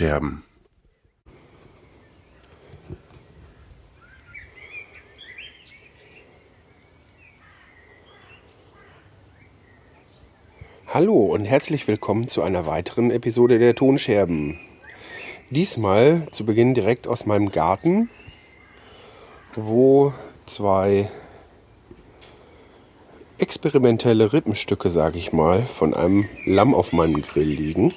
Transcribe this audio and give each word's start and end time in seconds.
Die 0.00 0.06
Tonscherben. 0.06 0.42
Hallo 10.86 11.26
und 11.26 11.44
herzlich 11.44 11.86
willkommen 11.86 12.28
zu 12.28 12.40
einer 12.40 12.66
weiteren 12.66 13.10
Episode 13.10 13.58
der 13.58 13.74
Tonscherben. 13.74 14.58
Diesmal 15.50 16.26
zu 16.32 16.46
Beginn 16.46 16.72
direkt 16.72 17.06
aus 17.06 17.26
meinem 17.26 17.50
Garten, 17.50 18.08
wo 19.54 20.14
zwei 20.46 21.10
experimentelle 23.36 24.32
Rippenstücke, 24.32 24.88
sage 24.88 25.18
ich 25.18 25.34
mal, 25.34 25.60
von 25.60 25.92
einem 25.92 26.26
Lamm 26.46 26.74
auf 26.74 26.94
meinem 26.94 27.20
Grill 27.20 27.50
liegen, 27.50 27.92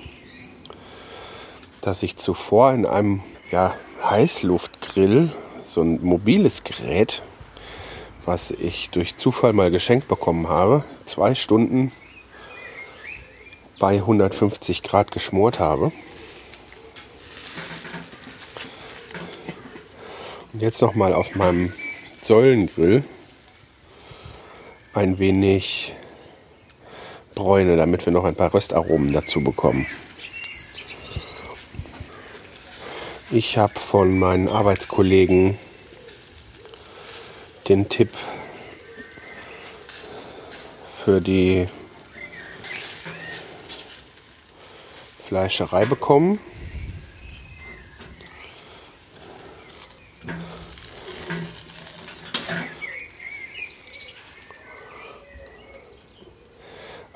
das 1.83 2.01
ich 2.01 2.15
zuvor 2.15 2.73
in 2.73 2.85
einem 2.85 3.21
ja, 3.51 3.75
Heißluftgrill, 4.03 5.31
so 5.67 5.81
ein 5.81 6.02
mobiles 6.02 6.63
Gerät, 6.63 7.21
was 8.25 8.52
ich 8.52 8.89
durch 8.89 9.17
Zufall 9.17 9.52
mal 9.53 9.69
geschenkt 9.69 10.08
bekommen 10.08 10.47
habe, 10.47 10.85
zwei 11.05 11.35
Stunden 11.35 11.91
bei 13.80 13.95
150 13.95 14.81
Grad 14.81 15.11
geschmort 15.11 15.59
habe. 15.59 15.91
Und 20.53 20.61
jetzt 20.61 20.81
noch 20.81 20.95
mal 20.95 21.13
auf 21.13 21.36
meinem 21.36 21.73
Säulengrill 22.21 23.03
ein 24.93 25.19
wenig 25.19 25.93
Bräune, 27.36 27.75
damit 27.75 28.05
wir 28.05 28.13
noch 28.13 28.23
ein 28.23 28.36
paar 28.36 28.53
Röstaromen 28.53 29.11
dazu 29.11 29.43
bekommen. 29.43 29.86
Ich 33.36 33.58
habe 33.58 33.80
von 33.80 34.20
meinen 34.20 34.48
Arbeitskollegen 34.48 35.58
den 37.67 37.89
Tipp 37.89 38.12
für 41.03 41.20
die 41.20 41.66
Fleischerei 45.28 45.86
bekommen. 45.86 46.38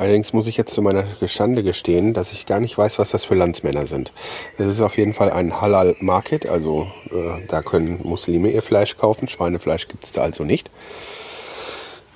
Allerdings 0.08 0.32
muss 0.32 0.48
ich 0.48 0.56
jetzt 0.56 0.74
zu 0.74 0.82
meiner 0.82 1.04
Geschande 1.20 1.64
gestehen, 1.64 2.14
dass 2.14 2.32
ich 2.32 2.46
gar 2.46 2.62
nicht 2.62 2.78
weiß, 2.78 2.98
was 2.98 3.10
das 3.10 3.26
für 3.26 3.36
Landsmänner 3.36 3.88
sind. 3.88 4.14
Es 4.58 4.66
ist 4.66 4.80
auf 4.80 4.98
jeden 4.98 5.12
Fall 5.12 5.32
ein 5.32 5.60
Halal 5.60 5.98
Market, 6.00 6.48
also 6.48 6.90
äh, 7.12 7.46
da 7.50 7.62
können 7.62 8.00
Muslime 8.04 8.50
ihr 8.50 8.62
Fleisch 8.62 8.96
kaufen. 8.96 9.28
Schweinefleisch 9.28 9.90
gibt 9.90 10.06
es 10.06 10.14
da 10.14 10.22
also 10.22 10.46
nicht. 10.46 10.72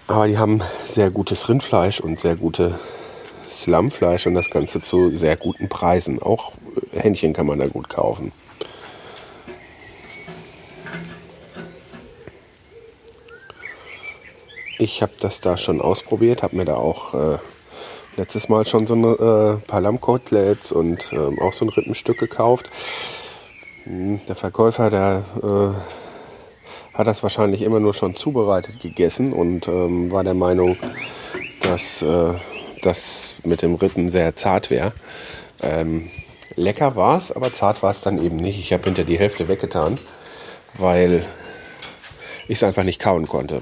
Aber 0.08 0.30
die 0.30 0.38
haben 0.38 0.62
sehr 0.86 1.12
gutes 1.12 1.50
Rindfleisch 1.50 2.00
und 2.00 2.18
sehr 2.18 2.38
gutes 2.38 2.72
Lammfleisch 3.66 4.26
und 4.26 4.36
das 4.36 4.50
Ganze 4.50 4.82
zu 4.82 5.10
sehr 5.10 5.36
guten 5.36 5.68
Preisen. 5.68 6.22
Auch 6.22 6.54
Hähnchen 6.94 7.34
kann 7.34 7.46
man 7.46 7.60
da 7.60 7.68
gut 7.68 7.90
kaufen. 7.90 8.32
Ich 14.80 15.02
habe 15.02 15.12
das 15.20 15.42
da 15.42 15.58
schon 15.58 15.82
ausprobiert, 15.82 16.42
habe 16.42 16.56
mir 16.56 16.66
da 16.66 16.78
auch 16.78 17.14
äh, 17.14 17.38
letztes 18.18 18.50
Mal 18.50 18.66
schon 18.66 18.86
so 18.86 18.96
ein 18.96 19.04
äh, 19.04 19.58
paar 19.68 19.82
und 20.72 21.14
ähm, 21.14 21.40
auch 21.40 21.54
so 21.54 21.66
ein 21.66 21.70
Rippenstück 21.70 22.18
gekauft. 22.18 22.70
Hm, 23.84 24.20
der 24.28 24.36
Verkäufer, 24.36 24.90
der 24.90 25.24
äh, 25.42 26.98
hat 26.98 27.08
das 27.08 27.24
wahrscheinlich 27.24 27.62
immer 27.62 27.80
nur 27.80 27.94
schon 27.94 28.16
zubereitet 28.16 28.82
gegessen 28.82 29.34
und 29.34 29.68
ähm, 29.68 30.12
war 30.12 30.24
der 30.24 30.34
Meinung, 30.34 30.78
dass 31.62 32.02
äh, 32.02 32.34
das 32.82 33.36
mit 33.44 33.62
dem 33.62 33.76
Rippen 33.76 34.10
sehr 34.10 34.36
zart 34.36 34.70
wäre. 34.70 34.94
Ähm, 35.62 36.10
lecker 36.56 36.96
war 36.96 37.18
es, 37.18 37.32
aber 37.32 37.54
zart 37.54 37.82
war 37.82 37.92
es 37.92 38.02
dann 38.02 38.24
eben 38.24 38.36
nicht. 38.36 38.60
Ich 38.60 38.74
habe 38.74 38.84
hinter 38.84 39.04
die 39.04 39.18
Hälfte 39.18 39.48
weggetan, 39.48 39.98
weil 40.74 41.26
ich 42.48 42.58
es 42.58 42.64
einfach 42.64 42.84
nicht 42.84 43.00
kauen 43.00 43.28
konnte. 43.28 43.62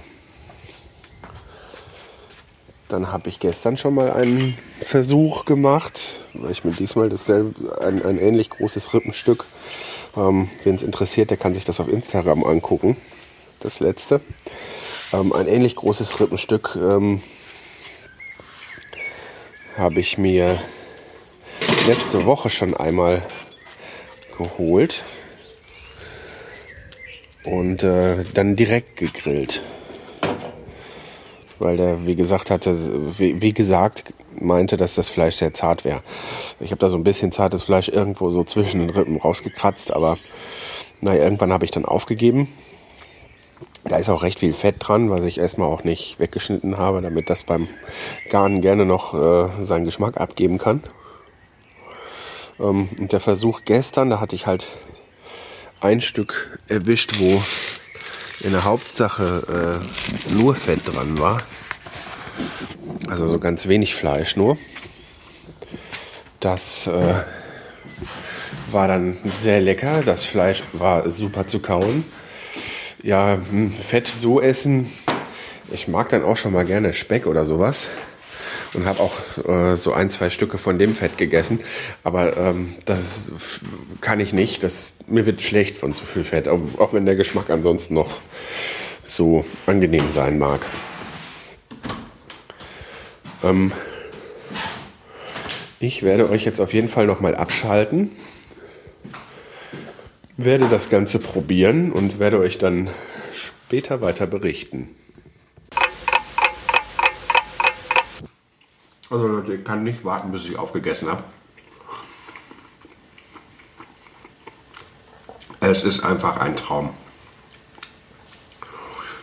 Dann 2.90 3.12
habe 3.12 3.30
ich 3.30 3.40
gestern 3.40 3.78
schon 3.78 3.94
mal 3.94 4.12
einen 4.12 4.58
Versuch 4.82 5.46
gemacht, 5.46 6.02
weil 6.34 6.52
ich 6.52 6.64
mir 6.64 6.72
diesmal 6.72 7.08
dasselbe, 7.08 7.80
ein, 7.80 8.04
ein 8.04 8.18
ähnlich 8.18 8.50
großes 8.50 8.96
Rippenstück, 8.96 9.46
ähm, 10.18 10.50
wen 10.64 10.74
es 10.74 10.82
interessiert, 10.82 11.30
der 11.30 11.38
kann 11.38 11.54
sich 11.54 11.66
das 11.66 11.80
auf 11.80 11.88
Instagram 11.88 12.44
angucken, 12.44 12.98
das 13.60 13.80
letzte. 13.80 14.22
Ähm, 15.14 15.34
ein 15.34 15.48
ähnlich 15.48 15.76
großes 15.76 16.20
Rippenstück 16.20 16.80
ähm, 16.82 17.22
habe 19.78 20.00
ich 20.00 20.18
mir 20.18 20.60
letzte 21.86 22.26
Woche 22.26 22.50
schon 22.50 22.76
einmal 22.76 23.22
geholt 24.36 25.04
und 27.44 27.84
äh, 27.84 28.26
dann 28.34 28.56
direkt 28.56 28.98
gegrillt 28.98 29.62
weil 31.60 31.78
der, 31.78 32.06
wie 32.06 32.16
gesagt, 32.16 32.50
hatte, 32.50 32.78
wie, 33.18 33.42
wie 33.42 33.54
gesagt, 33.54 34.14
meinte, 34.40 34.78
dass 34.78 34.96
das 34.96 35.10
Fleisch 35.10 35.36
sehr 35.36 35.54
zart 35.54 35.86
wäre. 35.86 36.02
Ich 36.60 36.72
habe 36.72 36.80
da 36.80 36.90
so 36.90 36.98
ein 36.98 37.04
bisschen 37.04 37.32
zartes 37.32 37.64
Fleisch 37.64 37.90
irgendwo 37.90 38.30
so 38.30 38.44
zwischen 38.44 38.80
den 38.80 38.90
Rippen 38.90 39.18
rausgekratzt, 39.18 39.94
aber 39.94 40.18
naja, 41.02 41.24
irgendwann 41.24 41.54
habe 41.54 41.66
ich 41.66 41.72
dann 41.72 41.86
aufgegeben. 41.86 42.48
Da 43.84 43.98
ist 43.98 44.10
auch 44.10 44.24
recht 44.24 44.40
viel 44.40 44.54
Fett 44.54 44.76
dran, 44.80 45.10
was 45.10 45.24
ich 45.24 45.38
erstmal 45.38 45.70
auch 45.70 45.84
nicht 45.84 46.20
weggeschnitten 46.20 46.78
habe, 46.78 47.02
damit 47.02 47.30
das 47.30 47.44
beim 47.44 47.68
Garnen 48.30 48.62
gerne 48.62 48.86
noch 48.86 49.14
äh, 49.14 49.64
seinen 49.64 49.86
Geschmack 49.86 50.18
abgeben 50.18 50.58
kann. 50.58 50.84
Ähm, 52.60 52.90
und 53.00 53.12
der 53.12 53.20
Versuch 53.20 53.62
gestern, 53.66 54.10
da 54.10 54.20
hatte 54.20 54.36
ich 54.36 54.48
halt 54.48 54.68
ein 55.82 56.02
Stück 56.02 56.60
erwischt, 56.68 57.20
wo 57.20 57.42
in 58.42 58.52
der 58.52 58.64
Hauptsache 58.64 59.82
äh, 60.30 60.34
nur 60.34 60.56
Fett 60.56 60.82
dran 60.86 61.18
war. 61.18 61.38
Also 63.10 63.28
so 63.28 63.40
ganz 63.40 63.68
wenig 63.68 63.96
Fleisch 63.96 64.36
nur. 64.36 64.58
Das 66.40 66.88
äh, 66.88 67.16
war 68.72 68.88
dann 68.88 69.18
sehr 69.26 69.62
lecker. 69.62 70.04
Das 70.04 70.24
Fleisch 70.24 70.64
war 70.74 71.10
super 71.10 71.48
zu 71.48 71.60
kauen. 71.60 72.06
Ja, 73.04 73.40
hm, 73.50 73.74
Fett 73.74 74.08
so 74.08 74.42
essen. 74.42 74.92
Ich 75.72 75.88
mag 75.88 76.10
dann 76.10 76.24
auch 76.24 76.38
schon 76.38 76.54
mal 76.54 76.66
gerne 76.66 76.94
Speck 76.94 77.28
oder 77.28 77.46
sowas 77.46 77.90
und 78.74 78.86
habe 78.86 79.00
auch 79.00 79.48
äh, 79.48 79.78
so 79.78 79.94
ein, 79.94 80.10
zwei 80.10 80.30
Stücke 80.30 80.58
von 80.58 80.78
dem 80.80 80.94
Fett 80.94 81.18
gegessen. 81.18 81.60
Aber 82.04 82.38
ähm, 82.38 82.76
das 82.86 83.32
kann 84.02 84.20
ich 84.20 84.34
nicht. 84.34 84.64
Das, 84.64 84.94
mir 85.08 85.26
wird 85.26 85.42
schlecht 85.42 85.78
von 85.78 85.94
zu 85.96 86.06
viel 86.06 86.24
Fett, 86.24 86.48
auch, 86.48 86.94
wenn 86.94 87.06
der 87.06 87.16
Geschmack 87.16 87.50
ansonsten 87.50 87.94
noch 87.94 88.20
so 89.04 89.46
angenehm 89.66 90.10
sein 90.10 90.38
mag. 90.38 90.66
Ähm, 93.44 93.72
ich 95.80 96.04
werde 96.04 96.30
euch 96.30 96.46
jetzt 96.46 96.60
auf 96.60 96.74
jeden 96.74 96.90
Fall 96.90 97.08
nochmal 97.08 97.36
abschalten, 97.36 98.12
werde 100.36 100.68
das 100.70 100.90
Ganze 100.90 101.20
probieren 101.20 101.92
und 101.92 102.20
werde 102.20 102.40
euch 102.40 102.58
dann 102.58 102.90
später 103.34 104.02
weiter 104.02 104.28
berichten. 104.28 104.90
Also 109.10 109.28
Leute, 109.28 109.56
ich 109.56 109.64
kann 109.64 109.84
nicht 109.84 110.06
warten, 110.06 110.32
bis 110.32 110.46
ich 110.46 110.60
aufgegessen 110.60 111.10
habe. 111.10 111.24
Es 115.62 115.84
ist 115.84 116.02
einfach 116.02 116.38
ein 116.38 116.56
Traum. 116.56 116.92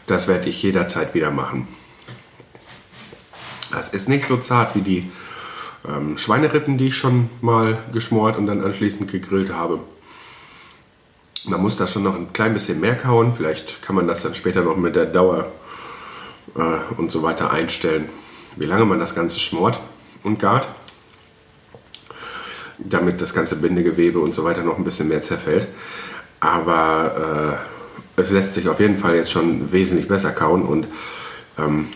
Das 0.08 0.26
werde 0.26 0.48
ich 0.48 0.62
jederzeit 0.62 1.14
wieder 1.14 1.30
machen. 1.30 1.68
Das 3.70 3.90
ist 3.90 4.08
nicht 4.08 4.26
so 4.26 4.36
zart 4.38 4.74
wie 4.74 4.80
die 4.80 5.12
ähm, 5.88 6.18
Schweinerippen, 6.18 6.78
die 6.78 6.88
ich 6.88 6.96
schon 6.96 7.30
mal 7.40 7.78
geschmort 7.92 8.36
und 8.36 8.46
dann 8.46 8.64
anschließend 8.64 9.10
gegrillt 9.10 9.52
habe. 9.52 9.80
Man 11.44 11.62
muss 11.62 11.76
da 11.76 11.86
schon 11.86 12.02
noch 12.02 12.16
ein 12.16 12.32
klein 12.32 12.54
bisschen 12.54 12.80
mehr 12.80 12.96
kauen. 12.96 13.32
Vielleicht 13.32 13.82
kann 13.82 13.94
man 13.94 14.08
das 14.08 14.22
dann 14.22 14.34
später 14.34 14.62
noch 14.62 14.76
mit 14.76 14.96
der 14.96 15.06
Dauer 15.06 15.52
äh, 16.56 16.94
und 16.96 17.12
so 17.12 17.22
weiter 17.22 17.52
einstellen 17.52 18.08
wie 18.56 18.66
lange 18.66 18.84
man 18.84 18.98
das 18.98 19.14
Ganze 19.14 19.38
schmort 19.38 19.80
und 20.22 20.38
gart, 20.38 20.68
damit 22.78 23.20
das 23.20 23.32
ganze 23.32 23.56
Bindegewebe 23.56 24.18
und 24.18 24.34
so 24.34 24.44
weiter 24.44 24.62
noch 24.62 24.78
ein 24.78 24.84
bisschen 24.84 25.08
mehr 25.08 25.22
zerfällt. 25.22 25.68
Aber 26.40 27.60
äh, 28.16 28.20
es 28.20 28.30
lässt 28.30 28.54
sich 28.54 28.68
auf 28.68 28.80
jeden 28.80 28.96
Fall 28.96 29.14
jetzt 29.14 29.30
schon 29.30 29.72
wesentlich 29.72 30.08
besser 30.08 30.32
kauen 30.32 30.62
und 30.62 30.86
ähm, 31.58 31.88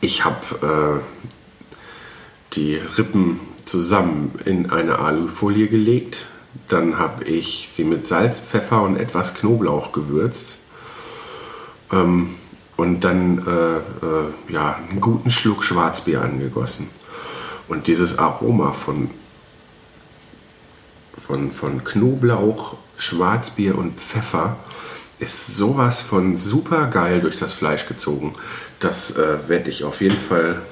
ich 0.00 0.24
habe 0.24 1.00
äh, 1.00 2.54
die 2.54 2.76
Rippen 2.76 3.40
zusammen 3.64 4.38
in 4.44 4.70
eine 4.70 4.98
Alufolie 4.98 5.68
gelegt. 5.68 6.26
Dann 6.68 6.98
habe 6.98 7.24
ich 7.24 7.70
sie 7.72 7.84
mit 7.84 8.06
Salz, 8.06 8.40
Pfeffer 8.40 8.82
und 8.82 8.96
etwas 8.96 9.34
Knoblauch 9.34 9.92
gewürzt. 9.92 10.56
Ähm, 11.92 12.34
und 12.76 13.00
dann 13.00 13.46
äh, 13.46 13.76
äh, 13.76 14.52
ja, 14.52 14.80
einen 14.88 15.00
guten 15.00 15.30
Schluck 15.30 15.64
Schwarzbier 15.64 16.22
angegossen. 16.22 16.88
Und 17.68 17.86
dieses 17.86 18.18
Aroma 18.18 18.72
von, 18.72 19.10
von, 21.16 21.50
von 21.50 21.84
Knoblauch, 21.84 22.76
Schwarzbier 22.96 23.76
und 23.76 23.98
Pfeffer 23.98 24.56
ist 25.18 25.56
sowas 25.56 26.00
von 26.00 26.36
super 26.36 26.86
geil 26.86 27.20
durch 27.20 27.38
das 27.38 27.54
Fleisch 27.54 27.86
gezogen. 27.86 28.34
Das 28.80 29.16
äh, 29.16 29.48
werde 29.48 29.70
ich 29.70 29.84
auf 29.84 30.00
jeden 30.00 30.18
Fall 30.18 30.62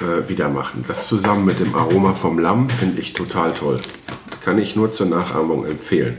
äh, 0.00 0.28
wieder 0.28 0.48
machen. 0.48 0.84
Das 0.86 1.06
zusammen 1.06 1.44
mit 1.44 1.58
dem 1.58 1.74
Aroma 1.74 2.14
vom 2.14 2.38
Lamm 2.38 2.68
finde 2.68 3.00
ich 3.00 3.14
total 3.14 3.54
toll. 3.54 3.78
Kann 4.44 4.58
ich 4.58 4.76
nur 4.76 4.90
zur 4.90 5.06
Nachahmung 5.06 5.64
empfehlen. 5.64 6.18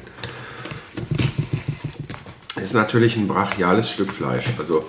Ist 2.62 2.74
natürlich 2.74 3.16
ein 3.16 3.28
brachiales 3.28 3.90
Stück 3.90 4.12
Fleisch, 4.12 4.52
also 4.58 4.86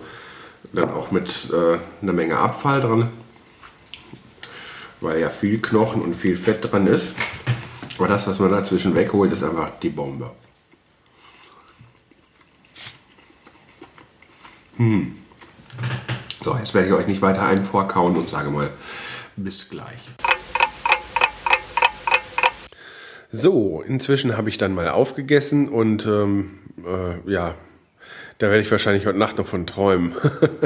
dann 0.73 0.91
auch 0.91 1.11
mit 1.11 1.49
äh, 1.51 1.79
einer 2.03 2.13
Menge 2.13 2.37
Abfall 2.37 2.81
dran, 2.81 3.09
weil 5.01 5.21
ja 5.21 5.31
viel 5.31 5.61
Knochen 5.61 6.03
und 6.03 6.15
viel 6.15 6.37
Fett 6.37 6.71
dran 6.71 6.87
ist. 6.87 7.11
Aber 7.97 8.09
das, 8.09 8.27
was 8.27 8.39
man 8.39 8.51
dazwischen 8.51 8.95
wegholt, 8.95 9.33
ist 9.33 9.43
einfach 9.43 9.71
die 9.83 9.91
Bombe. 9.91 10.31
Hm. 14.77 15.17
So, 16.43 16.57
jetzt 16.57 16.75
werde 16.75 16.89
ich 16.89 16.95
euch 16.95 17.07
nicht 17.07 17.23
weiter 17.23 17.45
einen 17.45 17.65
vorkauen 17.65 18.17
und 18.17 18.29
sage 18.29 18.51
mal 18.51 18.71
bis 19.37 19.69
gleich. 19.69 20.11
So, 23.31 23.83
inzwischen 23.83 24.37
habe 24.37 24.49
ich 24.49 24.59
dann 24.59 24.75
mal 24.75 24.89
aufgegessen 24.89 25.69
und 25.69 26.07
ähm, 26.07 26.60
äh, 26.87 27.31
ja, 27.31 27.55
da 28.39 28.49
werde 28.49 28.63
ich 28.63 28.71
wahrscheinlich 28.71 29.07
heute 29.07 29.19
Nacht 29.19 29.39
noch 29.39 29.47
von 29.47 29.67
träumen. 29.67 30.15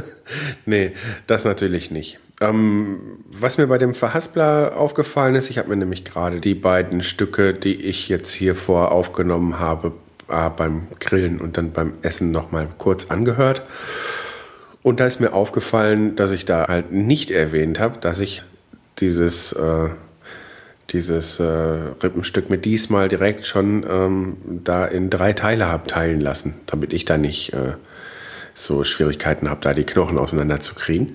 nee, 0.66 0.92
das 1.26 1.44
natürlich 1.44 1.90
nicht. 1.90 2.18
Ähm, 2.40 3.18
was 3.26 3.58
mir 3.58 3.66
bei 3.66 3.78
dem 3.78 3.94
Verhaspler 3.94 4.76
aufgefallen 4.76 5.34
ist, 5.34 5.50
ich 5.50 5.58
habe 5.58 5.70
mir 5.70 5.76
nämlich 5.76 6.04
gerade 6.04 6.40
die 6.40 6.54
beiden 6.54 7.02
Stücke, 7.02 7.52
die 7.52 7.74
ich 7.74 8.08
jetzt 8.08 8.32
hier 8.32 8.54
vor 8.54 8.92
aufgenommen 8.92 9.58
habe, 9.58 9.92
äh, 10.28 10.50
beim 10.50 10.86
Grillen 11.00 11.40
und 11.40 11.56
dann 11.56 11.72
beim 11.72 11.94
Essen 12.02 12.30
nochmal 12.30 12.68
kurz 12.78 13.10
angehört. 13.10 13.62
Und 14.82 15.00
da 15.00 15.06
ist 15.06 15.20
mir 15.20 15.32
aufgefallen, 15.32 16.14
dass 16.14 16.30
ich 16.30 16.44
da 16.44 16.68
halt 16.68 16.92
nicht 16.92 17.30
erwähnt 17.30 17.80
habe, 17.80 17.98
dass 17.98 18.20
ich 18.20 18.42
dieses, 19.00 19.52
äh, 19.52 19.88
dieses 20.90 21.40
äh, 21.40 21.44
Rippenstück 21.44 22.50
mit 22.50 22.64
diesmal 22.64 23.08
direkt 23.08 23.46
schon 23.46 23.84
ähm, 23.88 24.36
da 24.44 24.84
in 24.84 25.10
drei 25.10 25.32
Teile 25.32 25.66
habe 25.66 25.88
teilen 25.88 26.20
lassen, 26.20 26.54
damit 26.66 26.92
ich 26.92 27.04
da 27.04 27.16
nicht 27.16 27.52
äh, 27.52 27.74
so 28.54 28.84
Schwierigkeiten 28.84 29.48
habe, 29.48 29.60
da 29.62 29.74
die 29.74 29.84
Knochen 29.84 30.18
auseinanderzukriegen. 30.18 31.12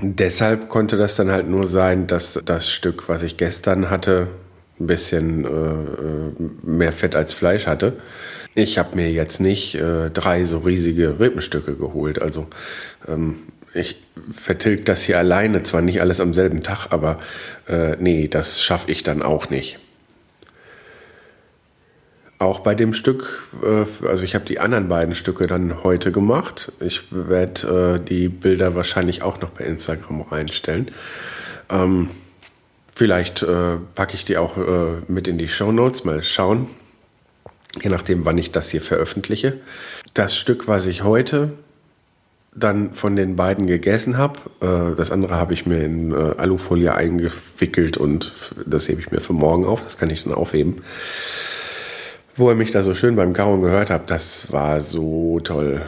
Deshalb 0.00 0.68
konnte 0.68 0.96
das 0.96 1.16
dann 1.16 1.30
halt 1.30 1.48
nur 1.48 1.66
sein, 1.66 2.06
dass 2.06 2.40
das 2.44 2.70
Stück, 2.70 3.08
was 3.08 3.22
ich 3.22 3.36
gestern 3.36 3.90
hatte, 3.90 4.28
ein 4.80 4.86
bisschen 4.86 5.44
äh, 5.44 5.48
äh 5.48 6.50
mehr 6.62 6.92
Fett 6.92 7.14
als 7.14 7.32
Fleisch 7.32 7.66
hatte. 7.66 7.94
Ich 8.54 8.78
habe 8.78 8.96
mir 8.96 9.10
jetzt 9.10 9.40
nicht 9.40 9.74
äh, 9.74 10.10
drei 10.10 10.44
so 10.44 10.58
riesige 10.58 11.20
Rippenstücke 11.20 11.74
geholt. 11.74 12.20
Also 12.20 12.46
ähm, 13.06 13.36
ich 13.74 13.96
vertilgt 14.34 14.88
das 14.88 15.02
hier 15.02 15.18
alleine, 15.18 15.62
zwar 15.62 15.82
nicht 15.82 16.00
alles 16.00 16.20
am 16.20 16.34
selben 16.34 16.60
Tag, 16.60 16.88
aber 16.90 17.18
äh, 17.68 17.96
nee, 17.98 18.28
das 18.28 18.62
schaffe 18.62 18.90
ich 18.90 19.02
dann 19.02 19.22
auch 19.22 19.50
nicht. 19.50 19.78
Auch 22.38 22.60
bei 22.60 22.74
dem 22.74 22.92
Stück, 22.92 23.42
äh, 23.62 24.06
also 24.06 24.24
ich 24.24 24.34
habe 24.34 24.44
die 24.44 24.58
anderen 24.58 24.88
beiden 24.88 25.14
Stücke 25.14 25.46
dann 25.46 25.84
heute 25.84 26.12
gemacht. 26.12 26.72
Ich 26.80 27.04
werde 27.10 28.00
äh, 28.02 28.04
die 28.04 28.28
Bilder 28.28 28.74
wahrscheinlich 28.74 29.22
auch 29.22 29.40
noch 29.40 29.50
bei 29.50 29.64
Instagram 29.64 30.22
reinstellen. 30.22 30.90
Ähm, 31.70 32.10
vielleicht 32.94 33.42
äh, 33.42 33.76
packe 33.94 34.14
ich 34.14 34.24
die 34.24 34.36
auch 34.36 34.58
äh, 34.58 35.00
mit 35.08 35.28
in 35.28 35.38
die 35.38 35.48
Show 35.48 35.72
Notes, 35.72 36.04
mal 36.04 36.22
schauen, 36.22 36.68
je 37.80 37.88
nachdem, 37.88 38.24
wann 38.26 38.36
ich 38.36 38.50
das 38.50 38.70
hier 38.70 38.82
veröffentliche. 38.82 39.54
Das 40.12 40.36
Stück, 40.36 40.68
was 40.68 40.84
ich 40.84 41.04
heute 41.04 41.52
dann 42.54 42.92
von 42.92 43.16
den 43.16 43.36
beiden 43.36 43.66
gegessen 43.66 44.18
habe, 44.18 44.38
äh, 44.60 44.94
das 44.96 45.10
andere 45.10 45.36
habe 45.36 45.54
ich 45.54 45.66
mir 45.66 45.82
in 45.82 46.12
äh, 46.12 46.34
Alufolie 46.36 46.94
eingewickelt 46.94 47.96
und 47.96 48.32
das 48.66 48.88
hebe 48.88 49.00
ich 49.00 49.10
mir 49.10 49.20
für 49.20 49.32
morgen 49.32 49.64
auf, 49.64 49.82
das 49.82 49.98
kann 49.98 50.10
ich 50.10 50.24
dann 50.24 50.34
aufheben. 50.34 50.82
Wo 52.36 52.50
ihr 52.50 52.54
mich 52.54 52.70
da 52.70 52.82
so 52.82 52.94
schön 52.94 53.16
beim 53.16 53.32
Kauen 53.32 53.62
gehört 53.62 53.90
habt, 53.90 54.10
das 54.10 54.52
war 54.52 54.80
so 54.80 55.40
toll. 55.40 55.82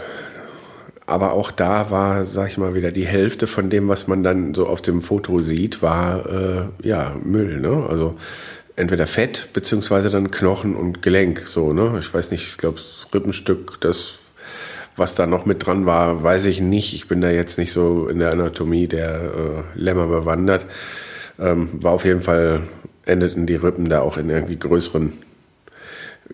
Aber 1.06 1.32
auch 1.32 1.50
da 1.50 1.90
war, 1.90 2.24
sag 2.24 2.48
ich 2.48 2.58
mal, 2.58 2.74
wieder 2.74 2.90
die 2.90 3.06
Hälfte 3.06 3.46
von 3.46 3.68
dem, 3.68 3.88
was 3.88 4.08
man 4.08 4.22
dann 4.22 4.54
so 4.54 4.66
auf 4.66 4.80
dem 4.80 5.02
Foto 5.02 5.38
sieht, 5.40 5.82
war 5.82 6.26
äh, 6.26 6.64
ja 6.82 7.14
Müll. 7.22 7.60
Ne? 7.60 7.86
Also 7.88 8.16
entweder 8.76 9.06
Fett 9.06 9.50
beziehungsweise 9.52 10.08
dann 10.08 10.30
Knochen 10.30 10.74
und 10.76 11.02
Gelenk. 11.02 11.46
So, 11.46 11.72
ne? 11.72 11.96
Ich 12.00 12.12
weiß 12.12 12.30
nicht, 12.30 12.46
ich 12.48 12.56
glaube, 12.56 12.76
das 12.76 13.12
Rippenstück, 13.14 13.80
das, 13.80 14.18
was 14.96 15.14
da 15.14 15.26
noch 15.26 15.46
mit 15.46 15.66
dran 15.66 15.86
war, 15.86 16.22
weiß 16.22 16.46
ich 16.46 16.60
nicht. 16.60 16.94
Ich 16.94 17.08
bin 17.08 17.20
da 17.20 17.30
jetzt 17.30 17.58
nicht 17.58 17.72
so 17.72 18.08
in 18.08 18.18
der 18.18 18.32
Anatomie 18.32 18.86
der 18.86 19.14
äh, 19.14 19.78
Lämmer 19.80 20.06
bewandert. 20.06 20.66
Ähm, 21.38 21.70
war 21.82 21.92
auf 21.92 22.04
jeden 22.04 22.20
Fall, 22.20 22.62
endeten 23.06 23.46
die 23.46 23.56
Rippen 23.56 23.88
da 23.88 24.00
auch 24.00 24.16
in 24.16 24.30
irgendwie 24.30 24.58
größeren, 24.58 25.12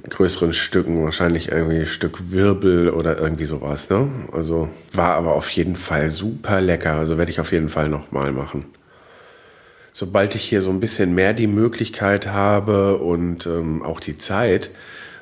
größeren 0.08 0.52
Stücken, 0.52 1.02
wahrscheinlich 1.04 1.50
irgendwie 1.50 1.80
ein 1.80 1.86
Stück 1.86 2.32
Wirbel 2.32 2.90
oder 2.90 3.18
irgendwie 3.18 3.46
sowas. 3.46 3.88
Ne? 3.88 4.08
Also 4.32 4.68
war 4.92 5.14
aber 5.14 5.34
auf 5.34 5.48
jeden 5.50 5.76
Fall 5.76 6.10
super 6.10 6.60
lecker. 6.60 6.96
Also 6.96 7.16
werde 7.16 7.30
ich 7.30 7.40
auf 7.40 7.52
jeden 7.52 7.70
Fall 7.70 7.88
nochmal 7.88 8.32
machen 8.32 8.66
sobald 9.92 10.34
ich 10.34 10.44
hier 10.44 10.62
so 10.62 10.70
ein 10.70 10.80
bisschen 10.80 11.14
mehr 11.14 11.32
die 11.32 11.46
Möglichkeit 11.46 12.26
habe 12.26 12.98
und 12.98 13.46
ähm, 13.46 13.82
auch 13.82 14.00
die 14.00 14.16
Zeit, 14.16 14.70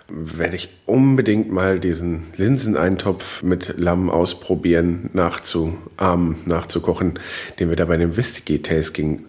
werde 0.08 0.56
ich 0.56 0.70
unbedingt 0.86 1.52
mal 1.52 1.78
diesen 1.78 2.28
Linseneintopf 2.36 3.42
mit 3.42 3.74
Lamm 3.76 4.08
ausprobieren, 4.08 5.10
nachzuahmen, 5.12 6.38
nachzukochen, 6.46 7.18
den 7.58 7.68
wir 7.68 7.76
da 7.76 7.84
bei 7.84 7.98
dem 7.98 8.16
Whisky-Tasting, 8.16 9.26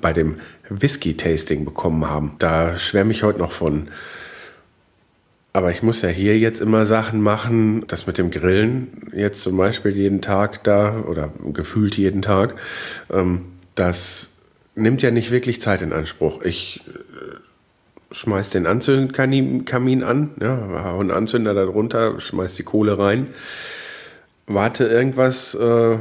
bei 0.00 0.12
dem 0.12 0.36
Whisky-Tasting 0.68 1.64
bekommen 1.64 2.10
haben. 2.10 2.32
Da 2.38 2.76
schwärme 2.76 3.12
ich 3.12 3.22
heute 3.22 3.38
noch 3.38 3.52
von. 3.52 3.88
Aber 5.52 5.70
ich 5.70 5.82
muss 5.82 6.02
ja 6.02 6.08
hier 6.08 6.36
jetzt 6.38 6.60
immer 6.60 6.86
Sachen 6.86 7.22
machen, 7.22 7.84
das 7.86 8.06
mit 8.06 8.18
dem 8.18 8.30
Grillen 8.30 9.08
jetzt 9.14 9.42
zum 9.42 9.56
Beispiel 9.56 9.92
jeden 9.92 10.20
Tag 10.20 10.64
da 10.64 11.00
oder 11.00 11.32
gefühlt 11.52 11.96
jeden 11.96 12.20
Tag, 12.20 12.56
ähm, 13.10 13.46
das 13.76 14.30
nimmt 14.74 15.02
ja 15.02 15.10
nicht 15.10 15.30
wirklich 15.30 15.62
Zeit 15.62 15.82
in 15.82 15.92
Anspruch. 15.92 16.42
Ich 16.42 16.82
äh, 18.10 18.14
schmeiß 18.14 18.50
den 18.50 18.66
Anzündkamin 18.66 20.02
an, 20.02 20.30
ja, 20.40 20.94
einen 20.98 21.10
Anzünder 21.10 21.54
da 21.54 21.64
drunter, 21.64 22.20
schmeiß 22.20 22.54
die 22.54 22.62
Kohle 22.62 22.98
rein, 22.98 23.28
warte 24.46 24.84
irgendwas 24.84 25.54
äh, 25.54 25.98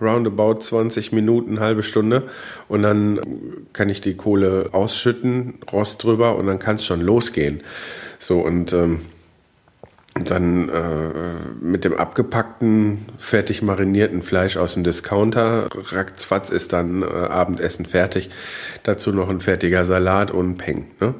roundabout 0.00 0.60
20 0.60 1.12
Minuten, 1.12 1.60
halbe 1.60 1.82
Stunde 1.82 2.24
und 2.68 2.82
dann 2.82 3.20
kann 3.72 3.88
ich 3.88 4.00
die 4.00 4.14
Kohle 4.14 4.70
ausschütten, 4.72 5.54
Rost 5.72 6.02
drüber 6.02 6.36
und 6.36 6.46
dann 6.46 6.58
kann 6.58 6.76
es 6.76 6.84
schon 6.84 7.00
losgehen. 7.00 7.62
So 8.18 8.40
und 8.40 8.72
ähm, 8.72 9.00
dann 10.24 10.68
äh, 10.68 11.62
mit 11.64 11.84
dem 11.84 11.94
abgepackten, 11.94 13.06
fertig 13.18 13.62
marinierten 13.62 14.22
Fleisch 14.22 14.56
aus 14.56 14.74
dem 14.74 14.84
Discounter. 14.84 15.68
Ratzfatz 15.90 16.50
ist 16.50 16.72
dann 16.72 17.02
äh, 17.02 17.06
Abendessen 17.06 17.86
fertig. 17.86 18.30
Dazu 18.82 19.12
noch 19.12 19.28
ein 19.28 19.40
fertiger 19.40 19.84
Salat 19.84 20.30
und 20.30 20.56
Peng. 20.56 20.86
Ne? 21.00 21.14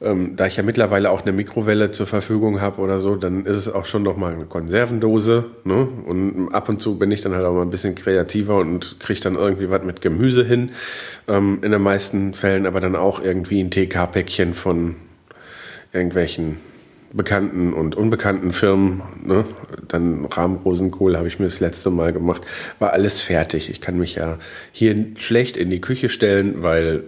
Ähm, 0.00 0.36
da 0.36 0.46
ich 0.46 0.56
ja 0.56 0.62
mittlerweile 0.62 1.10
auch 1.10 1.22
eine 1.22 1.32
Mikrowelle 1.32 1.90
zur 1.90 2.06
Verfügung 2.06 2.60
habe 2.60 2.80
oder 2.80 3.00
so, 3.00 3.16
dann 3.16 3.46
ist 3.46 3.56
es 3.56 3.68
auch 3.68 3.84
schon 3.84 4.04
noch 4.04 4.16
mal 4.16 4.32
eine 4.32 4.44
Konservendose. 4.44 5.46
Ne? 5.64 5.88
Und 6.06 6.50
ab 6.52 6.68
und 6.68 6.80
zu 6.80 6.98
bin 6.98 7.10
ich 7.10 7.20
dann 7.20 7.34
halt 7.34 7.44
auch 7.44 7.54
mal 7.54 7.62
ein 7.62 7.70
bisschen 7.70 7.94
kreativer 7.94 8.56
und 8.56 9.00
kriege 9.00 9.20
dann 9.20 9.34
irgendwie 9.34 9.70
was 9.70 9.82
mit 9.82 10.00
Gemüse 10.00 10.44
hin. 10.44 10.70
Ähm, 11.26 11.58
in 11.62 11.72
den 11.72 11.82
meisten 11.82 12.34
Fällen 12.34 12.66
aber 12.66 12.80
dann 12.80 12.94
auch 12.94 13.20
irgendwie 13.20 13.60
ein 13.60 13.70
TK-Päckchen 13.70 14.54
von 14.54 14.96
irgendwelchen 15.92 16.58
bekannten 17.12 17.72
und 17.72 17.94
unbekannten 17.94 18.52
Firmen. 18.52 19.02
Ne? 19.22 19.44
Dann 19.86 20.24
Rahmrosenkohl 20.26 21.16
habe 21.16 21.28
ich 21.28 21.38
mir 21.38 21.46
das 21.46 21.60
letzte 21.60 21.90
Mal 21.90 22.12
gemacht. 22.12 22.42
War 22.78 22.92
alles 22.92 23.22
fertig. 23.22 23.70
Ich 23.70 23.80
kann 23.80 23.98
mich 23.98 24.14
ja 24.14 24.38
hier 24.72 25.06
schlecht 25.16 25.56
in 25.56 25.70
die 25.70 25.80
Küche 25.80 26.08
stellen, 26.08 26.62
weil 26.62 27.04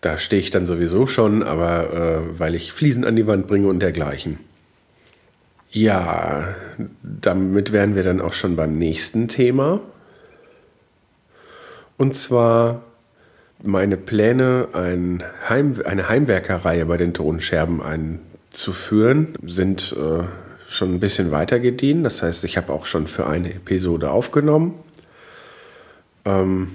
da 0.00 0.18
stehe 0.18 0.40
ich 0.40 0.50
dann 0.50 0.66
sowieso 0.66 1.06
schon, 1.06 1.42
aber 1.42 1.92
äh, 1.92 2.38
weil 2.38 2.54
ich 2.54 2.72
Fliesen 2.72 3.04
an 3.04 3.16
die 3.16 3.26
Wand 3.26 3.46
bringe 3.46 3.68
und 3.68 3.80
dergleichen. 3.80 4.38
Ja, 5.70 6.54
damit 7.02 7.72
wären 7.72 7.94
wir 7.94 8.02
dann 8.02 8.20
auch 8.20 8.34
schon 8.34 8.56
beim 8.56 8.76
nächsten 8.76 9.28
Thema. 9.28 9.80
Und 11.96 12.16
zwar 12.16 12.82
meine 13.62 13.96
Pläne, 13.96 14.68
ein 14.72 15.22
Heim, 15.48 15.80
eine 15.84 16.08
Heimwerkerreihe 16.08 16.84
bei 16.86 16.96
den 16.96 17.14
Tonscherben 17.14 17.80
einzuführen, 18.52 19.34
sind 19.44 19.96
äh, 19.98 20.24
schon 20.68 20.94
ein 20.94 21.00
bisschen 21.00 21.30
weiter 21.30 21.58
gediehen. 21.58 22.04
Das 22.04 22.22
heißt, 22.22 22.44
ich 22.44 22.56
habe 22.56 22.72
auch 22.72 22.86
schon 22.86 23.06
für 23.06 23.26
eine 23.26 23.52
Episode 23.54 24.10
aufgenommen. 24.10 24.74
Ähm, 26.24 26.68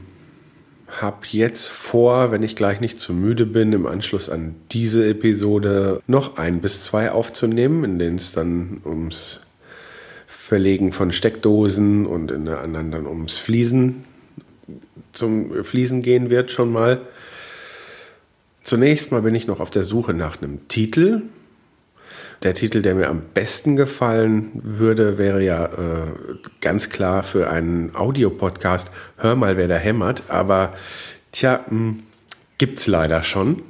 habe 0.87 1.27
jetzt 1.29 1.67
vor, 1.67 2.31
wenn 2.31 2.41
ich 2.41 2.55
gleich 2.55 2.79
nicht 2.79 2.99
zu 2.99 3.13
müde 3.13 3.45
bin, 3.45 3.73
im 3.73 3.85
Anschluss 3.85 4.29
an 4.29 4.55
diese 4.71 5.07
Episode 5.07 6.01
noch 6.07 6.37
ein 6.37 6.61
bis 6.61 6.81
zwei 6.81 7.11
aufzunehmen, 7.11 7.83
in 7.83 7.99
denen 7.99 8.15
es 8.15 8.31
dann 8.31 8.81
ums 8.83 9.41
Verlegen 10.25 10.93
von 10.93 11.11
Steckdosen 11.11 12.05
und 12.07 12.31
in 12.31 12.45
der 12.45 12.61
anderen 12.61 12.91
dann 12.91 13.05
ums 13.05 13.37
Fliesen 13.37 14.05
zum 15.13 15.63
Fliesen 15.63 16.01
gehen 16.01 16.29
wird 16.29 16.51
schon 16.51 16.71
mal. 16.71 17.01
Zunächst 18.63 19.11
mal 19.11 19.21
bin 19.21 19.35
ich 19.35 19.47
noch 19.47 19.59
auf 19.59 19.69
der 19.69 19.83
Suche 19.83 20.13
nach 20.13 20.41
einem 20.41 20.67
Titel. 20.67 21.21
Der 22.43 22.53
Titel, 22.53 22.81
der 22.81 22.95
mir 22.95 23.09
am 23.09 23.21
besten 23.33 23.75
gefallen 23.75 24.51
würde, 24.53 25.17
wäre 25.17 25.43
ja 25.43 25.65
äh, 25.65 26.07
ganz 26.61 26.89
klar 26.89 27.23
für 27.23 27.49
einen 27.49 27.95
Audiopodcast 27.95 28.91
Hör 29.17 29.35
mal, 29.35 29.57
wer 29.57 29.67
da 29.67 29.75
hämmert. 29.75 30.23
Aber 30.27 30.73
tja, 31.31 31.61
mh, 31.67 31.69
hm, 31.69 32.03
gibt's 32.57 32.87
leider 32.87 33.23
schon. 33.23 33.63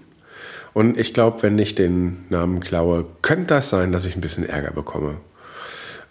Und 0.73 0.97
ich 0.99 1.13
glaube, 1.13 1.41
wenn 1.43 1.57
ich 1.57 1.75
den 1.75 2.25
Namen 2.29 2.59
klaue, 2.59 3.05
könnte 3.21 3.47
das 3.47 3.69
sein, 3.69 3.91
dass 3.91 4.05
ich 4.05 4.15
ein 4.15 4.21
bisschen 4.21 4.47
Ärger 4.47 4.71
bekomme. 4.71 5.17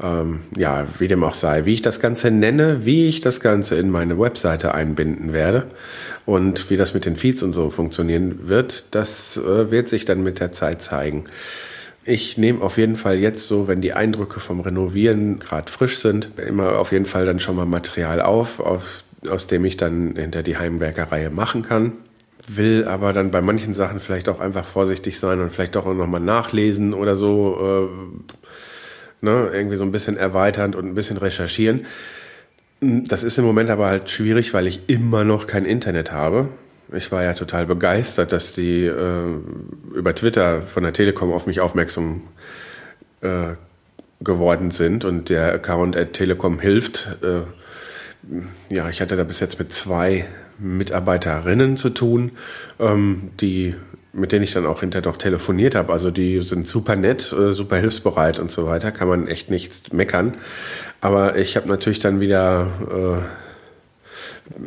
Ähm, 0.03 0.41
ja, 0.57 0.87
wie 0.99 1.09
dem 1.09 1.25
auch 1.25 1.35
sei, 1.35 1.65
wie 1.65 1.73
ich 1.73 1.83
das 1.83 2.01
Ganze 2.01 2.31
nenne, 2.31 2.85
wie 2.85 3.07
ich 3.07 3.21
das 3.21 3.41
Ganze 3.41 3.77
in 3.77 3.91
meine 3.91 4.19
Webseite 4.19 4.75
einbinden 4.75 5.33
werde 5.33 5.67
und 6.27 6.69
wie 6.69 6.77
das 6.77 6.93
mit 6.93 7.07
den 7.07 7.17
Feeds 7.17 7.43
und 7.43 7.55
so 7.55 7.71
funktionieren 7.71 8.49
wird, 8.49 8.87
das 8.91 9.39
äh, 9.39 9.71
wird 9.71 9.89
sich 9.89 10.05
dann 10.05 10.23
mit 10.23 10.41
der 10.41 10.53
Zeit 10.53 10.83
zeigen. 10.83 11.25
Ich 12.07 12.39
nehme 12.39 12.63
auf 12.63 12.79
jeden 12.79 12.97
Fall 12.97 13.19
jetzt 13.19 13.49
so, 13.49 13.69
wenn 13.69 13.81
die 13.81 13.93
Eindrücke 13.93 14.41
vom 14.41 14.61
Renovieren 14.61 15.39
gerade 15.41 15.71
frisch 15.71 15.99
sind, 15.99 16.31
immer 16.39 16.79
auf 16.79 16.93
jeden 16.93 17.05
Fall 17.05 17.27
dann 17.27 17.41
schon 17.41 17.57
mal 17.57 17.67
Material 17.67 18.21
auf, 18.23 18.61
auf 18.61 19.03
aus 19.29 19.49
dem 19.49 19.65
ich 19.65 19.77
dann 19.77 20.15
hinter 20.15 20.45
die 20.45 20.57
Heimwerkerreihe 20.57 21.31
machen 21.31 21.63
kann 21.63 21.93
will 22.49 22.85
aber 22.85 23.13
dann 23.13 23.31
bei 23.31 23.41
manchen 23.41 23.75
Sachen 23.75 24.01
vielleicht 24.01 24.29
auch 24.29 24.41
einfach 24.41 24.65
vorsichtig 24.65 25.19
sein 25.19 25.41
und 25.41 25.51
vielleicht 25.51 25.77
auch 25.77 25.93
noch 25.93 26.07
mal 26.07 26.21
nachlesen 26.21 26.95
oder 26.95 27.17
so. 27.17 27.91
Äh, 28.01 29.25
ne, 29.25 29.51
irgendwie 29.53 29.77
so 29.77 29.85
ein 29.85 29.93
bisschen 29.93 30.17
erweiternd 30.17 30.77
und 30.77 30.87
ein 30.87 30.95
bisschen 30.95 31.17
recherchieren. 31.17 31.87
Das 32.81 33.25
ist 33.25 33.39
im 33.39 33.45
Moment 33.45 33.71
aber 33.71 33.87
halt 33.87 34.11
schwierig, 34.11 34.53
weil 34.53 34.67
ich 34.67 34.81
immer 34.89 35.25
noch 35.25 35.47
kein 35.47 35.65
Internet 35.65 36.13
habe. 36.13 36.49
Ich 36.93 37.11
war 37.11 37.23
ja 37.23 37.33
total 37.33 37.67
begeistert, 37.67 38.33
dass 38.33 38.55
die 38.55 38.85
äh, 38.85 39.25
über 39.95 40.15
Twitter 40.15 40.63
von 40.63 40.83
der 40.85 40.93
Telekom 40.93 41.33
auf 41.33 41.47
mich 41.47 41.61
aufmerksam 41.61 42.23
äh, 43.23 43.55
geworden 44.21 44.71
sind 44.71 45.05
und 45.05 45.29
der 45.29 45.53
Account 45.53 45.97
at 45.97 46.13
Telekom 46.13 46.61
hilft. 46.61 47.17
Äh, 47.23 47.43
ja, 48.73 48.89
ich 48.89 49.01
hatte 49.01 49.17
da 49.17 49.25
bis 49.25 49.41
jetzt 49.41 49.59
mit 49.59 49.73
zwei 49.73 50.27
Mitarbeiterinnen 50.59 51.77
zu 51.77 51.91
tun, 51.91 52.33
ähm, 52.79 53.31
die 53.41 53.75
mit 54.17 54.33
denen 54.33 54.45
ich 54.45 54.53
dann 54.53 54.65
auch 54.65 54.81
hinterher 54.81 55.07
noch 55.07 55.19
telefoniert 55.19 55.75
habe. 55.75 55.93
Also 55.93 56.11
die 56.11 56.41
sind 56.41 56.67
super 56.67 56.97
nett, 56.97 57.33
äh, 57.33 57.53
super 57.53 57.77
hilfsbereit 57.77 58.39
und 58.39 58.51
so 58.51 58.67
weiter. 58.67 58.91
Kann 58.91 59.09
man 59.09 59.29
echt 59.29 59.51
nichts 59.51 59.93
meckern. 59.93 60.39
Aber 61.03 61.37
ich 61.37 61.55
habe 61.57 61.69
natürlich 61.69 61.99
dann 61.99 62.19
wieder, 62.19 63.23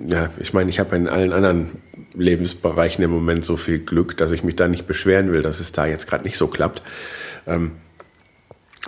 äh, 0.07 0.11
ja, 0.11 0.29
ich 0.37 0.53
meine, 0.53 0.69
ich 0.69 0.79
habe 0.79 0.95
in 0.95 1.09
allen 1.09 1.33
anderen 1.33 1.81
Lebensbereichen 2.13 3.03
im 3.03 3.11
Moment 3.11 3.45
so 3.45 3.55
viel 3.55 3.79
Glück, 3.79 4.17
dass 4.17 4.31
ich 4.31 4.43
mich 4.43 4.55
da 4.55 4.67
nicht 4.67 4.87
beschweren 4.87 5.31
will, 5.31 5.41
dass 5.41 5.59
es 5.59 5.71
da 5.71 5.85
jetzt 5.85 6.07
gerade 6.07 6.23
nicht 6.23 6.37
so 6.37 6.47
klappt. 6.47 6.81
Ähm, 7.47 7.71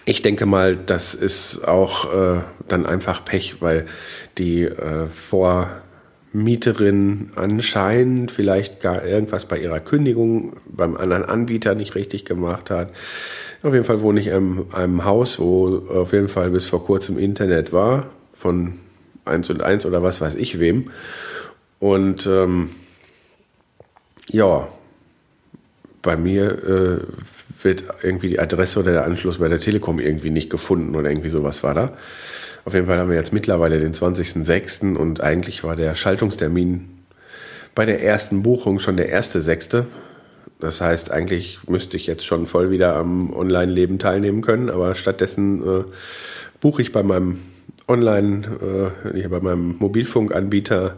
ich 0.05 0.21
denke 0.21 0.45
mal, 0.45 0.75
das 0.75 1.13
ist 1.13 1.67
auch 1.67 2.13
äh, 2.13 2.41
dann 2.67 2.85
einfach 2.85 3.23
Pech, 3.23 3.61
weil 3.61 3.85
die 4.37 4.63
äh, 4.63 5.07
vor 5.07 5.69
Mieterin 6.33 7.31
anscheinend 7.35 8.31
vielleicht 8.31 8.79
gar 8.79 9.05
irgendwas 9.05 9.45
bei 9.45 9.59
ihrer 9.59 9.81
Kündigung 9.81 10.53
beim 10.65 10.95
anderen 10.95 11.25
Anbieter 11.25 11.75
nicht 11.75 11.95
richtig 11.95 12.25
gemacht 12.25 12.69
hat. 12.69 12.89
Auf 13.63 13.73
jeden 13.73 13.85
Fall 13.85 14.01
wohne 14.01 14.19
ich 14.19 14.27
in 14.27 14.65
einem 14.71 15.05
Haus, 15.05 15.39
wo 15.39 15.83
auf 15.89 16.13
jeden 16.13 16.29
Fall 16.29 16.49
bis 16.49 16.65
vor 16.65 16.83
kurzem 16.85 17.19
Internet 17.19 17.73
war, 17.73 18.09
von 18.33 18.79
1 19.25 19.49
und 19.49 19.61
1 19.61 19.85
oder 19.85 20.01
was 20.01 20.21
weiß 20.21 20.35
ich 20.35 20.59
wem. 20.59 20.89
Und 21.79 22.25
ähm, 22.27 22.69
ja, 24.31 24.67
bei 26.01 26.17
mir 26.17 26.51
äh, 26.63 27.63
wird 27.63 27.83
irgendwie 28.01 28.29
die 28.29 28.39
Adresse 28.39 28.79
oder 28.79 28.91
der 28.91 29.05
Anschluss 29.05 29.37
bei 29.37 29.47
der 29.47 29.59
Telekom 29.59 29.99
irgendwie 29.99 30.31
nicht 30.31 30.49
gefunden 30.49 30.95
oder 30.95 31.09
irgendwie 31.09 31.29
sowas 31.29 31.63
war 31.63 31.75
da. 31.75 31.93
Auf 32.65 32.73
jeden 32.73 32.87
Fall 32.87 32.97
haben 32.97 33.09
wir 33.09 33.15
jetzt 33.15 33.33
mittlerweile 33.33 33.79
den 33.79 33.93
20.06. 33.93 34.95
und 34.95 35.21
eigentlich 35.21 35.63
war 35.63 35.75
der 35.75 35.95
Schaltungstermin 35.95 36.89
bei 37.75 37.85
der 37.85 38.03
ersten 38.03 38.43
Buchung 38.43 38.79
schon 38.79 38.97
der 38.97 39.09
erste 39.09 39.41
sechste. 39.41 39.85
Das 40.59 40.79
heißt, 40.79 41.11
eigentlich 41.11 41.59
müsste 41.67 41.97
ich 41.97 42.05
jetzt 42.07 42.25
schon 42.25 42.45
voll 42.45 42.69
wieder 42.69 42.95
am 42.95 43.33
Online-Leben 43.33 43.99
teilnehmen 43.99 44.41
können, 44.41 44.69
aber 44.69 44.93
stattdessen 44.95 45.61
äh, 45.61 45.83
buche 46.59 46.83
ich 46.83 46.91
bei 46.91 47.01
meinem 47.01 47.39
Online, 47.87 48.93
äh, 49.13 49.27
bei 49.27 49.39
meinem 49.39 49.75
Mobilfunkanbieter 49.79 50.97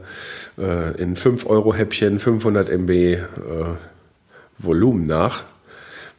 äh, 0.57 0.95
in 1.01 1.15
5 1.15 1.45
Euro 1.45 1.73
Häppchen 1.73 2.19
500 2.19 2.69
MB 2.69 2.89
äh, 2.89 3.19
Volumen 4.57 5.05
nach, 5.05 5.43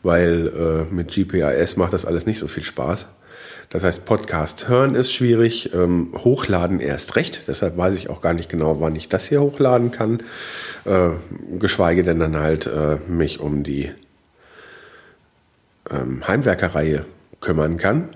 weil 0.03 0.49
äh, 0.49 0.95
mit 0.95 1.09
GPIS 1.09 1.77
macht 1.77 1.93
das 1.93 2.05
alles 2.05 2.27
nicht 2.27 2.39
so 2.39 2.49
viel 2.49 2.65
Spaß. 2.65 3.07
Das 3.71 3.83
heißt, 3.83 4.05
Podcast 4.05 4.69
hören 4.69 4.95
ist 4.95 5.13
schwierig, 5.13 5.73
ähm, 5.75 6.13
hochladen 6.17 6.81
erst 6.81 7.17
recht. 7.17 7.45
Deshalb 7.49 7.77
weiß 7.77 7.97
ich 7.97 8.09
auch 8.11 8.21
gar 8.21 8.35
nicht 8.35 8.49
genau, 8.49 8.81
wann 8.81 8.95
ich 8.95 9.09
das 9.09 9.27
hier 9.27 9.41
hochladen 9.41 9.91
kann. 9.91 10.23
Äh, 10.85 11.11
geschweige 11.59 12.05
denn 12.05 12.21
dann 12.21 12.37
halt 12.37 12.67
äh, 12.67 12.99
mich 13.09 13.41
um 13.41 13.63
die 13.63 13.91
ähm, 15.91 16.27
Heimwerkerreihe 16.27 17.05
kümmern 17.41 17.77
kann. 17.77 18.11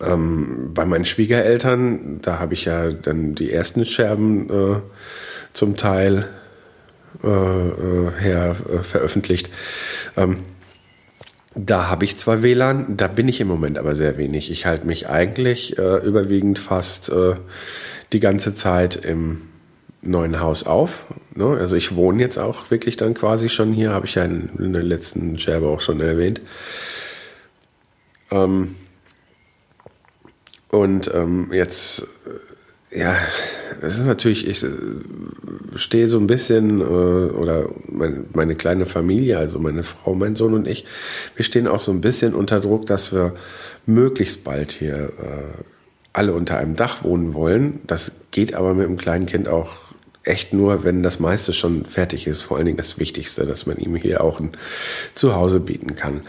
Ähm, 0.00 0.70
bei 0.74 0.84
meinen 0.84 1.04
Schwiegereltern, 1.04 2.20
da 2.22 2.38
habe 2.38 2.54
ich 2.54 2.64
ja 2.64 2.90
dann 2.90 3.34
die 3.34 3.52
ersten 3.52 3.84
Scherben 3.84 4.48
äh, 4.48 4.76
zum 5.52 5.76
Teil 5.76 6.28
äh, 7.22 7.28
äh, 7.28 8.10
her 8.18 8.56
äh, 8.72 8.78
veröffentlicht. 8.82 9.50
Ähm, 10.16 10.44
da 11.54 11.90
habe 11.90 12.04
ich 12.04 12.16
zwar 12.16 12.42
WLAN, 12.42 12.96
da 12.96 13.08
bin 13.08 13.28
ich 13.28 13.40
im 13.40 13.48
Moment 13.48 13.76
aber 13.76 13.96
sehr 13.96 14.16
wenig. 14.16 14.50
Ich 14.50 14.66
halte 14.66 14.86
mich 14.86 15.08
eigentlich 15.08 15.76
äh, 15.78 15.96
überwiegend 15.98 16.58
fast 16.58 17.10
äh, 17.10 17.34
die 18.12 18.20
ganze 18.20 18.54
Zeit 18.54 18.96
im 18.96 19.42
neuen 20.02 20.40
Haus 20.40 20.64
auf. 20.64 21.06
Ne? 21.34 21.56
Also 21.58 21.76
ich 21.76 21.94
wohne 21.94 22.22
jetzt 22.22 22.38
auch 22.38 22.70
wirklich 22.70 22.96
dann 22.96 23.14
quasi 23.14 23.48
schon 23.48 23.72
hier, 23.72 23.92
habe 23.92 24.06
ich 24.06 24.14
ja 24.14 24.24
in, 24.24 24.50
in 24.58 24.72
der 24.72 24.82
letzten 24.82 25.38
Scherbe 25.38 25.66
auch 25.66 25.80
schon 25.80 26.00
erwähnt. 26.00 26.40
Ähm, 28.30 28.76
und 30.70 31.10
ähm, 31.14 31.50
jetzt 31.52 32.06
ja, 32.92 33.16
das 33.80 33.98
ist 33.98 34.06
natürlich, 34.06 34.48
ich 34.48 34.62
äh, 34.64 34.68
stehe 35.76 36.08
so 36.08 36.18
ein 36.18 36.26
bisschen, 36.26 36.80
äh, 36.80 36.84
oder 36.84 37.68
mein, 37.88 38.26
meine 38.34 38.56
kleine 38.56 38.84
Familie, 38.84 39.38
also 39.38 39.58
meine 39.60 39.84
Frau, 39.84 40.14
mein 40.14 40.34
Sohn 40.34 40.54
und 40.54 40.66
ich, 40.66 40.86
wir 41.36 41.44
stehen 41.44 41.68
auch 41.68 41.78
so 41.78 41.92
ein 41.92 42.00
bisschen 42.00 42.34
unter 42.34 42.60
Druck, 42.60 42.86
dass 42.86 43.12
wir 43.12 43.34
möglichst 43.86 44.42
bald 44.42 44.72
hier 44.72 44.96
äh, 44.96 45.62
alle 46.12 46.32
unter 46.32 46.56
einem 46.58 46.74
Dach 46.74 47.04
wohnen 47.04 47.32
wollen. 47.34 47.80
Das 47.86 48.10
geht 48.32 48.54
aber 48.54 48.74
mit 48.74 48.86
einem 48.86 48.96
kleinen 48.96 49.26
Kind 49.26 49.48
auch 49.48 49.76
echt 50.24 50.52
nur, 50.52 50.82
wenn 50.82 51.04
das 51.04 51.20
meiste 51.20 51.52
schon 51.52 51.86
fertig 51.86 52.26
ist. 52.26 52.42
Vor 52.42 52.56
allen 52.56 52.66
Dingen 52.66 52.76
das 52.76 52.98
Wichtigste, 52.98 53.46
dass 53.46 53.66
man 53.66 53.78
ihm 53.78 53.94
hier 53.94 54.22
auch 54.22 54.40
ein 54.40 54.50
Zuhause 55.14 55.60
bieten 55.60 55.94
kann. 55.94 56.22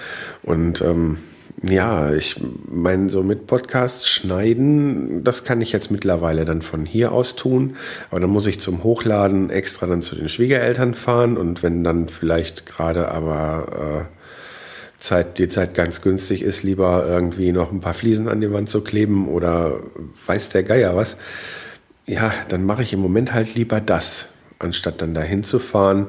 Und 0.43 0.81
ähm, 0.81 1.17
ja, 1.63 2.11
ich 2.11 2.41
meine, 2.67 3.09
so 3.09 3.21
mit 3.21 3.45
Podcasts 3.45 4.09
schneiden, 4.09 5.23
das 5.23 5.43
kann 5.43 5.61
ich 5.61 5.71
jetzt 5.71 5.91
mittlerweile 5.91 6.43
dann 6.43 6.63
von 6.63 6.87
hier 6.87 7.11
aus 7.11 7.35
tun. 7.35 7.75
Aber 8.09 8.19
dann 8.19 8.31
muss 8.31 8.47
ich 8.47 8.59
zum 8.59 8.83
Hochladen 8.83 9.51
extra 9.51 9.85
dann 9.85 10.01
zu 10.01 10.15
den 10.15 10.27
Schwiegereltern 10.27 10.95
fahren 10.95 11.37
und 11.37 11.61
wenn 11.61 11.83
dann 11.83 12.09
vielleicht 12.09 12.65
gerade 12.65 13.09
aber 13.09 14.07
äh, 14.09 15.01
Zeit, 15.03 15.37
die 15.37 15.49
Zeit 15.49 15.75
ganz 15.75 16.01
günstig 16.01 16.41
ist, 16.41 16.63
lieber 16.63 17.05
irgendwie 17.05 17.51
noch 17.51 17.71
ein 17.71 17.81
paar 17.81 17.93
Fliesen 17.93 18.27
an 18.27 18.41
die 18.41 18.51
Wand 18.51 18.69
zu 18.69 18.81
kleben 18.81 19.27
oder 19.27 19.79
weiß 20.25 20.49
der 20.49 20.63
Geier 20.63 20.95
was. 20.95 21.17
Ja, 22.07 22.33
dann 22.49 22.65
mache 22.65 22.81
ich 22.81 22.93
im 22.93 23.01
Moment 23.01 23.33
halt 23.33 23.53
lieber 23.53 23.79
das, 23.79 24.29
anstatt 24.57 25.01
dann 25.01 25.13
dahin 25.13 25.43
zu 25.43 25.59
fahren 25.59 26.07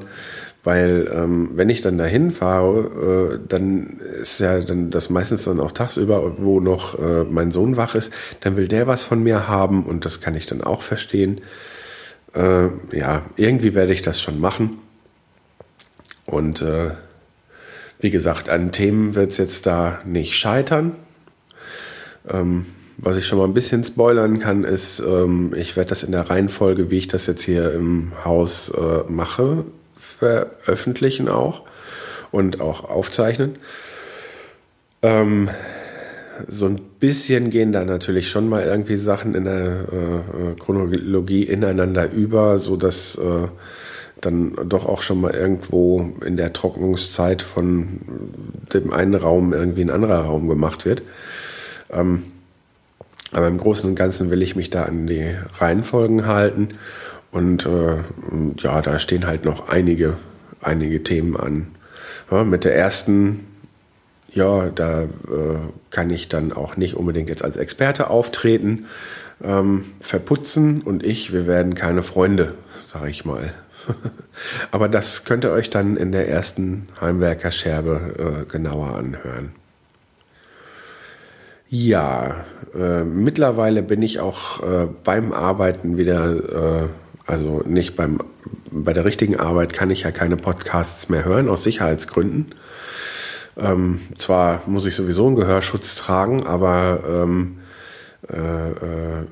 weil 0.64 1.10
ähm, 1.12 1.50
wenn 1.54 1.68
ich 1.68 1.82
dann 1.82 1.98
dahin 1.98 2.30
fahre, 2.30 3.34
äh, 3.34 3.46
dann 3.48 4.00
ist 4.20 4.40
ja 4.40 4.60
dann 4.60 4.90
das 4.90 5.10
meistens 5.10 5.44
dann 5.44 5.60
auch 5.60 5.72
tagsüber, 5.72 6.36
wo 6.38 6.60
noch 6.60 6.98
äh, 6.98 7.24
mein 7.24 7.50
Sohn 7.50 7.76
wach 7.76 7.94
ist, 7.94 8.12
dann 8.40 8.56
will 8.56 8.68
der 8.68 8.86
was 8.86 9.02
von 9.02 9.22
mir 9.22 9.48
haben 9.48 9.84
und 9.84 10.04
das 10.04 10.20
kann 10.20 10.36
ich 10.36 10.46
dann 10.46 10.62
auch 10.62 10.82
verstehen. 10.82 11.40
äh, 12.34 12.68
ja, 12.96 13.22
irgendwie 13.36 13.74
werde 13.74 13.92
ich 13.92 14.02
das 14.02 14.20
schon 14.20 14.40
machen. 14.40 14.78
Und 16.24 16.62
äh, 16.62 16.92
wie 18.00 18.10
gesagt, 18.10 18.48
an 18.48 18.72
Themen 18.72 19.14
wird 19.14 19.32
es 19.32 19.38
jetzt 19.38 19.66
da 19.66 20.00
nicht 20.04 20.34
scheitern. 20.34 20.96
Ähm, 22.28 22.66
was 22.98 23.16
ich 23.16 23.26
schon 23.26 23.38
mal 23.38 23.44
ein 23.44 23.54
bisschen 23.54 23.82
spoilern 23.84 24.38
kann, 24.38 24.64
ist, 24.64 25.00
ähm, 25.00 25.54
ich 25.56 25.76
werde 25.76 25.90
das 25.90 26.04
in 26.04 26.12
der 26.12 26.30
Reihenfolge, 26.30 26.90
wie 26.90 26.98
ich 26.98 27.08
das 27.08 27.26
jetzt 27.26 27.42
hier 27.42 27.72
im 27.74 28.12
Haus 28.24 28.70
äh, 28.70 29.10
mache, 29.10 29.64
veröffentlichen 30.22 31.28
auch 31.28 31.62
und 32.30 32.60
auch 32.60 32.88
aufzeichnen. 32.88 33.56
Ähm, 35.02 35.50
so 36.48 36.66
ein 36.66 36.76
bisschen 37.00 37.50
gehen 37.50 37.72
da 37.72 37.84
natürlich 37.84 38.30
schon 38.30 38.48
mal 38.48 38.62
irgendwie 38.62 38.96
Sachen 38.96 39.34
in 39.34 39.44
der 39.44 39.86
äh, 39.90 40.60
Chronologie 40.60 41.42
ineinander 41.42 42.10
über, 42.10 42.58
so 42.58 42.76
dass 42.76 43.16
äh, 43.16 43.48
dann 44.20 44.54
doch 44.68 44.86
auch 44.86 45.02
schon 45.02 45.20
mal 45.20 45.32
irgendwo 45.32 46.12
in 46.24 46.36
der 46.36 46.52
Trocknungszeit 46.52 47.42
von 47.42 48.00
dem 48.72 48.92
einen 48.92 49.16
Raum 49.16 49.52
irgendwie 49.52 49.82
ein 49.82 49.90
anderer 49.90 50.20
Raum 50.20 50.48
gemacht 50.48 50.84
wird. 50.84 51.02
Ähm, 51.90 52.22
aber 53.32 53.48
im 53.48 53.58
Großen 53.58 53.90
und 53.90 53.96
Ganzen 53.96 54.30
will 54.30 54.42
ich 54.42 54.54
mich 54.54 54.70
da 54.70 54.84
an 54.84 55.08
die 55.08 55.34
Reihenfolgen 55.58 56.26
halten. 56.26 56.68
Und 57.32 57.66
äh, 57.66 57.96
ja, 58.58 58.80
da 58.82 58.98
stehen 58.98 59.26
halt 59.26 59.44
noch 59.44 59.68
einige, 59.68 60.16
einige 60.60 61.02
Themen 61.02 61.36
an. 61.36 61.66
Ja, 62.30 62.44
mit 62.44 62.64
der 62.64 62.76
ersten, 62.76 63.46
ja, 64.32 64.68
da 64.68 65.02
äh, 65.02 65.08
kann 65.90 66.10
ich 66.10 66.28
dann 66.28 66.52
auch 66.52 66.76
nicht 66.76 66.94
unbedingt 66.94 67.28
jetzt 67.28 67.44
als 67.44 67.56
Experte 67.56 68.10
auftreten. 68.10 68.86
Ähm, 69.42 69.86
verputzen 69.98 70.82
und 70.82 71.04
ich, 71.04 71.32
wir 71.32 71.46
werden 71.48 71.74
keine 71.74 72.04
Freunde, 72.04 72.54
sage 72.86 73.10
ich 73.10 73.24
mal. 73.24 73.52
Aber 74.70 74.88
das 74.88 75.24
könnt 75.24 75.44
ihr 75.44 75.50
euch 75.50 75.70
dann 75.70 75.96
in 75.96 76.12
der 76.12 76.28
ersten 76.28 76.84
Heimwerker-Scherbe 77.00 78.44
äh, 78.46 78.50
genauer 78.50 78.94
anhören. 78.94 79.52
Ja, 81.68 82.44
äh, 82.78 83.02
mittlerweile 83.02 83.82
bin 83.82 84.02
ich 84.02 84.20
auch 84.20 84.62
äh, 84.62 84.88
beim 85.04 85.32
Arbeiten 85.32 85.96
wieder, 85.96 86.82
äh, 86.82 86.88
also 87.26 87.62
nicht 87.66 87.96
beim, 87.96 88.20
bei 88.70 88.92
der 88.92 89.04
richtigen 89.04 89.38
Arbeit 89.38 89.72
kann 89.72 89.90
ich 89.90 90.02
ja 90.02 90.10
keine 90.10 90.36
Podcasts 90.36 91.08
mehr 91.08 91.24
hören, 91.24 91.48
aus 91.48 91.64
Sicherheitsgründen. 91.64 92.54
Ähm, 93.56 94.00
zwar 94.16 94.62
muss 94.66 94.86
ich 94.86 94.94
sowieso 94.94 95.26
einen 95.26 95.36
Gehörschutz 95.36 95.94
tragen, 95.94 96.46
aber 96.46 97.04
ähm, 97.06 97.58
äh, 98.30 98.36
äh, 98.36 99.26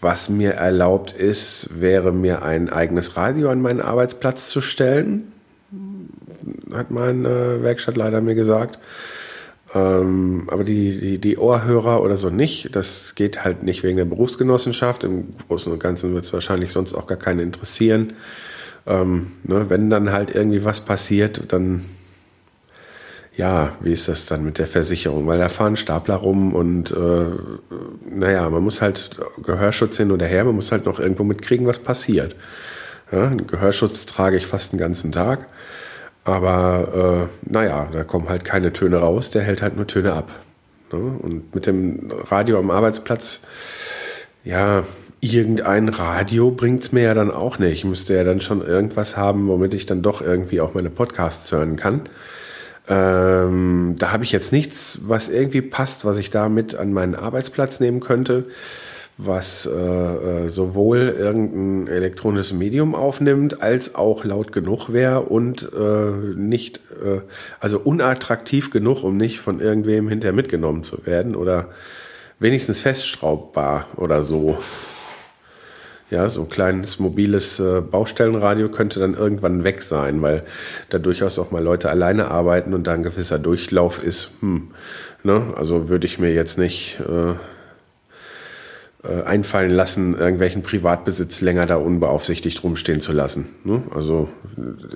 was 0.00 0.28
mir 0.28 0.52
erlaubt 0.52 1.12
ist, 1.12 1.80
wäre 1.80 2.12
mir 2.12 2.42
ein 2.42 2.70
eigenes 2.70 3.16
Radio 3.16 3.50
an 3.50 3.62
meinen 3.62 3.80
Arbeitsplatz 3.80 4.48
zu 4.48 4.60
stellen, 4.60 5.32
hat 6.72 6.90
meine 6.90 7.62
Werkstattleiter 7.62 8.20
mir 8.20 8.34
gesagt. 8.34 8.78
Ähm, 9.76 10.48
aber 10.50 10.64
die, 10.64 10.98
die, 10.98 11.18
die 11.18 11.36
Ohrhörer 11.36 12.02
oder 12.02 12.16
so 12.16 12.30
nicht. 12.30 12.74
Das 12.74 13.14
geht 13.14 13.44
halt 13.44 13.62
nicht 13.62 13.82
wegen 13.82 13.98
der 13.98 14.06
Berufsgenossenschaft. 14.06 15.04
Im 15.04 15.34
Großen 15.48 15.70
und 15.70 15.78
Ganzen 15.80 16.14
wird 16.14 16.24
es 16.24 16.32
wahrscheinlich 16.32 16.72
sonst 16.72 16.94
auch 16.94 17.06
gar 17.06 17.18
keinen 17.18 17.40
interessieren. 17.40 18.14
Ähm, 18.86 19.32
ne, 19.44 19.68
wenn 19.68 19.90
dann 19.90 20.12
halt 20.12 20.34
irgendwie 20.34 20.64
was 20.64 20.80
passiert, 20.80 21.52
dann 21.52 21.84
ja, 23.36 23.72
wie 23.80 23.92
ist 23.92 24.08
das 24.08 24.24
dann 24.24 24.44
mit 24.44 24.56
der 24.56 24.66
Versicherung? 24.66 25.26
Weil 25.26 25.38
da 25.38 25.50
fahren 25.50 25.76
Stapler 25.76 26.14
rum 26.14 26.54
und 26.54 26.90
äh, 26.90 27.26
naja, 28.08 28.48
man 28.48 28.62
muss 28.62 28.80
halt 28.80 29.10
Gehörschutz 29.42 29.98
hin 29.98 30.10
oder 30.10 30.24
her, 30.24 30.44
man 30.44 30.54
muss 30.54 30.72
halt 30.72 30.86
noch 30.86 30.98
irgendwo 30.98 31.22
mitkriegen, 31.22 31.66
was 31.66 31.78
passiert. 31.78 32.34
Ja, 33.12 33.26
Gehörschutz 33.26 34.06
trage 34.06 34.38
ich 34.38 34.46
fast 34.46 34.72
den 34.72 34.78
ganzen 34.78 35.12
Tag. 35.12 35.46
Aber 36.26 37.28
äh, 37.46 37.52
naja, 37.52 37.88
da 37.92 38.02
kommen 38.02 38.28
halt 38.28 38.44
keine 38.44 38.72
Töne 38.72 38.96
raus, 38.96 39.30
der 39.30 39.42
hält 39.42 39.62
halt 39.62 39.76
nur 39.76 39.86
Töne 39.86 40.12
ab. 40.12 40.28
Ne? 40.92 40.98
Und 40.98 41.54
mit 41.54 41.66
dem 41.66 42.10
Radio 42.10 42.58
am 42.58 42.72
Arbeitsplatz, 42.72 43.40
ja, 44.42 44.82
irgendein 45.20 45.88
Radio 45.88 46.50
bringt 46.50 46.82
es 46.82 46.90
mir 46.90 47.02
ja 47.02 47.14
dann 47.14 47.30
auch 47.30 47.60
nicht. 47.60 47.72
Ich 47.72 47.84
müsste 47.84 48.16
ja 48.16 48.24
dann 48.24 48.40
schon 48.40 48.60
irgendwas 48.60 49.16
haben, 49.16 49.46
womit 49.46 49.72
ich 49.72 49.86
dann 49.86 50.02
doch 50.02 50.20
irgendwie 50.20 50.60
auch 50.60 50.74
meine 50.74 50.90
Podcasts 50.90 51.52
hören 51.52 51.76
kann. 51.76 52.02
Ähm, 52.88 53.94
da 53.96 54.10
habe 54.10 54.24
ich 54.24 54.32
jetzt 54.32 54.50
nichts, 54.50 54.98
was 55.02 55.28
irgendwie 55.28 55.62
passt, 55.62 56.04
was 56.04 56.16
ich 56.16 56.30
da 56.30 56.48
mit 56.48 56.74
an 56.74 56.92
meinen 56.92 57.14
Arbeitsplatz 57.14 57.78
nehmen 57.78 58.00
könnte 58.00 58.46
was 59.18 59.64
äh, 59.64 59.70
äh, 59.70 60.48
sowohl 60.48 61.14
irgendein 61.18 61.92
elektronisches 61.92 62.52
Medium 62.52 62.94
aufnimmt, 62.94 63.62
als 63.62 63.94
auch 63.94 64.24
laut 64.24 64.52
genug 64.52 64.92
wäre 64.92 65.22
und 65.22 65.70
äh, 65.72 66.10
nicht, 66.34 66.80
äh, 67.02 67.20
also 67.58 67.80
unattraktiv 67.80 68.70
genug, 68.70 69.04
um 69.04 69.16
nicht 69.16 69.40
von 69.40 69.60
irgendwem 69.60 70.08
hinterher 70.08 70.34
mitgenommen 70.34 70.82
zu 70.82 71.06
werden 71.06 71.34
oder 71.34 71.70
wenigstens 72.38 72.80
festschraubbar 72.82 73.86
oder 73.96 74.22
so. 74.22 74.58
Ja, 76.10 76.28
so 76.28 76.42
ein 76.42 76.50
kleines 76.50 77.00
mobiles 77.00 77.58
äh, 77.58 77.80
Baustellenradio 77.80 78.68
könnte 78.68 79.00
dann 79.00 79.14
irgendwann 79.14 79.64
weg 79.64 79.82
sein, 79.82 80.22
weil 80.22 80.44
da 80.90 80.98
durchaus 80.98 81.38
auch 81.38 81.50
mal 81.50 81.62
Leute 81.62 81.90
alleine 81.90 82.30
arbeiten 82.30 82.74
und 82.74 82.86
da 82.86 82.92
ein 82.92 83.02
gewisser 83.02 83.40
Durchlauf 83.40 84.04
ist. 84.04 84.30
Hm, 84.40 84.70
ne? 85.24 85.54
Also 85.56 85.88
würde 85.88 86.06
ich 86.06 86.20
mir 86.20 86.32
jetzt 86.32 86.58
nicht 86.58 87.00
äh, 87.00 87.34
äh, 89.08 89.22
einfallen 89.22 89.70
lassen, 89.70 90.16
irgendwelchen 90.16 90.62
Privatbesitz 90.62 91.40
länger 91.40 91.66
da 91.66 91.76
unbeaufsichtigt 91.76 92.62
rumstehen 92.62 93.00
zu 93.00 93.12
lassen. 93.12 93.48
Ne? 93.64 93.82
Also 93.94 94.28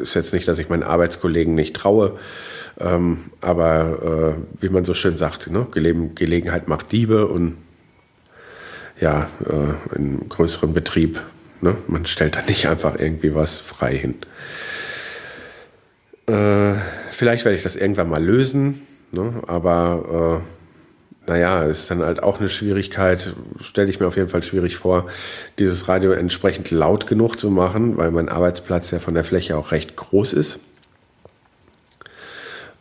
ist 0.00 0.14
jetzt 0.14 0.32
nicht, 0.32 0.48
dass 0.48 0.58
ich 0.58 0.68
meinen 0.68 0.82
Arbeitskollegen 0.82 1.54
nicht 1.54 1.76
traue, 1.76 2.18
ähm, 2.78 3.18
aber 3.40 4.36
äh, 4.58 4.62
wie 4.62 4.68
man 4.68 4.84
so 4.84 4.94
schön 4.94 5.18
sagt, 5.18 5.50
ne? 5.50 5.66
Gelegenheit 5.70 6.66
macht 6.66 6.92
Diebe 6.92 7.26
und 7.28 7.56
ja, 9.00 9.28
äh, 9.48 9.96
in 9.96 10.28
größeren 10.28 10.74
Betrieb, 10.74 11.22
ne? 11.60 11.76
man 11.86 12.06
stellt 12.06 12.36
da 12.36 12.42
nicht 12.42 12.68
einfach 12.68 12.98
irgendwie 12.98 13.34
was 13.34 13.60
frei 13.60 13.96
hin. 13.96 14.14
Äh, 16.26 16.78
vielleicht 17.10 17.44
werde 17.44 17.56
ich 17.56 17.62
das 17.62 17.76
irgendwann 17.76 18.08
mal 18.08 18.22
lösen, 18.22 18.82
ne? 19.12 19.42
aber 19.46 20.42
äh, 20.42 20.59
naja, 21.30 21.62
ist 21.62 21.88
dann 21.92 22.02
halt 22.02 22.24
auch 22.24 22.40
eine 22.40 22.48
Schwierigkeit, 22.48 23.32
stelle 23.60 23.88
ich 23.88 24.00
mir 24.00 24.08
auf 24.08 24.16
jeden 24.16 24.28
Fall 24.28 24.42
schwierig 24.42 24.76
vor, 24.76 25.06
dieses 25.60 25.86
Radio 25.86 26.10
entsprechend 26.10 26.72
laut 26.72 27.06
genug 27.06 27.38
zu 27.38 27.50
machen, 27.50 27.96
weil 27.96 28.10
mein 28.10 28.28
Arbeitsplatz 28.28 28.90
ja 28.90 28.98
von 28.98 29.14
der 29.14 29.22
Fläche 29.22 29.56
auch 29.56 29.70
recht 29.70 29.94
groß 29.94 30.32
ist. 30.32 30.58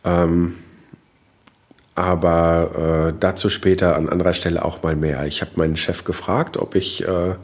Ähm, 0.04 0.56
aber 2.00 3.10
äh, 3.10 3.14
dazu 3.18 3.48
später 3.48 3.96
an 3.96 4.08
anderer 4.08 4.32
Stelle 4.32 4.64
auch 4.64 4.82
mal 4.82 4.96
mehr. 4.96 5.26
Ich 5.26 5.40
habe 5.40 5.52
meinen 5.56 5.76
Chef 5.76 6.04
gefragt, 6.04 6.56
ob 6.56 6.74
ich 6.74 7.06
äh, 7.06 7.34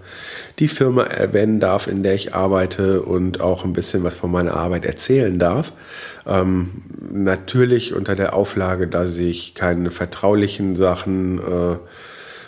die 0.58 0.68
Firma 0.68 1.04
erwähnen 1.04 1.60
darf, 1.60 1.86
in 1.86 2.02
der 2.02 2.14
ich 2.14 2.34
arbeite 2.34 3.02
und 3.02 3.40
auch 3.40 3.64
ein 3.64 3.72
bisschen 3.72 4.02
was 4.04 4.14
von 4.14 4.30
meiner 4.30 4.54
Arbeit 4.54 4.84
erzählen 4.84 5.38
darf. 5.38 5.72
Ähm, 6.26 6.82
natürlich 7.12 7.94
unter 7.94 8.16
der 8.16 8.34
Auflage, 8.34 8.88
dass 8.88 9.16
ich 9.16 9.54
keine 9.54 9.90
vertraulichen 9.90 10.74
Sachen 10.76 11.38
äh, 11.38 11.76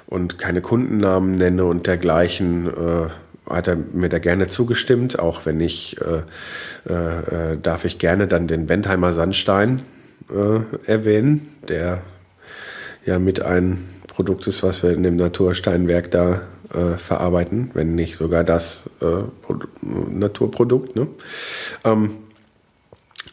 und 0.06 0.38
keine 0.38 0.62
Kundennamen 0.62 1.36
nenne 1.36 1.64
und 1.64 1.86
dergleichen. 1.86 2.66
Äh, 2.66 3.08
hat 3.48 3.66
er 3.66 3.76
mir 3.76 4.10
da 4.10 4.18
gerne 4.18 4.46
zugestimmt, 4.46 5.18
auch 5.18 5.46
wenn 5.46 5.58
ich, 5.60 5.96
äh, 6.02 6.92
äh, 6.92 7.52
äh 7.52 7.56
darf 7.56 7.86
ich 7.86 7.98
gerne 7.98 8.26
dann 8.26 8.46
den 8.46 8.66
Bentheimer 8.66 9.14
Sandstein 9.14 9.80
äh, 10.30 10.90
erwähnen, 10.90 11.56
der 11.68 12.02
ja 13.04 13.18
mit 13.18 13.42
ein 13.42 13.88
Produkt 14.08 14.46
ist, 14.46 14.62
was 14.62 14.82
wir 14.82 14.90
in 14.90 15.02
dem 15.02 15.16
Natursteinwerk 15.16 16.10
da 16.10 16.42
äh, 16.72 16.96
verarbeiten, 16.96 17.70
wenn 17.74 17.94
nicht 17.94 18.16
sogar 18.16 18.44
das 18.44 18.90
äh, 19.00 19.22
Naturprodukt. 19.80 20.96
Ne? 20.96 21.08
Ähm, 21.84 22.16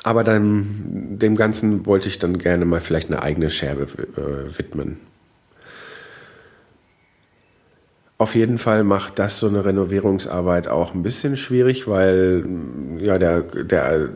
aber 0.04 0.24
dann, 0.24 1.18
dem 1.20 1.36
Ganzen 1.36 1.86
wollte 1.86 2.08
ich 2.08 2.20
dann 2.20 2.38
gerne 2.38 2.66
mal 2.66 2.82
vielleicht 2.82 3.10
eine 3.10 3.24
eigene 3.24 3.50
Scherbe 3.50 3.88
äh, 4.16 4.58
widmen. 4.58 5.00
Auf 8.18 8.34
jeden 8.36 8.60
Fall 8.60 8.84
macht 8.86 9.20
das 9.20 9.40
so 9.40 9.48
eine 9.48 9.66
Renovierungsarbeit 9.66 10.70
auch 10.70 10.94
ein 10.94 11.04
bisschen 11.04 11.36
schwierig, 11.36 11.88
weil 11.88 12.46
ja, 13.00 13.18
der, 13.18 13.42
der 13.42 14.10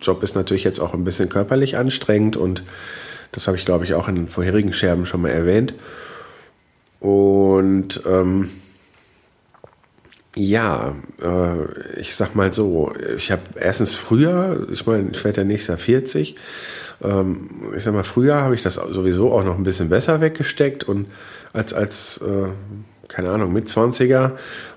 Job 0.00 0.22
ist 0.22 0.34
natürlich 0.34 0.64
jetzt 0.64 0.80
auch 0.80 0.94
ein 0.94 1.04
bisschen 1.04 1.28
körperlich 1.28 1.76
anstrengend 1.76 2.36
und 2.36 2.62
das 3.32 3.46
habe 3.46 3.56
ich, 3.56 3.64
glaube 3.64 3.84
ich, 3.84 3.94
auch 3.94 4.08
in 4.08 4.28
vorherigen 4.28 4.72
Scherben 4.72 5.04
schon 5.04 5.22
mal 5.22 5.30
erwähnt. 5.30 5.74
Und 7.00 8.02
ähm, 8.06 8.50
ja, 10.34 10.94
äh, 11.20 11.98
ich 12.00 12.14
sag 12.14 12.34
mal 12.34 12.52
so, 12.52 12.92
ich 13.16 13.30
habe 13.30 13.42
erstens 13.60 13.94
früher, 13.94 14.66
ich 14.70 14.86
meine, 14.86 15.10
ich 15.12 15.24
werde 15.24 15.42
ja 15.42 15.44
nächstes 15.44 15.68
Jahr 15.68 15.78
40, 15.78 16.36
ähm, 17.02 17.50
ich 17.76 17.84
sag 17.84 17.94
mal, 17.94 18.04
früher 18.04 18.36
habe 18.36 18.54
ich 18.54 18.62
das 18.62 18.74
sowieso 18.74 19.32
auch 19.32 19.44
noch 19.44 19.56
ein 19.56 19.64
bisschen 19.64 19.88
besser 19.88 20.20
weggesteckt 20.20 20.84
und 20.84 21.06
als, 21.52 21.72
als 21.74 22.18
äh, 22.18 22.48
keine 23.08 23.30
Ahnung, 23.30 23.52
mit 23.52 23.68
20er, 23.68 24.32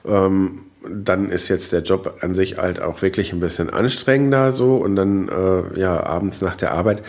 ähm, 0.05 0.59
dann 0.89 1.29
ist 1.29 1.47
jetzt 1.47 1.73
der 1.73 1.81
Job 1.81 2.17
an 2.21 2.35
sich 2.35 2.57
halt 2.57 2.81
auch 2.81 3.01
wirklich 3.01 3.33
ein 3.33 3.39
bisschen 3.39 3.69
anstrengender 3.69 4.51
so 4.51 4.77
und 4.77 4.95
dann 4.95 5.29
äh, 5.29 5.79
ja 5.79 6.03
abends 6.03 6.41
nach 6.41 6.55
der 6.55 6.73
Arbeit 6.73 7.03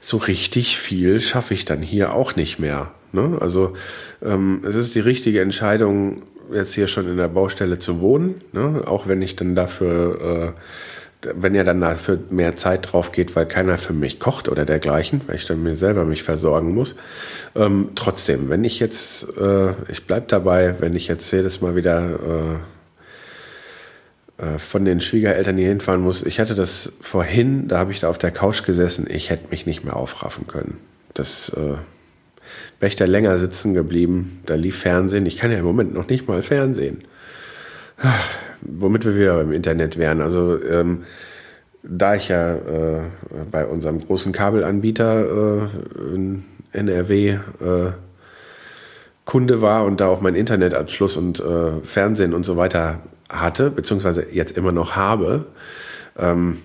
so 0.00 0.16
richtig 0.16 0.78
viel 0.78 1.20
schaffe 1.20 1.54
ich 1.54 1.64
dann 1.64 1.80
hier 1.80 2.12
auch 2.12 2.34
nicht 2.34 2.58
mehr. 2.58 2.90
Ne? 3.12 3.38
Also 3.40 3.74
ähm, 4.22 4.62
es 4.66 4.74
ist 4.74 4.94
die 4.94 5.00
richtige 5.00 5.40
Entscheidung, 5.40 6.22
jetzt 6.52 6.74
hier 6.74 6.88
schon 6.88 7.08
in 7.08 7.16
der 7.16 7.28
Baustelle 7.28 7.78
zu 7.78 8.00
wohnen, 8.00 8.40
ne? 8.52 8.82
auch 8.86 9.06
wenn 9.06 9.22
ich 9.22 9.36
dann 9.36 9.54
dafür, 9.54 10.54
äh, 11.24 11.30
wenn 11.34 11.54
ja 11.54 11.62
dann 11.62 11.80
dafür 11.80 12.18
mehr 12.30 12.56
Zeit 12.56 12.92
drauf 12.92 13.12
geht, 13.12 13.36
weil 13.36 13.46
keiner 13.46 13.78
für 13.78 13.92
mich 13.92 14.18
kocht 14.18 14.48
oder 14.48 14.64
dergleichen, 14.64 15.20
weil 15.28 15.36
ich 15.36 15.46
dann 15.46 15.62
mir 15.62 15.76
selber 15.76 16.04
mich 16.04 16.24
versorgen 16.24 16.74
muss. 16.74 16.96
Ähm, 17.54 17.90
trotzdem, 17.94 18.50
wenn 18.50 18.64
ich 18.64 18.80
jetzt, 18.80 19.38
äh, 19.38 19.70
ich 19.88 20.04
bleib 20.06 20.26
dabei, 20.28 20.74
wenn 20.80 20.96
ich 20.96 21.06
jetzt 21.06 21.30
jedes 21.30 21.60
Mal 21.60 21.76
wieder 21.76 22.10
äh 22.10 22.81
von 24.58 24.84
den 24.84 25.00
Schwiegereltern 25.00 25.56
hier 25.56 25.68
hinfahren 25.68 26.00
muss. 26.00 26.22
Ich 26.24 26.40
hatte 26.40 26.54
das 26.54 26.92
vorhin, 27.00 27.68
da 27.68 27.78
habe 27.78 27.92
ich 27.92 28.00
da 28.00 28.08
auf 28.08 28.18
der 28.18 28.32
Couch 28.32 28.64
gesessen, 28.64 29.06
ich 29.08 29.30
hätte 29.30 29.50
mich 29.50 29.66
nicht 29.66 29.84
mehr 29.84 29.96
aufraffen 29.96 30.46
können. 30.46 30.78
Das 31.14 31.50
äh, 31.50 31.60
wäre 32.80 32.88
ich 32.88 32.96
da 32.96 33.04
länger 33.04 33.38
sitzen 33.38 33.74
geblieben. 33.74 34.40
Da 34.46 34.54
lief 34.54 34.78
Fernsehen. 34.78 35.26
Ich 35.26 35.36
kann 35.36 35.52
ja 35.52 35.58
im 35.58 35.64
Moment 35.64 35.94
noch 35.94 36.08
nicht 36.08 36.26
mal 36.28 36.42
Fernsehen. 36.42 37.04
Womit 38.62 39.04
wir 39.04 39.16
wieder 39.16 39.36
beim 39.36 39.52
Internet 39.52 39.98
wären. 39.98 40.20
Also 40.20 40.62
ähm, 40.62 41.04
da 41.82 42.14
ich 42.14 42.28
ja 42.28 42.54
äh, 42.54 43.00
bei 43.50 43.66
unserem 43.66 44.00
großen 44.00 44.32
Kabelanbieter 44.32 45.66
äh, 45.66 46.14
in 46.14 46.44
NRW 46.72 47.28
äh, 47.30 47.38
Kunde 49.24 49.62
war 49.62 49.84
und 49.84 50.00
da 50.00 50.08
auch 50.08 50.20
mein 50.20 50.34
Internetanschluss 50.34 51.16
und 51.16 51.40
äh, 51.40 51.80
Fernsehen 51.82 52.34
und 52.34 52.44
so 52.44 52.56
weiter 52.56 53.00
hatte, 53.32 53.70
beziehungsweise 53.70 54.26
jetzt 54.30 54.56
immer 54.56 54.72
noch 54.72 54.96
habe, 54.96 55.46
ähm, 56.18 56.58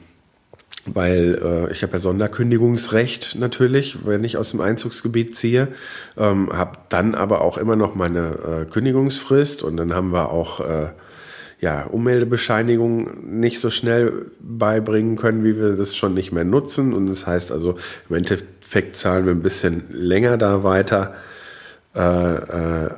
weil 0.86 1.39
äh, 1.41 1.71
ich 1.71 1.84
habe 1.84 1.93
ja 1.93 1.99
Sonderkündigungsrecht 1.99 3.36
natürlich, 3.38 4.06
wenn 4.06 4.23
ich 4.23 4.38
aus 4.38 4.51
dem 4.51 4.62
Einzugsgebiet 4.62 5.36
ziehe, 5.36 5.69
ähm, 6.17 6.49
habe 6.53 6.77
dann 6.89 7.15
aber 7.15 7.41
auch 7.41 7.58
immer 7.58 7.75
noch 7.75 7.95
meine 7.95 8.65
äh, 8.67 8.71
Kündigungsfrist 8.71 9.63
und 9.63 9.77
dann 9.77 9.93
haben 9.93 10.13
wir 10.13 10.30
auch 10.30 10.62
äh, 10.62 10.89
ja, 11.60 11.86
Ummeldebescheinigung 11.86 13.39
nicht 13.39 13.60
so 13.60 13.69
schnell 13.69 14.32
beibringen 14.39 15.15
können, 15.15 15.43
wie 15.43 15.58
wir 15.58 15.75
das 15.75 15.95
schon 15.95 16.13
nicht 16.13 16.32
mehr 16.32 16.43
nutzen. 16.43 16.93
Und 16.93 17.08
das 17.08 17.25
heißt 17.25 17.51
also, 17.51 17.77
im 18.10 18.15
Endeffekt 18.15 18.95
zahlen 18.95 19.25
wir 19.25 19.34
ein 19.34 19.41
bisschen 19.41 19.86
länger 19.89 20.38
da 20.38 20.63
weiter. 20.63 21.15
Äh, 21.95 22.36
äh, 22.36 22.89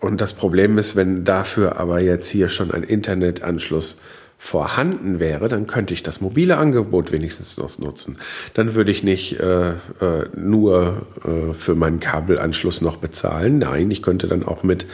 und 0.00 0.20
das 0.20 0.32
Problem 0.32 0.78
ist, 0.78 0.96
wenn 0.96 1.24
dafür 1.24 1.76
aber 1.76 2.00
jetzt 2.00 2.28
hier 2.28 2.48
schon 2.48 2.70
ein 2.70 2.82
Internetanschluss 2.82 3.96
vorhanden 4.38 5.20
wäre, 5.20 5.48
dann 5.48 5.66
könnte 5.66 5.92
ich 5.92 6.02
das 6.02 6.22
mobile 6.22 6.56
Angebot 6.56 7.12
wenigstens 7.12 7.58
noch 7.58 7.76
nutzen. 7.78 8.16
Dann 8.54 8.74
würde 8.74 8.90
ich 8.90 9.02
nicht 9.02 9.38
äh, 9.38 9.72
äh, 9.72 9.74
nur 10.34 11.02
äh, 11.24 11.52
für 11.52 11.74
meinen 11.74 12.00
Kabelanschluss 12.00 12.80
noch 12.80 12.96
bezahlen. 12.96 13.58
Nein, 13.58 13.90
ich 13.90 14.02
könnte 14.02 14.28
dann 14.28 14.42
auch 14.42 14.62
mit 14.62 14.86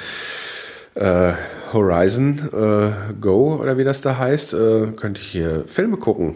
äh, 0.97 1.35
Horizon 1.73 2.41
äh, 2.53 3.15
Go 3.21 3.55
oder 3.61 3.79
wie 3.79 3.85
das 3.85 4.01
da 4.01 4.19
heißt, 4.19 4.55
äh, 4.55 4.87
könnte 4.97 5.21
ich 5.21 5.29
hier 5.29 5.63
Filme 5.67 5.97
gucken. 5.97 6.35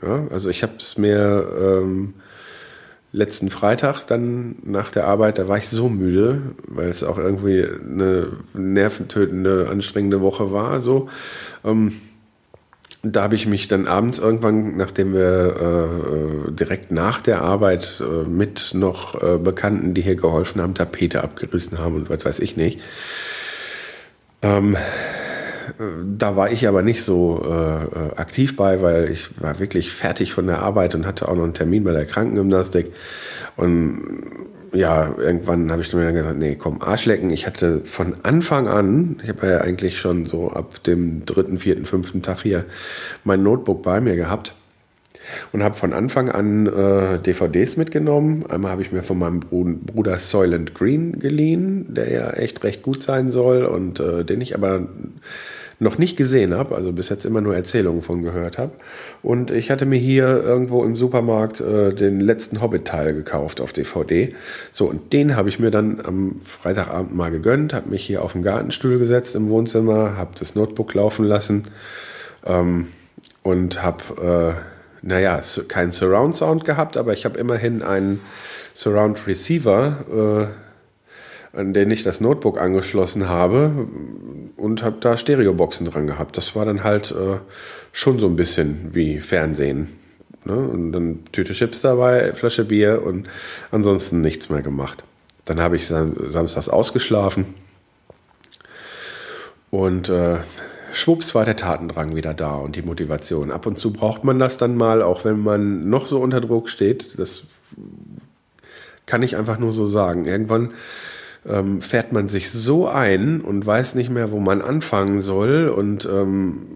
Ja, 0.00 0.26
also 0.30 0.48
ich 0.48 0.62
habe 0.62 0.74
es 0.78 0.96
mir 0.96 1.46
ähm, 1.60 2.14
letzten 3.12 3.50
Freitag 3.50 4.04
dann 4.06 4.56
nach 4.62 4.90
der 4.90 5.06
Arbeit, 5.06 5.38
da 5.38 5.48
war 5.48 5.58
ich 5.58 5.68
so 5.68 5.88
müde, 5.88 6.42
weil 6.66 6.88
es 6.88 7.02
auch 7.02 7.18
irgendwie 7.18 7.64
eine 7.64 8.28
nerventötende, 8.54 9.68
anstrengende 9.70 10.20
Woche 10.20 10.52
war. 10.52 10.80
So. 10.80 11.08
Ähm, 11.64 11.92
da 13.02 13.22
habe 13.22 13.36
ich 13.36 13.46
mich 13.46 13.68
dann 13.68 13.86
abends 13.86 14.18
irgendwann, 14.18 14.76
nachdem 14.76 15.14
wir 15.14 16.48
äh, 16.48 16.52
direkt 16.52 16.90
nach 16.90 17.20
der 17.20 17.42
Arbeit 17.42 18.02
äh, 18.02 18.28
mit 18.28 18.72
noch 18.74 19.22
äh, 19.22 19.38
Bekannten, 19.38 19.94
die 19.94 20.02
hier 20.02 20.16
geholfen 20.16 20.60
haben, 20.60 20.74
Tapete 20.74 21.22
abgerissen 21.22 21.78
haben 21.78 21.94
und 21.94 22.10
was 22.10 22.24
weiß 22.24 22.40
ich 22.40 22.56
nicht. 22.56 22.80
Ähm, 24.42 24.76
da 26.16 26.36
war 26.36 26.50
ich 26.50 26.66
aber 26.66 26.82
nicht 26.82 27.02
so 27.02 27.42
äh, 27.44 28.18
aktiv 28.18 28.56
bei, 28.56 28.82
weil 28.82 29.10
ich 29.10 29.40
war 29.40 29.58
wirklich 29.58 29.92
fertig 29.92 30.32
von 30.32 30.46
der 30.46 30.60
Arbeit 30.60 30.94
und 30.94 31.06
hatte 31.06 31.28
auch 31.28 31.36
noch 31.36 31.44
einen 31.44 31.54
Termin 31.54 31.84
bei 31.84 31.92
der 31.92 32.06
Krankengymnastik. 32.06 32.92
Und 33.56 34.02
ja, 34.72 35.14
irgendwann 35.16 35.70
habe 35.70 35.82
ich 35.82 35.90
dann 35.90 36.14
gesagt, 36.14 36.38
nee, 36.38 36.56
komm, 36.56 36.82
Arschlecken. 36.82 37.30
Ich 37.30 37.46
hatte 37.46 37.80
von 37.84 38.16
Anfang 38.22 38.68
an, 38.68 39.20
ich 39.22 39.28
habe 39.28 39.46
ja 39.46 39.60
eigentlich 39.60 39.98
schon 39.98 40.26
so 40.26 40.50
ab 40.50 40.82
dem 40.84 41.24
dritten, 41.24 41.58
vierten, 41.58 41.86
fünften 41.86 42.22
Tag 42.22 42.42
hier 42.42 42.64
mein 43.24 43.42
Notebook 43.42 43.82
bei 43.82 44.00
mir 44.00 44.16
gehabt 44.16 44.54
und 45.52 45.62
habe 45.62 45.74
von 45.74 45.92
Anfang 45.92 46.30
an 46.30 46.66
äh, 46.66 47.18
DVDs 47.18 47.76
mitgenommen. 47.76 48.44
Einmal 48.48 48.72
habe 48.72 48.82
ich 48.82 48.92
mir 48.92 49.02
von 49.02 49.18
meinem 49.18 49.40
Bruder 49.40 50.18
Soylent 50.18 50.74
Green 50.74 51.18
geliehen, 51.18 51.86
der 51.94 52.12
ja 52.12 52.30
echt 52.30 52.64
recht 52.64 52.82
gut 52.82 53.02
sein 53.02 53.30
soll 53.32 53.64
und 53.64 54.00
äh, 54.00 54.24
den 54.24 54.40
ich 54.40 54.54
aber 54.54 54.86
noch 55.80 55.96
nicht 55.96 56.16
gesehen 56.16 56.54
habe, 56.54 56.74
also 56.74 56.92
bis 56.92 57.08
jetzt 57.08 57.24
immer 57.24 57.40
nur 57.40 57.54
Erzählungen 57.54 58.02
von 58.02 58.22
gehört 58.22 58.58
habe. 58.58 58.72
Und 59.22 59.50
ich 59.50 59.70
hatte 59.70 59.86
mir 59.86 59.98
hier 59.98 60.42
irgendwo 60.42 60.84
im 60.84 60.96
Supermarkt 60.96 61.60
äh, 61.60 61.94
den 61.94 62.20
letzten 62.20 62.60
Hobbit-Teil 62.60 63.14
gekauft 63.14 63.60
auf 63.60 63.72
DVD. 63.72 64.34
So, 64.72 64.86
und 64.86 65.12
den 65.12 65.36
habe 65.36 65.48
ich 65.48 65.60
mir 65.60 65.70
dann 65.70 66.00
am 66.04 66.40
Freitagabend 66.44 67.14
mal 67.14 67.30
gegönnt, 67.30 67.74
habe 67.74 67.90
mich 67.90 68.04
hier 68.04 68.22
auf 68.22 68.32
den 68.32 68.42
Gartenstuhl 68.42 68.98
gesetzt 68.98 69.36
im 69.36 69.48
Wohnzimmer, 69.48 70.16
habe 70.16 70.32
das 70.36 70.56
Notebook 70.56 70.94
laufen 70.94 71.24
lassen 71.24 71.64
ähm, 72.44 72.88
und 73.44 73.82
habe, 73.82 74.56
äh, 74.56 75.06
naja, 75.06 75.40
keinen 75.68 75.92
Surround-Sound 75.92 76.64
gehabt, 76.64 76.96
aber 76.96 77.12
ich 77.12 77.24
habe 77.24 77.38
immerhin 77.38 77.82
einen 77.82 78.20
Surround-Receiver. 78.74 80.50
Äh, 80.52 80.67
an 81.52 81.72
den 81.72 81.90
ich 81.90 82.02
das 82.02 82.20
Notebook 82.20 82.60
angeschlossen 82.60 83.28
habe 83.28 83.88
und 84.56 84.82
habe 84.82 84.96
da 85.00 85.16
Stereoboxen 85.16 85.86
dran 85.86 86.06
gehabt. 86.06 86.36
Das 86.36 86.54
war 86.54 86.64
dann 86.64 86.84
halt 86.84 87.10
äh, 87.10 87.38
schon 87.92 88.18
so 88.18 88.26
ein 88.26 88.36
bisschen 88.36 88.90
wie 88.92 89.20
Fernsehen. 89.20 89.88
Ne? 90.44 90.56
Und 90.56 90.92
dann 90.92 91.24
Tüte 91.32 91.52
Chips 91.52 91.80
dabei, 91.80 92.32
Flasche 92.32 92.64
Bier 92.64 93.02
und 93.04 93.28
ansonsten 93.70 94.20
nichts 94.20 94.50
mehr 94.50 94.62
gemacht. 94.62 95.04
Dann 95.44 95.60
habe 95.60 95.76
ich 95.76 95.86
sam 95.86 96.14
samstags 96.30 96.68
ausgeschlafen 96.68 97.54
und 99.70 100.08
äh, 100.08 100.38
schwupps 100.92 101.34
war 101.34 101.44
der 101.44 101.56
Tatendrang 101.56 102.16
wieder 102.16 102.34
da 102.34 102.54
und 102.54 102.76
die 102.76 102.82
Motivation. 102.82 103.50
Ab 103.50 103.66
und 103.66 103.78
zu 103.78 103.92
braucht 103.92 104.24
man 104.24 104.38
das 104.38 104.58
dann 104.58 104.76
mal, 104.76 105.02
auch 105.02 105.24
wenn 105.24 105.38
man 105.40 105.88
noch 105.88 106.06
so 106.06 106.20
unter 106.20 106.40
Druck 106.40 106.70
steht. 106.70 107.18
Das 107.18 107.44
kann 109.06 109.22
ich 109.22 109.36
einfach 109.36 109.58
nur 109.58 109.72
so 109.72 109.86
sagen. 109.86 110.26
Irgendwann 110.26 110.72
ähm, 111.48 111.80
fährt 111.80 112.12
man 112.12 112.28
sich 112.28 112.50
so 112.50 112.88
ein 112.88 113.40
und 113.40 113.64
weiß 113.64 113.94
nicht 113.94 114.10
mehr, 114.10 114.30
wo 114.30 114.38
man 114.38 114.60
anfangen 114.60 115.22
soll. 115.22 115.68
Und 115.68 116.06
ähm, 116.06 116.66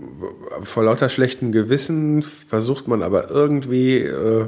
vor 0.63 0.85
lauter 0.85 1.11
schlechten 1.11 1.53
Gewissen 1.53 2.23
versucht 2.23 2.89
man 2.89 3.03
aber 3.03 3.31
irgendwie 3.31 3.99
äh, 3.99 4.47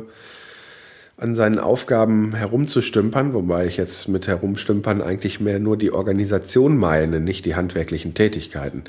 an 1.17 1.35
seinen 1.35 1.59
Aufgaben 1.59 2.35
herumzustümpern, 2.35 3.35
wobei 3.35 3.67
ich 3.67 3.77
jetzt 3.77 4.09
mit 4.09 4.27
herumstümpern 4.27 5.03
eigentlich 5.03 5.41
mehr 5.41 5.59
nur 5.59 5.77
die 5.77 5.93
Organisation 5.93 6.77
meine, 6.77 7.21
nicht 7.21 7.45
die 7.45 7.55
handwerklichen 7.55 8.15
Tätigkeiten. 8.15 8.85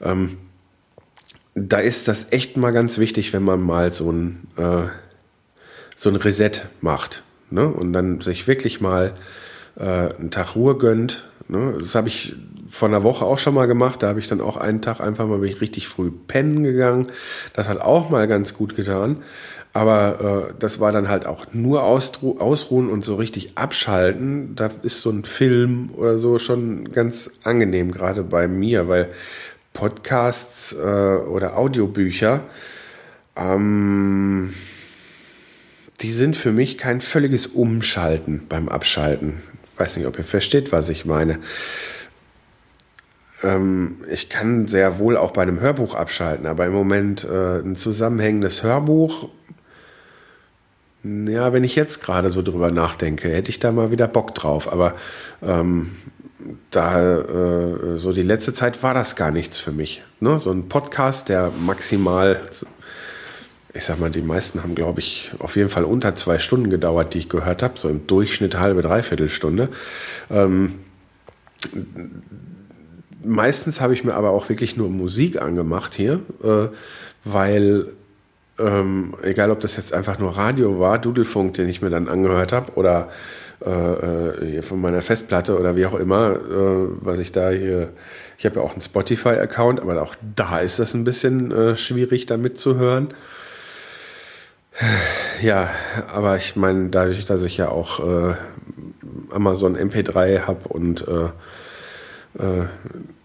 Ähm, 0.00 0.38
da 1.54 1.78
ist 1.78 2.08
das 2.08 2.28
echt 2.30 2.56
mal 2.56 2.70
ganz 2.70 2.98
wichtig, 2.98 3.32
wenn 3.32 3.42
man 3.42 3.60
mal 3.60 3.92
so 3.92 4.10
ein, 4.10 4.46
äh, 4.56 4.84
so 5.94 6.08
ein 6.08 6.16
Reset 6.16 6.52
macht 6.80 7.22
ne? 7.50 7.68
und 7.68 7.92
dann 7.92 8.20
sich 8.20 8.46
wirklich 8.46 8.80
mal 8.80 9.14
äh, 9.80 10.14
einen 10.14 10.30
Tag 10.30 10.54
Ruhe 10.54 10.76
gönnt. 10.76 11.28
Ne? 11.48 11.74
Das 11.78 11.94
habe 11.94 12.08
ich 12.08 12.36
vor 12.68 12.88
einer 12.88 13.02
Woche 13.02 13.24
auch 13.24 13.38
schon 13.38 13.54
mal 13.54 13.66
gemacht. 13.66 14.02
Da 14.02 14.08
habe 14.08 14.20
ich 14.20 14.28
dann 14.28 14.40
auch 14.40 14.56
einen 14.56 14.82
Tag 14.82 15.00
einfach 15.00 15.26
mal 15.26 15.38
bin 15.38 15.50
ich 15.50 15.60
richtig 15.60 15.88
früh 15.88 16.10
pennen 16.10 16.62
gegangen. 16.62 17.06
Das 17.54 17.66
hat 17.66 17.80
auch 17.80 18.10
mal 18.10 18.28
ganz 18.28 18.54
gut 18.54 18.76
getan. 18.76 19.22
Aber 19.72 20.48
äh, 20.50 20.54
das 20.58 20.80
war 20.80 20.92
dann 20.92 21.08
halt 21.08 21.26
auch 21.26 21.46
nur 21.52 21.84
ausruhen 21.84 22.88
und 22.88 23.04
so 23.04 23.14
richtig 23.16 23.56
abschalten. 23.56 24.56
Da 24.56 24.70
ist 24.82 25.00
so 25.00 25.10
ein 25.10 25.24
Film 25.24 25.90
oder 25.94 26.18
so 26.18 26.38
schon 26.38 26.92
ganz 26.92 27.30
angenehm, 27.44 27.92
gerade 27.92 28.24
bei 28.24 28.48
mir, 28.48 28.88
weil 28.88 29.08
Podcasts 29.72 30.72
äh, 30.72 30.76
oder 30.76 31.56
Audiobücher, 31.56 32.42
ähm, 33.36 34.52
die 36.00 36.10
sind 36.10 36.36
für 36.36 36.50
mich 36.50 36.76
kein 36.76 37.00
völliges 37.00 37.46
Umschalten 37.46 38.46
beim 38.48 38.68
Abschalten 38.68 39.40
weiß 39.80 39.96
nicht, 39.96 40.06
ob 40.06 40.18
ihr 40.18 40.24
versteht, 40.24 40.70
was 40.70 40.88
ich 40.88 41.04
meine. 41.04 41.38
Ähm, 43.42 44.04
ich 44.10 44.28
kann 44.28 44.68
sehr 44.68 44.98
wohl 44.98 45.16
auch 45.16 45.32
bei 45.32 45.42
einem 45.42 45.60
Hörbuch 45.60 45.94
abschalten, 45.94 46.46
aber 46.46 46.66
im 46.66 46.72
Moment 46.72 47.24
äh, 47.24 47.60
ein 47.60 47.76
zusammenhängendes 47.76 48.62
Hörbuch, 48.62 49.30
ja, 51.02 51.52
wenn 51.54 51.64
ich 51.64 51.76
jetzt 51.76 52.02
gerade 52.02 52.30
so 52.30 52.42
drüber 52.42 52.70
nachdenke, 52.70 53.30
hätte 53.30 53.48
ich 53.48 53.58
da 53.58 53.72
mal 53.72 53.90
wieder 53.90 54.06
Bock 54.06 54.34
drauf. 54.34 54.70
Aber 54.70 54.94
ähm, 55.42 55.92
da 56.70 57.18
äh, 57.20 57.96
so 57.96 58.12
die 58.12 58.22
letzte 58.22 58.52
Zeit 58.52 58.82
war 58.82 58.92
das 58.92 59.16
gar 59.16 59.30
nichts 59.30 59.58
für 59.58 59.72
mich. 59.72 60.02
Ne? 60.20 60.38
So 60.38 60.50
ein 60.50 60.68
Podcast, 60.68 61.30
der 61.30 61.52
maximal, 61.58 62.40
ich 63.72 63.84
sag 63.84 64.00
mal, 64.00 64.10
die 64.10 64.22
meisten 64.22 64.62
haben, 64.62 64.74
glaube 64.74 65.00
ich, 65.00 65.32
auf 65.38 65.56
jeden 65.56 65.68
Fall 65.68 65.84
unter 65.84 66.14
zwei 66.14 66.38
Stunden 66.38 66.70
gedauert, 66.70 67.14
die 67.14 67.18
ich 67.18 67.28
gehört 67.28 67.62
habe, 67.62 67.78
so 67.78 67.88
im 67.88 68.06
Durchschnitt 68.06 68.58
halbe, 68.58 68.82
dreiviertel 68.82 69.28
Stunde. 69.28 69.68
Ähm, 70.30 70.80
meistens 73.22 73.80
habe 73.80 73.94
ich 73.94 74.02
mir 74.02 74.14
aber 74.14 74.30
auch 74.30 74.48
wirklich 74.48 74.76
nur 74.76 74.88
Musik 74.88 75.40
angemacht 75.40 75.94
hier, 75.94 76.20
äh, 76.42 76.68
weil 77.24 77.86
ähm, 78.58 79.14
egal 79.22 79.50
ob 79.50 79.60
das 79.60 79.76
jetzt 79.76 79.92
einfach 79.92 80.18
nur 80.18 80.36
Radio 80.36 80.80
war, 80.80 80.98
Dudelfunk, 80.98 81.54
den 81.54 81.68
ich 81.68 81.80
mir 81.80 81.90
dann 81.90 82.08
angehört 82.08 82.52
habe, 82.52 82.72
oder 82.74 83.08
äh, 83.64 84.58
äh 84.58 84.62
von 84.62 84.80
meiner 84.80 85.02
Festplatte 85.02 85.58
oder 85.58 85.76
wie 85.76 85.86
auch 85.86 85.94
immer, 85.94 86.32
äh, 86.32 86.88
was 87.00 87.18
ich 87.18 87.30
da 87.30 87.50
hier, 87.50 87.90
ich 88.36 88.46
habe 88.46 88.56
ja 88.56 88.62
auch 88.62 88.72
einen 88.72 88.80
Spotify-Account, 88.80 89.80
aber 89.80 90.00
auch 90.02 90.14
da 90.34 90.58
ist 90.58 90.78
das 90.78 90.94
ein 90.94 91.04
bisschen 91.04 91.52
äh, 91.52 91.76
schwierig, 91.76 92.26
da 92.26 92.36
mitzuhören. 92.36 93.14
Ja, 95.42 95.70
aber 96.12 96.36
ich 96.36 96.56
meine, 96.56 96.90
dadurch, 96.90 97.24
dass 97.24 97.42
ich 97.42 97.56
ja 97.56 97.68
auch 97.68 98.00
äh, 98.00 98.34
Amazon 99.30 99.76
MP3 99.76 100.42
habe 100.46 100.68
und 100.68 101.06
äh, 101.08 101.30
äh, 102.38 102.66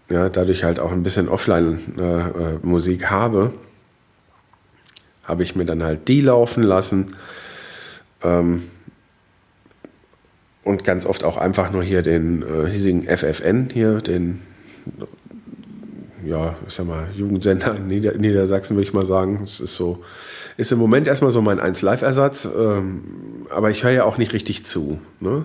ja, 0.08 0.28
dadurch 0.28 0.64
halt 0.64 0.80
auch 0.80 0.92
ein 0.92 1.02
bisschen 1.02 1.28
Offline-Musik 1.28 3.02
äh, 3.02 3.06
habe, 3.06 3.52
habe 5.24 5.42
ich 5.42 5.56
mir 5.56 5.64
dann 5.64 5.82
halt 5.82 6.08
die 6.08 6.20
laufen 6.20 6.62
lassen. 6.62 7.16
Ähm, 8.22 8.70
und 10.62 10.84
ganz 10.84 11.06
oft 11.06 11.22
auch 11.22 11.36
einfach 11.36 11.70
nur 11.70 11.82
hier 11.82 12.02
den 12.02 12.42
äh, 12.42 12.68
hiesigen 12.68 13.04
FFN 13.04 13.70
hier, 13.72 14.00
den 14.00 14.42
ja, 16.24 16.56
ich 16.66 16.74
sag 16.74 16.86
mal, 16.86 17.08
Jugendsender 17.14 17.76
in 17.76 17.86
Nieder 17.86 18.14
Niedersachsen, 18.14 18.76
würde 18.76 18.88
ich 18.88 18.94
mal 18.94 19.04
sagen. 19.04 19.42
Es 19.44 19.60
ist 19.60 19.76
so, 19.76 20.02
ist 20.56 20.72
im 20.72 20.78
Moment 20.78 21.06
erstmal 21.06 21.30
so 21.30 21.42
mein 21.42 21.60
1-Live-Ersatz, 21.60 22.48
ähm, 22.56 23.02
aber 23.50 23.70
ich 23.70 23.84
höre 23.84 23.90
ja 23.90 24.04
auch 24.04 24.18
nicht 24.18 24.32
richtig 24.32 24.64
zu. 24.66 24.98
Ne? 25.20 25.44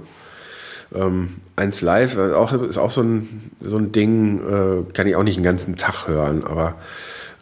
Ähm, 0.94 1.38
1 1.56 1.82
Live 1.82 2.18
äh, 2.18 2.34
auch, 2.34 2.54
ist 2.54 2.78
auch 2.78 2.92
so 2.92 3.02
ein, 3.02 3.52
so 3.62 3.78
ein 3.78 3.92
Ding, 3.92 4.40
äh, 4.40 4.92
kann 4.94 5.08
ich 5.08 5.16
auch 5.16 5.24
nicht 5.24 5.38
den 5.38 5.44
ganzen 5.44 5.76
Tag 5.76 6.08
hören, 6.08 6.44
aber 6.44 6.76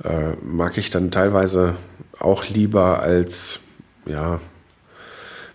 äh, 0.03 0.31
mag 0.43 0.77
ich 0.77 0.89
dann 0.89 1.11
teilweise 1.11 1.75
auch 2.19 2.47
lieber 2.47 3.01
als, 3.01 3.59
ja, 4.05 4.39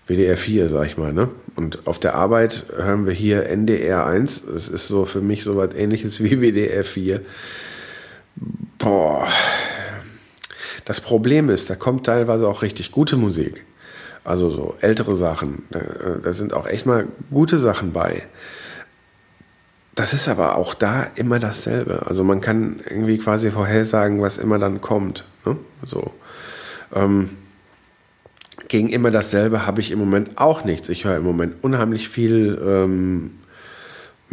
WDR 0.07 0.37
4, 0.37 0.69
sag 0.69 0.87
ich 0.87 0.99
mal, 0.99 1.13
ne? 1.13 1.31
Und 1.57 1.87
auf 1.87 1.99
der 1.99 2.15
Arbeit 2.15 2.67
hören 2.77 3.07
wir 3.07 3.15
hier 3.15 3.47
NDR 3.47 4.07
1. 4.07 4.45
Das 4.53 4.69
ist 4.69 4.89
so 4.89 5.05
für 5.05 5.21
mich 5.21 5.45
so 5.45 5.57
was 5.57 5.73
ähnliches 5.75 6.23
wie 6.23 6.41
WDR 6.41 6.85
4. 6.85 7.21
Boah. 8.79 9.29
Das 10.85 11.01
Problem 11.01 11.49
ist, 11.49 11.71
da 11.71 11.77
kommt 11.77 12.07
teilweise 12.07 12.47
auch 12.47 12.63
richtig 12.63 12.93
gute 12.93 13.17
Musik. 13.17 13.65
Also 14.25 14.51
so 14.51 14.75
ältere 14.81 15.17
Sachen. 15.17 15.65
Da 16.23 16.33
sind 16.33 16.55
auch 16.55 16.67
echt 16.67 16.87
mal 16.87 17.07
gute 17.31 17.59
Sachen 17.59 17.93
bei. 17.93 18.23
Das 19.95 20.13
ist 20.13 20.29
aber 20.29 20.57
auch 20.57 20.75
da 20.75 21.07
immer 21.15 21.39
dasselbe. 21.39 22.07
Also 22.07 22.25
man 22.25 22.41
kann 22.41 22.81
irgendwie 22.89 23.19
quasi 23.19 23.51
vorhersagen, 23.51 24.21
was 24.21 24.39
immer 24.39 24.59
dann 24.59 24.81
kommt. 24.81 25.25
Ne? 25.45 25.57
So. 25.87 26.11
Ähm, 26.95 27.31
gegen 28.69 28.89
immer 28.89 29.11
dasselbe 29.11 29.67
habe 29.67 29.81
ich 29.81 29.91
im 29.91 29.99
Moment 29.99 30.37
auch 30.37 30.65
nichts. 30.65 30.89
Ich 30.89 31.05
höre 31.05 31.17
im 31.17 31.25
Moment 31.25 31.63
unheimlich 31.63 32.09
viel 32.09 32.61
ähm, 32.65 33.33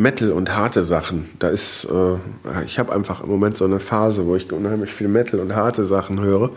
Metal 0.01 0.31
und 0.31 0.55
harte 0.55 0.83
Sachen. 0.83 1.29
Da 1.39 1.49
ist, 1.49 1.85
äh, 1.85 2.65
ich 2.65 2.79
habe 2.79 2.93
einfach 2.93 3.23
im 3.23 3.29
Moment 3.29 3.57
so 3.57 3.65
eine 3.65 3.79
Phase, 3.79 4.25
wo 4.25 4.35
ich 4.35 4.51
unheimlich 4.51 4.91
viel 4.91 5.07
Metal 5.07 5.39
und 5.39 5.55
harte 5.55 5.85
Sachen 5.85 6.19
höre. 6.19 6.51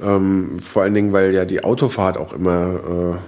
Ähm, 0.00 0.58
vor 0.60 0.82
allen 0.82 0.94
Dingen, 0.94 1.12
weil 1.12 1.34
ja 1.34 1.44
die 1.44 1.62
Autofahrt 1.64 2.16
auch 2.16 2.32
immer 2.32 3.18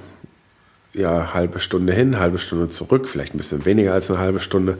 äh, 0.94 0.98
ja 0.98 1.34
halbe 1.34 1.60
Stunde 1.60 1.92
hin, 1.92 2.18
halbe 2.18 2.38
Stunde 2.38 2.68
zurück, 2.68 3.08
vielleicht 3.08 3.34
ein 3.34 3.38
bisschen 3.38 3.64
weniger 3.64 3.92
als 3.92 4.10
eine 4.10 4.20
halbe 4.20 4.40
Stunde. 4.40 4.78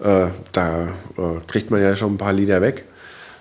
Äh, 0.00 0.28
da 0.52 0.88
äh, 1.16 1.40
kriegt 1.46 1.70
man 1.70 1.82
ja 1.82 1.96
schon 1.96 2.14
ein 2.14 2.18
paar 2.18 2.32
Lieder 2.32 2.60
weg. 2.60 2.84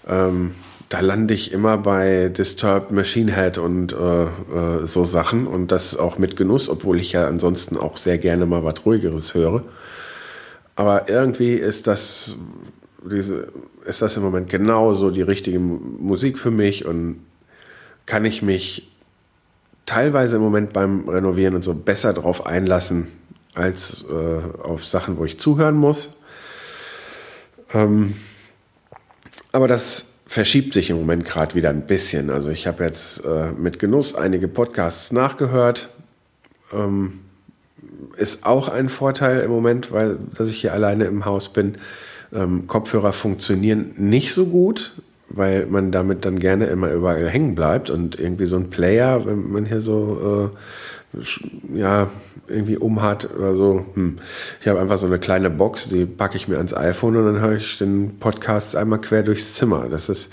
Ähm, 0.07 0.55
da 0.89 0.99
lande 0.99 1.33
ich 1.33 1.51
immer 1.51 1.77
bei 1.77 2.29
Disturbed 2.29 2.91
Machine 2.91 3.33
Head 3.33 3.57
und 3.57 3.93
äh, 3.93 4.23
äh, 4.23 4.85
so 4.85 5.05
Sachen 5.05 5.47
und 5.47 5.71
das 5.71 5.97
auch 5.97 6.19
mit 6.19 6.35
Genuss, 6.35 6.69
obwohl 6.69 6.99
ich 6.99 7.13
ja 7.13 7.27
ansonsten 7.27 7.77
auch 7.77 7.97
sehr 7.97 8.19
gerne 8.19 8.45
mal 8.45 8.63
was 8.63 8.85
Ruhigeres 8.85 9.33
höre. 9.33 9.63
Aber 10.75 11.09
irgendwie 11.09 11.53
ist 11.53 11.87
das, 11.87 12.35
diese, 13.03 13.51
ist 13.85 14.01
das 14.01 14.17
im 14.17 14.23
Moment 14.23 14.49
genauso 14.49 15.11
die 15.11 15.21
richtige 15.21 15.59
Musik 15.59 16.39
für 16.39 16.51
mich 16.51 16.85
und 16.85 17.19
kann 18.05 18.25
ich 18.25 18.41
mich 18.41 18.91
teilweise 19.85 20.37
im 20.37 20.41
Moment 20.41 20.73
beim 20.73 21.07
Renovieren 21.07 21.55
und 21.55 21.63
so 21.63 21.73
besser 21.73 22.13
drauf 22.13 22.45
einlassen 22.45 23.07
als 23.53 24.03
äh, 24.09 24.61
auf 24.63 24.85
Sachen, 24.85 25.17
wo 25.17 25.25
ich 25.25 25.39
zuhören 25.39 25.75
muss. 25.75 26.17
Ähm, 27.73 28.15
aber 29.51 29.67
das 29.67 30.05
verschiebt 30.25 30.73
sich 30.73 30.89
im 30.89 30.97
Moment 30.97 31.25
gerade 31.25 31.53
wieder 31.53 31.69
ein 31.69 31.85
bisschen. 31.85 32.31
Also 32.31 32.49
ich 32.49 32.65
habe 32.65 32.83
jetzt 32.83 33.23
äh, 33.23 33.51
mit 33.51 33.77
Genuss 33.77 34.15
einige 34.15 34.47
Podcasts 34.47 35.11
nachgehört. 35.11 35.89
Ähm, 36.71 37.19
ist 38.17 38.45
auch 38.45 38.69
ein 38.69 38.89
Vorteil 38.89 39.39
im 39.41 39.51
Moment, 39.51 39.91
weil 39.91 40.17
dass 40.35 40.49
ich 40.49 40.61
hier 40.61 40.73
alleine 40.73 41.05
im 41.05 41.25
Haus 41.25 41.49
bin. 41.49 41.75
Ähm, 42.33 42.67
Kopfhörer 42.67 43.13
funktionieren 43.13 43.93
nicht 43.97 44.33
so 44.33 44.47
gut, 44.47 44.93
weil 45.29 45.65
man 45.65 45.91
damit 45.91 46.25
dann 46.25 46.39
gerne 46.39 46.65
immer 46.65 46.91
überall 46.91 47.29
hängen 47.29 47.55
bleibt 47.55 47.89
und 47.89 48.19
irgendwie 48.19 48.45
so 48.45 48.55
ein 48.55 48.69
Player, 48.69 49.25
wenn 49.25 49.51
man 49.51 49.65
hier 49.65 49.81
so 49.81 50.51
äh, 50.53 50.57
ja, 51.75 52.09
irgendwie 52.47 52.77
umhat 52.77 53.29
oder 53.35 53.55
so. 53.55 53.85
Hm. 53.93 54.19
Ich 54.61 54.67
habe 54.67 54.79
einfach 54.79 54.97
so 54.97 55.05
eine 55.05 55.19
kleine 55.19 55.49
Box, 55.49 55.89
die 55.89 56.05
packe 56.05 56.37
ich 56.37 56.47
mir 56.47 56.57
ans 56.57 56.73
iPhone 56.73 57.15
und 57.17 57.25
dann 57.25 57.41
höre 57.41 57.55
ich 57.55 57.77
den 57.77 58.19
Podcast 58.19 58.75
einmal 58.75 58.99
quer 58.99 59.23
durchs 59.23 59.53
Zimmer. 59.53 59.87
Das 59.89 60.09
ist 60.09 60.29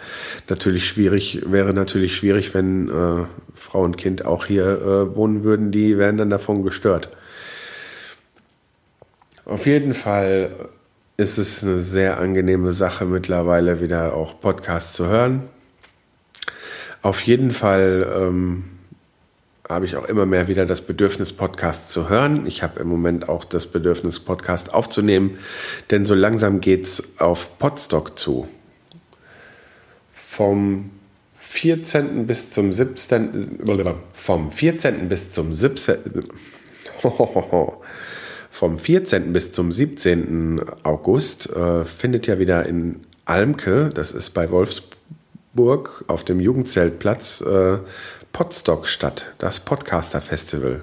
natürlich 0.48 0.86
schwierig, 0.86 1.42
wäre 1.46 1.74
natürlich 1.74 2.14
schwierig, 2.14 2.54
wenn 2.54 2.88
äh, 2.88 3.24
Frau 3.54 3.82
und 3.82 3.96
Kind 3.96 4.24
auch 4.24 4.46
hier 4.46 4.64
äh, 4.64 5.16
wohnen 5.16 5.44
würden, 5.44 5.70
die 5.70 5.98
wären 5.98 6.16
dann 6.16 6.30
davon 6.30 6.62
gestört. 6.62 7.10
Auf 9.44 9.66
jeden 9.66 9.94
Fall 9.94 10.68
ist 11.16 11.38
es 11.38 11.62
eine 11.62 11.80
sehr 11.80 12.18
angenehme 12.18 12.72
Sache 12.72 13.04
mittlerweile 13.04 13.80
wieder 13.80 14.14
auch 14.14 14.40
Podcasts 14.40 14.94
zu 14.94 15.06
hören. 15.06 15.48
Auf 17.02 17.22
jeden 17.22 17.50
Fall 17.50 18.06
ähm, 18.14 18.64
habe 19.68 19.86
ich 19.86 19.96
auch 19.96 20.04
immer 20.04 20.26
mehr 20.26 20.48
wieder 20.48 20.66
das 20.66 20.82
Bedürfnis, 20.82 21.32
Podcasts 21.32 21.92
zu 21.92 22.08
hören. 22.08 22.46
Ich 22.46 22.62
habe 22.62 22.80
im 22.80 22.88
Moment 22.88 23.28
auch 23.28 23.44
das 23.44 23.66
Bedürfnis, 23.66 24.20
Podcast 24.20 24.74
aufzunehmen, 24.74 25.38
denn 25.90 26.04
so 26.04 26.14
langsam 26.14 26.60
geht 26.60 26.84
es 26.84 27.20
auf 27.20 27.58
Podstock 27.58 28.18
zu. 28.18 28.48
Vom 30.12 30.90
14. 31.34 32.26
bis 32.26 32.50
zum 32.50 32.72
17. 32.72 33.60
Vom 34.12 34.52
14. 34.52 35.08
bis 35.08 35.32
zum 35.32 35.52
17. 35.52 35.98
Vom 38.50 38.78
14. 38.78 39.32
bis 39.32 39.52
zum 39.52 39.72
17. 39.72 40.60
August 40.82 41.50
äh, 41.50 41.84
findet 41.84 42.26
ja 42.26 42.38
wieder 42.38 42.66
in 42.66 43.00
Almke, 43.24 43.90
das 43.94 44.10
ist 44.10 44.30
bei 44.30 44.50
Wolfsburg 44.50 46.04
auf 46.08 46.24
dem 46.24 46.40
Jugendzeltplatz, 46.40 47.42
äh, 47.42 47.78
Podstock 48.32 48.88
statt, 48.88 49.32
das 49.38 49.60
Podcaster 49.60 50.20
Festival. 50.20 50.82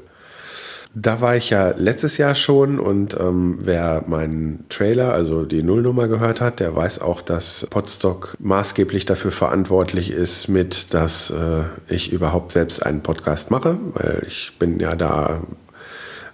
Da 0.95 1.21
war 1.21 1.36
ich 1.36 1.49
ja 1.49 1.75
letztes 1.77 2.17
Jahr 2.17 2.34
schon 2.34 2.80
und 2.80 3.15
ähm, 3.19 3.60
wer 3.62 4.03
meinen 4.08 4.65
Trailer, 4.69 5.13
also 5.13 5.43
die 5.43 5.62
Nullnummer 5.62 6.08
gehört 6.08 6.41
hat, 6.41 6.60
der 6.60 6.75
weiß 6.75 7.01
auch, 7.01 7.21
dass 7.21 7.67
Podstock 7.69 8.36
maßgeblich 8.39 9.06
dafür 9.06 9.32
verantwortlich 9.32 10.10
ist, 10.10 10.47
mit, 10.47 10.93
dass 10.93 11.30
äh, 11.30 11.65
ich 11.88 12.12
überhaupt 12.12 12.51
selbst 12.51 12.84
einen 12.84 13.03
Podcast 13.03 13.51
mache, 13.51 13.77
weil 13.93 14.23
ich 14.25 14.53
bin 14.58 14.80
ja 14.80 14.95
da 14.95 15.41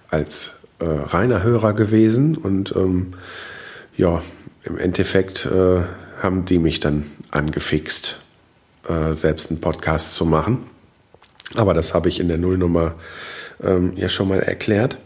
als 0.08 0.53
äh, 0.78 0.84
reiner 0.84 1.42
Hörer 1.42 1.72
gewesen 1.72 2.36
und 2.36 2.74
ähm, 2.76 3.14
ja, 3.96 4.22
im 4.64 4.78
Endeffekt 4.78 5.46
äh, 5.46 5.82
haben 6.22 6.44
die 6.44 6.58
mich 6.58 6.80
dann 6.80 7.06
angefixt, 7.30 8.20
äh, 8.88 9.14
selbst 9.14 9.50
einen 9.50 9.60
Podcast 9.60 10.14
zu 10.14 10.24
machen. 10.24 10.66
Aber 11.54 11.74
das 11.74 11.94
habe 11.94 12.08
ich 12.08 12.18
in 12.18 12.28
der 12.28 12.38
Nullnummer 12.38 12.94
ähm, 13.62 13.92
ja 13.96 14.08
schon 14.08 14.28
mal 14.28 14.40
erklärt. 14.40 14.98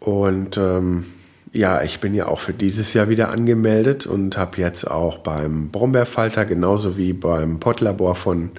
Und 0.00 0.56
ähm, 0.56 1.06
ja, 1.52 1.82
ich 1.82 2.00
bin 2.00 2.14
ja 2.14 2.26
auch 2.26 2.40
für 2.40 2.52
dieses 2.52 2.92
Jahr 2.92 3.08
wieder 3.08 3.30
angemeldet 3.30 4.06
und 4.06 4.36
habe 4.36 4.60
jetzt 4.60 4.90
auch 4.90 5.18
beim 5.18 5.70
Brombeerfalter 5.70 6.44
genauso 6.44 6.96
wie 6.96 7.12
beim 7.12 7.58
Pottlabor 7.58 8.14
von 8.14 8.50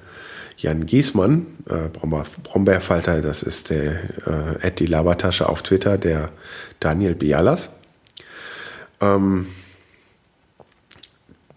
Jan 0.59 0.85
Giesmann, 0.85 1.45
äh, 1.69 1.87
Brombeerfalter, 1.87 3.21
das 3.21 3.43
ist 3.43 3.69
der 3.69 3.93
äh, 4.27 4.67
Eddie 4.67 4.87
Labertasche 4.87 5.47
auf 5.47 5.61
Twitter, 5.61 5.97
der 5.97 6.31
Daniel 6.81 7.15
Bialas. 7.15 7.69
Ähm, 8.99 9.47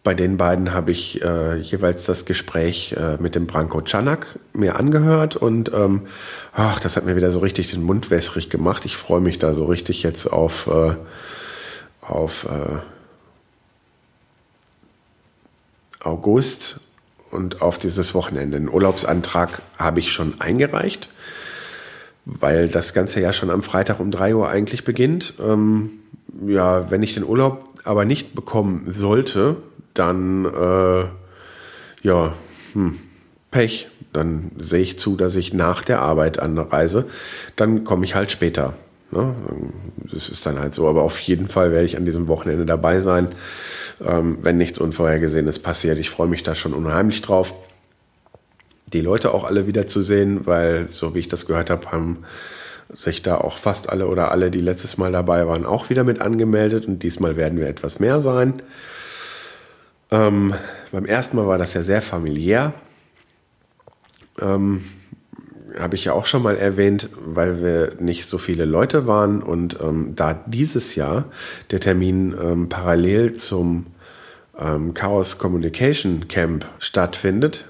bei 0.04 0.14
den 0.14 0.36
beiden 0.36 0.72
habe 0.72 0.92
ich 0.92 1.20
äh, 1.20 1.56
jeweils 1.56 2.04
das 2.04 2.26
Gespräch 2.26 2.92
äh, 2.96 3.16
mit 3.20 3.34
dem 3.34 3.48
Branko 3.48 3.80
Czanak 3.80 4.38
mir 4.52 4.76
angehört 4.76 5.34
und 5.34 5.72
ähm, 5.74 6.02
ach, 6.52 6.78
das 6.78 6.96
hat 6.96 7.04
mir 7.04 7.16
wieder 7.16 7.32
so 7.32 7.40
richtig 7.40 7.72
den 7.72 7.82
Mund 7.82 8.08
wässrig 8.08 8.50
gemacht. 8.50 8.84
Ich 8.84 8.96
freue 8.96 9.20
mich 9.20 9.38
da 9.40 9.54
so 9.54 9.64
richtig 9.64 10.04
jetzt 10.04 10.32
auf, 10.32 10.68
äh, 10.68 10.94
auf 12.02 12.46
äh, 12.46 12.78
August 16.04 16.78
und 17.32 17.62
auf 17.62 17.78
dieses 17.78 18.14
Wochenende. 18.14 18.58
Den 18.58 18.68
Urlaubsantrag 18.68 19.62
habe 19.78 20.00
ich 20.00 20.12
schon 20.12 20.40
eingereicht, 20.40 21.08
weil 22.24 22.68
das 22.68 22.94
ganze 22.94 23.20
Jahr 23.20 23.32
schon 23.32 23.50
am 23.50 23.62
Freitag 23.62 24.00
um 24.00 24.10
3 24.10 24.34
Uhr 24.34 24.48
eigentlich 24.48 24.84
beginnt. 24.84 25.34
Ähm, 25.40 25.90
ja, 26.46 26.90
wenn 26.90 27.02
ich 27.02 27.14
den 27.14 27.24
Urlaub 27.24 27.68
aber 27.84 28.04
nicht 28.04 28.34
bekommen 28.34 28.84
sollte, 28.88 29.56
dann 29.94 30.44
äh, 30.44 31.04
ja, 32.02 32.32
hm, 32.72 32.98
Pech. 33.50 33.88
Dann 34.12 34.50
sehe 34.58 34.82
ich 34.82 34.98
zu, 34.98 35.16
dass 35.16 35.36
ich 35.36 35.54
nach 35.54 35.82
der 35.82 36.00
Arbeit 36.02 36.38
anreise. 36.38 37.06
Dann 37.56 37.84
komme 37.84 38.04
ich 38.04 38.14
halt 38.14 38.30
später. 38.30 38.74
Ne? 39.12 39.34
Das 40.10 40.28
ist 40.28 40.44
dann 40.44 40.58
halt 40.58 40.74
so. 40.74 40.88
Aber 40.88 41.02
auf 41.02 41.20
jeden 41.20 41.46
Fall 41.46 41.70
werde 41.70 41.86
ich 41.86 41.96
an 41.96 42.04
diesem 42.04 42.28
Wochenende 42.28 42.66
dabei 42.66 43.00
sein, 43.00 43.28
ähm, 44.04 44.38
wenn 44.42 44.58
nichts 44.58 44.78
Unvorhergesehenes 44.78 45.58
passiert. 45.58 45.98
Ich 45.98 46.10
freue 46.10 46.28
mich 46.28 46.42
da 46.42 46.54
schon 46.54 46.74
unheimlich 46.74 47.22
drauf. 47.22 47.54
Die 48.92 49.00
Leute 49.00 49.32
auch 49.32 49.44
alle 49.44 49.66
wieder 49.66 49.86
zu 49.86 50.02
sehen, 50.02 50.46
weil, 50.46 50.88
so 50.88 51.14
wie 51.14 51.20
ich 51.20 51.28
das 51.28 51.46
gehört 51.46 51.70
habe, 51.70 51.92
haben 51.92 52.24
sich 52.94 53.22
da 53.22 53.36
auch 53.36 53.56
fast 53.56 53.88
alle 53.88 54.06
oder 54.06 54.32
alle, 54.32 54.50
die 54.50 54.60
letztes 54.60 54.98
Mal 54.98 55.12
dabei 55.12 55.46
waren, 55.46 55.64
auch 55.64 55.88
wieder 55.88 56.04
mit 56.04 56.20
angemeldet. 56.20 56.86
Und 56.86 57.02
diesmal 57.02 57.36
werden 57.36 57.58
wir 57.58 57.68
etwas 57.68 58.00
mehr 58.00 58.20
sein. 58.20 58.54
Ähm, 60.10 60.54
beim 60.90 61.06
ersten 61.06 61.36
Mal 61.36 61.46
war 61.46 61.58
das 61.58 61.72
ja 61.72 61.82
sehr 61.82 62.02
familiär. 62.02 62.74
Ähm, 64.38 64.84
Habe 65.78 65.96
ich 65.96 66.04
ja 66.04 66.12
auch 66.12 66.26
schon 66.26 66.42
mal 66.42 66.56
erwähnt, 66.56 67.08
weil 67.24 67.62
wir 67.62 67.92
nicht 68.00 68.28
so 68.28 68.38
viele 68.38 68.64
Leute 68.64 69.06
waren 69.06 69.42
und 69.42 69.78
ähm, 69.80 70.14
da 70.14 70.34
dieses 70.46 70.94
Jahr 70.94 71.26
der 71.70 71.80
Termin 71.80 72.34
ähm, 72.40 72.68
parallel 72.68 73.34
zum 73.34 73.86
ähm, 74.58 74.94
Chaos 74.94 75.38
Communication 75.38 76.28
Camp 76.28 76.66
stattfindet, 76.78 77.66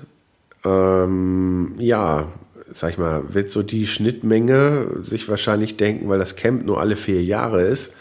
ähm, 0.65 1.75
ja, 1.79 2.29
sag 2.73 2.91
ich 2.91 2.99
mal, 2.99 3.35
wird 3.35 3.51
so 3.51 3.63
die 3.63 3.87
Schnittmenge 3.87 4.89
sich 5.03 5.29
wahrscheinlich 5.29 5.77
denken, 5.77 6.09
weil 6.09 6.19
das 6.19 6.37
Camp 6.37 6.65
nur 6.65 6.81
alle 6.81 6.97
vier 6.97 7.23
Jahre 7.23 7.63
ist, 7.63 7.93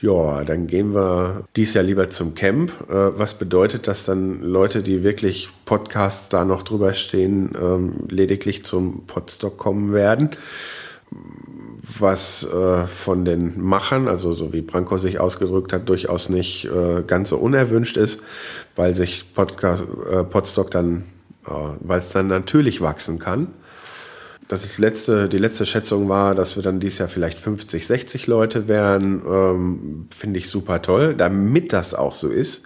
ja, 0.00 0.44
dann 0.44 0.68
gehen 0.68 0.94
wir 0.94 1.44
dies 1.56 1.74
Jahr 1.74 1.82
lieber 1.82 2.08
zum 2.08 2.34
Camp. 2.34 2.70
Äh, 2.88 3.18
was 3.18 3.34
bedeutet, 3.34 3.88
dass 3.88 4.04
dann 4.04 4.42
Leute, 4.42 4.82
die 4.82 5.02
wirklich 5.02 5.48
Podcasts 5.64 6.28
da 6.28 6.44
noch 6.44 6.62
drüber 6.62 6.94
stehen, 6.94 7.56
ähm, 7.60 7.94
lediglich 8.08 8.64
zum 8.64 9.06
Podstock 9.06 9.56
kommen 9.58 9.92
werden? 9.92 10.30
Was 11.98 12.44
äh, 12.44 12.86
von 12.86 13.24
den 13.24 13.60
Machern, 13.60 14.06
also 14.08 14.32
so 14.32 14.52
wie 14.52 14.60
Branko 14.60 14.98
sich 14.98 15.18
ausgedrückt 15.18 15.72
hat, 15.72 15.88
durchaus 15.88 16.28
nicht 16.28 16.66
äh, 16.66 17.02
ganz 17.04 17.30
so 17.30 17.38
unerwünscht 17.38 17.96
ist, 17.96 18.20
weil 18.76 18.94
sich 18.94 19.34
Podcast, 19.34 19.84
Podstock 20.30 20.70
dann, 20.70 21.04
weil 21.80 22.00
es 22.00 22.10
dann 22.10 22.26
natürlich 22.28 22.80
wachsen 22.80 23.18
kann 23.18 23.48
das 24.48 24.64
ist 24.64 24.78
letzte, 24.78 25.28
die 25.28 25.36
letzte 25.36 25.66
Schätzung 25.66 26.08
war, 26.08 26.34
dass 26.34 26.56
wir 26.56 26.62
dann 26.62 26.80
dieses 26.80 26.98
Jahr 26.98 27.08
vielleicht 27.08 27.38
50, 27.38 27.86
60 27.86 28.26
Leute 28.26 28.66
wären. 28.66 29.22
Ähm, 29.28 30.08
Finde 30.10 30.38
ich 30.38 30.48
super 30.48 30.80
toll, 30.80 31.14
damit 31.14 31.74
das 31.74 31.92
auch 31.92 32.14
so 32.14 32.28
ist. 32.28 32.62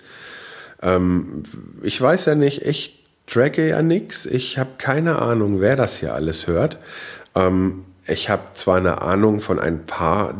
Ähm, 0.80 1.42
ich 1.82 2.00
weiß 2.00 2.26
ja 2.26 2.36
nicht, 2.36 2.62
ich 2.62 3.04
tracke 3.26 3.68
ja 3.68 3.82
nichts. 3.82 4.26
Ich 4.26 4.58
habe 4.58 4.70
keine 4.78 5.20
Ahnung, 5.20 5.60
wer 5.60 5.74
das 5.74 5.98
hier 5.98 6.14
alles 6.14 6.46
hört. 6.46 6.78
Ähm, 7.34 7.84
ich 8.06 8.30
habe 8.30 8.42
zwar 8.54 8.76
eine 8.76 9.02
Ahnung 9.02 9.40
von 9.40 9.58
ein 9.58 9.84
paar, 9.84 10.34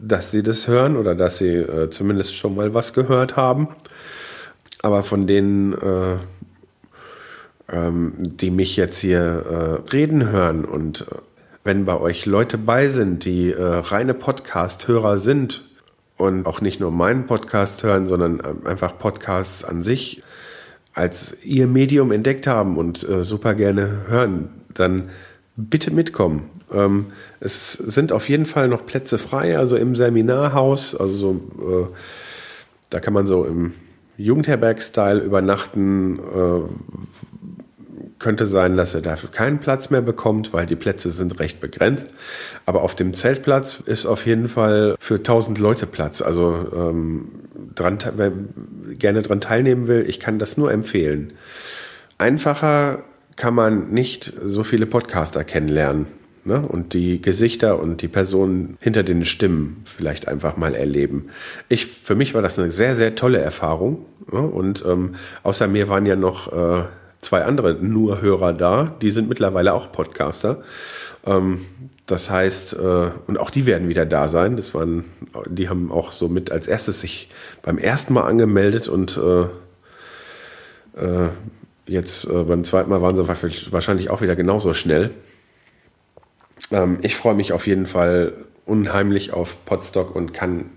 dass 0.00 0.32
sie 0.32 0.42
das 0.42 0.66
hören 0.66 0.96
oder 0.96 1.14
dass 1.14 1.38
sie 1.38 1.54
äh, 1.54 1.90
zumindest 1.90 2.36
schon 2.36 2.56
mal 2.56 2.74
was 2.74 2.92
gehört 2.92 3.36
haben. 3.36 3.68
Aber 4.82 5.04
von 5.04 5.26
denen 5.26 5.72
äh, 5.72 6.16
ähm, 7.70 8.12
die 8.18 8.50
mich 8.50 8.76
jetzt 8.76 8.98
hier 8.98 9.20
äh, 9.20 9.90
reden 9.90 10.30
hören 10.30 10.64
und 10.64 11.02
äh, 11.02 11.16
wenn 11.64 11.86
bei 11.86 11.98
euch 11.98 12.26
Leute 12.26 12.58
bei 12.58 12.88
sind, 12.88 13.24
die 13.24 13.50
äh, 13.50 13.62
reine 13.62 14.12
Podcast-Hörer 14.12 15.18
sind 15.18 15.64
und 16.18 16.44
auch 16.46 16.60
nicht 16.60 16.78
nur 16.78 16.90
meinen 16.90 17.26
Podcast 17.26 17.82
hören, 17.82 18.06
sondern 18.06 18.40
äh, 18.40 18.68
einfach 18.68 18.98
Podcasts 18.98 19.64
an 19.64 19.82
sich 19.82 20.22
als 20.92 21.36
ihr 21.42 21.66
Medium 21.66 22.12
entdeckt 22.12 22.46
haben 22.46 22.76
und 22.76 23.08
äh, 23.08 23.24
super 23.24 23.54
gerne 23.54 24.02
hören, 24.08 24.50
dann 24.74 25.10
bitte 25.56 25.90
mitkommen. 25.90 26.50
Ähm, 26.70 27.06
es 27.40 27.72
sind 27.72 28.12
auf 28.12 28.28
jeden 28.28 28.46
Fall 28.46 28.68
noch 28.68 28.84
Plätze 28.86 29.18
frei, 29.18 29.58
also 29.58 29.76
im 29.76 29.96
Seminarhaus, 29.96 30.94
also 30.94 31.16
so, 31.16 31.94
da 32.90 33.00
kann 33.00 33.12
man 33.12 33.26
so 33.26 33.44
im 33.44 33.74
Jugendherberg-Style 34.16 35.20
übernachten, 35.20 36.20
könnte 38.24 38.46
sein, 38.46 38.78
dass 38.78 38.94
er 38.94 39.02
dafür 39.02 39.30
keinen 39.30 39.58
Platz 39.58 39.90
mehr 39.90 40.00
bekommt, 40.00 40.54
weil 40.54 40.64
die 40.64 40.76
Plätze 40.76 41.10
sind 41.10 41.38
recht 41.40 41.60
begrenzt. 41.60 42.08
Aber 42.64 42.82
auf 42.82 42.94
dem 42.94 43.12
Zeltplatz 43.12 43.82
ist 43.84 44.06
auf 44.06 44.24
jeden 44.24 44.48
Fall 44.48 44.96
für 44.98 45.16
1000 45.16 45.58
Leute 45.58 45.86
Platz. 45.86 46.22
Also 46.22 46.66
ähm, 46.74 47.28
dran, 47.74 47.98
wer 48.16 48.32
gerne 48.98 49.20
daran 49.20 49.42
teilnehmen 49.42 49.88
will, 49.88 50.06
ich 50.08 50.20
kann 50.20 50.38
das 50.38 50.56
nur 50.56 50.72
empfehlen. 50.72 51.34
Einfacher 52.16 53.04
kann 53.36 53.54
man 53.54 53.90
nicht 53.90 54.32
so 54.42 54.64
viele 54.64 54.86
Podcaster 54.86 55.44
kennenlernen. 55.44 56.06
Ne? 56.44 56.60
Und 56.60 56.92
die 56.92 57.22
Gesichter 57.22 57.78
und 57.80 58.02
die 58.02 58.08
Personen 58.08 58.76
hinter 58.80 59.02
den 59.02 59.24
Stimmen 59.24 59.80
vielleicht 59.84 60.28
einfach 60.28 60.56
mal 60.56 60.74
erleben. 60.74 61.30
Ich, 61.68 61.86
für 61.86 62.14
mich 62.14 62.34
war 62.34 62.42
das 62.42 62.58
eine 62.58 62.70
sehr, 62.70 62.96
sehr 62.96 63.14
tolle 63.14 63.38
Erfahrung. 63.38 64.04
Ne? 64.30 64.40
Und 64.40 64.84
ähm, 64.86 65.14
außer 65.42 65.66
mir 65.68 65.88
waren 65.88 66.04
ja 66.04 66.16
noch 66.16 66.52
äh, 66.52 66.84
zwei 67.22 67.44
andere 67.44 67.74
nur 67.74 68.20
Hörer 68.20 68.52
da, 68.52 68.94
die 69.00 69.10
sind 69.10 69.28
mittlerweile 69.28 69.72
auch 69.72 69.90
Podcaster. 69.90 70.62
Ähm, 71.26 71.64
das 72.06 72.28
heißt, 72.28 72.74
äh, 72.74 73.10
und 73.26 73.38
auch 73.38 73.50
die 73.50 73.64
werden 73.64 73.88
wieder 73.88 74.04
da 74.04 74.28
sein. 74.28 74.56
Das 74.56 74.74
waren, 74.74 75.06
die 75.48 75.70
haben 75.70 75.90
auch 75.90 76.12
so 76.12 76.28
mit 76.28 76.52
als 76.52 76.66
erstes 76.66 77.00
sich 77.00 77.30
beim 77.62 77.78
ersten 77.78 78.12
Mal 78.12 78.24
angemeldet 78.24 78.88
und 78.88 79.16
äh, 79.16 79.42
äh, 81.02 81.30
jetzt 81.86 82.26
äh, 82.26 82.44
beim 82.44 82.64
zweiten 82.64 82.90
Mal 82.90 83.00
waren 83.00 83.16
sie 83.16 83.26
wahrscheinlich 83.26 84.10
auch 84.10 84.20
wieder 84.20 84.36
genauso 84.36 84.74
schnell. 84.74 85.10
Ähm, 86.70 86.98
ich 87.02 87.16
freue 87.16 87.34
mich 87.34 87.52
auf 87.52 87.66
jeden 87.66 87.86
Fall 87.86 88.32
unheimlich 88.66 89.32
auf 89.32 89.64
Podstock 89.64 90.14
und 90.14 90.32
kann 90.32 90.70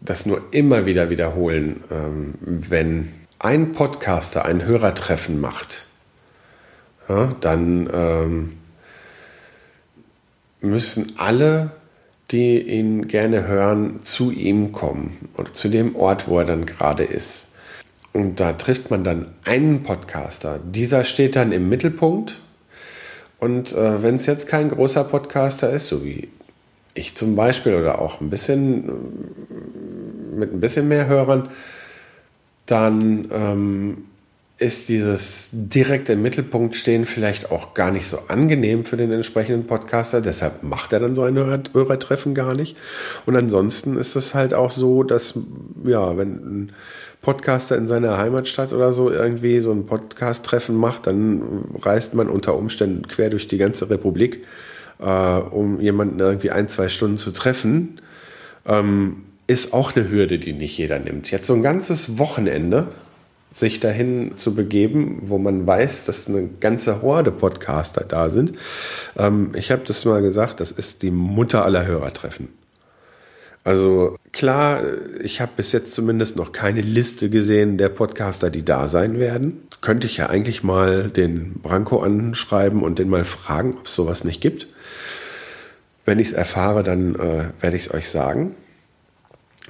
das 0.00 0.26
nur 0.26 0.42
immer 0.52 0.86
wieder 0.86 1.10
wiederholen, 1.10 1.82
ähm, 1.90 2.34
wenn 2.40 3.12
ein 3.38 3.72
Podcaster 3.72 4.44
ein 4.44 4.64
Hörertreffen 4.64 5.40
macht, 5.40 5.86
ja, 7.08 7.32
dann 7.40 7.90
ähm, 7.92 8.52
müssen 10.60 11.12
alle, 11.18 11.72
die 12.30 12.60
ihn 12.60 13.06
gerne 13.06 13.46
hören, 13.46 14.02
zu 14.02 14.30
ihm 14.30 14.72
kommen 14.72 15.28
oder 15.36 15.52
zu 15.52 15.68
dem 15.68 15.94
Ort, 15.94 16.26
wo 16.26 16.38
er 16.38 16.46
dann 16.46 16.64
gerade 16.64 17.04
ist. 17.04 17.48
Und 18.12 18.40
da 18.40 18.52
trifft 18.52 18.90
man 18.90 19.04
dann 19.04 19.34
einen 19.44 19.82
Podcaster. 19.82 20.60
Dieser 20.64 21.04
steht 21.04 21.36
dann 21.36 21.52
im 21.52 21.68
Mittelpunkt. 21.68 22.40
Und 23.44 23.74
äh, 23.74 24.02
wenn 24.02 24.14
es 24.14 24.24
jetzt 24.24 24.48
kein 24.48 24.70
großer 24.70 25.04
Podcaster 25.04 25.68
ist, 25.68 25.88
so 25.88 26.02
wie 26.02 26.30
ich 26.94 27.14
zum 27.14 27.36
Beispiel 27.36 27.74
oder 27.74 27.98
auch 27.98 28.22
ein 28.22 28.30
bisschen 28.30 28.86
mit 30.34 30.54
ein 30.54 30.60
bisschen 30.60 30.88
mehr 30.88 31.08
Hörern, 31.08 31.50
dann 32.64 33.28
ähm, 33.30 34.04
ist 34.56 34.88
dieses 34.88 35.50
direkt 35.52 36.08
im 36.08 36.22
Mittelpunkt 36.22 36.74
stehen 36.74 37.04
vielleicht 37.04 37.50
auch 37.50 37.74
gar 37.74 37.90
nicht 37.90 38.06
so 38.06 38.20
angenehm 38.28 38.86
für 38.86 38.96
den 38.96 39.12
entsprechenden 39.12 39.66
Podcaster. 39.66 40.22
Deshalb 40.22 40.62
macht 40.62 40.94
er 40.94 41.00
dann 41.00 41.14
so 41.14 41.24
ein 41.24 41.36
Hörertreffen 41.36 42.34
gar 42.34 42.54
nicht. 42.54 42.78
Und 43.26 43.36
ansonsten 43.36 43.98
ist 43.98 44.16
es 44.16 44.34
halt 44.34 44.54
auch 44.54 44.70
so, 44.70 45.02
dass, 45.02 45.34
ja, 45.84 46.16
wenn 46.16 46.30
ein 46.30 46.72
Podcaster 47.24 47.76
in 47.76 47.88
seiner 47.88 48.18
Heimatstadt 48.18 48.72
oder 48.72 48.92
so 48.92 49.10
irgendwie 49.10 49.60
so 49.60 49.72
ein 49.72 49.86
Podcast-Treffen 49.86 50.76
macht, 50.76 51.06
dann 51.06 51.64
reist 51.80 52.14
man 52.14 52.28
unter 52.28 52.54
Umständen 52.54 53.08
quer 53.08 53.30
durch 53.30 53.48
die 53.48 53.58
ganze 53.58 53.88
Republik, 53.90 54.44
äh, 55.00 55.04
um 55.06 55.80
jemanden 55.80 56.20
irgendwie 56.20 56.50
ein, 56.50 56.68
zwei 56.68 56.88
Stunden 56.88 57.18
zu 57.18 57.30
treffen. 57.32 58.00
Ähm, 58.66 59.24
ist 59.46 59.72
auch 59.72 59.96
eine 59.96 60.08
Hürde, 60.08 60.38
die 60.38 60.52
nicht 60.52 60.78
jeder 60.78 60.98
nimmt. 60.98 61.30
Jetzt 61.30 61.46
so 61.46 61.54
ein 61.54 61.62
ganzes 61.62 62.18
Wochenende 62.18 62.88
sich 63.54 63.80
dahin 63.80 64.36
zu 64.36 64.54
begeben, 64.54 65.20
wo 65.22 65.38
man 65.38 65.66
weiß, 65.66 66.04
dass 66.04 66.28
eine 66.28 66.48
ganze 66.60 67.02
Horde 67.02 67.30
Podcaster 67.30 68.04
da 68.06 68.28
sind. 68.28 68.58
Ähm, 69.16 69.52
ich 69.54 69.70
habe 69.70 69.82
das 69.86 70.04
mal 70.04 70.20
gesagt, 70.22 70.60
das 70.60 70.72
ist 70.72 71.02
die 71.02 71.10
Mutter 71.10 71.64
aller 71.64 71.86
Hörertreffen. 71.86 72.48
Also 73.64 74.18
klar, 74.32 74.82
ich 75.22 75.40
habe 75.40 75.52
bis 75.56 75.72
jetzt 75.72 75.94
zumindest 75.94 76.36
noch 76.36 76.52
keine 76.52 76.82
Liste 76.82 77.30
gesehen 77.30 77.78
der 77.78 77.88
Podcaster, 77.88 78.50
die 78.50 78.62
da 78.62 78.88
sein 78.88 79.18
werden. 79.18 79.62
Könnte 79.80 80.06
ich 80.06 80.18
ja 80.18 80.26
eigentlich 80.26 80.62
mal 80.62 81.08
den 81.08 81.54
Branko 81.62 82.02
anschreiben 82.02 82.82
und 82.82 82.98
den 82.98 83.08
mal 83.08 83.24
fragen, 83.24 83.78
ob 83.78 83.86
es 83.86 83.94
sowas 83.94 84.22
nicht 84.22 84.42
gibt. 84.42 84.66
Wenn 86.04 86.18
ich 86.18 86.28
es 86.28 86.32
erfahre, 86.34 86.82
dann 86.82 87.14
äh, 87.14 87.44
werde 87.62 87.76
ich 87.76 87.86
es 87.86 87.94
euch 87.94 88.10
sagen. 88.10 88.54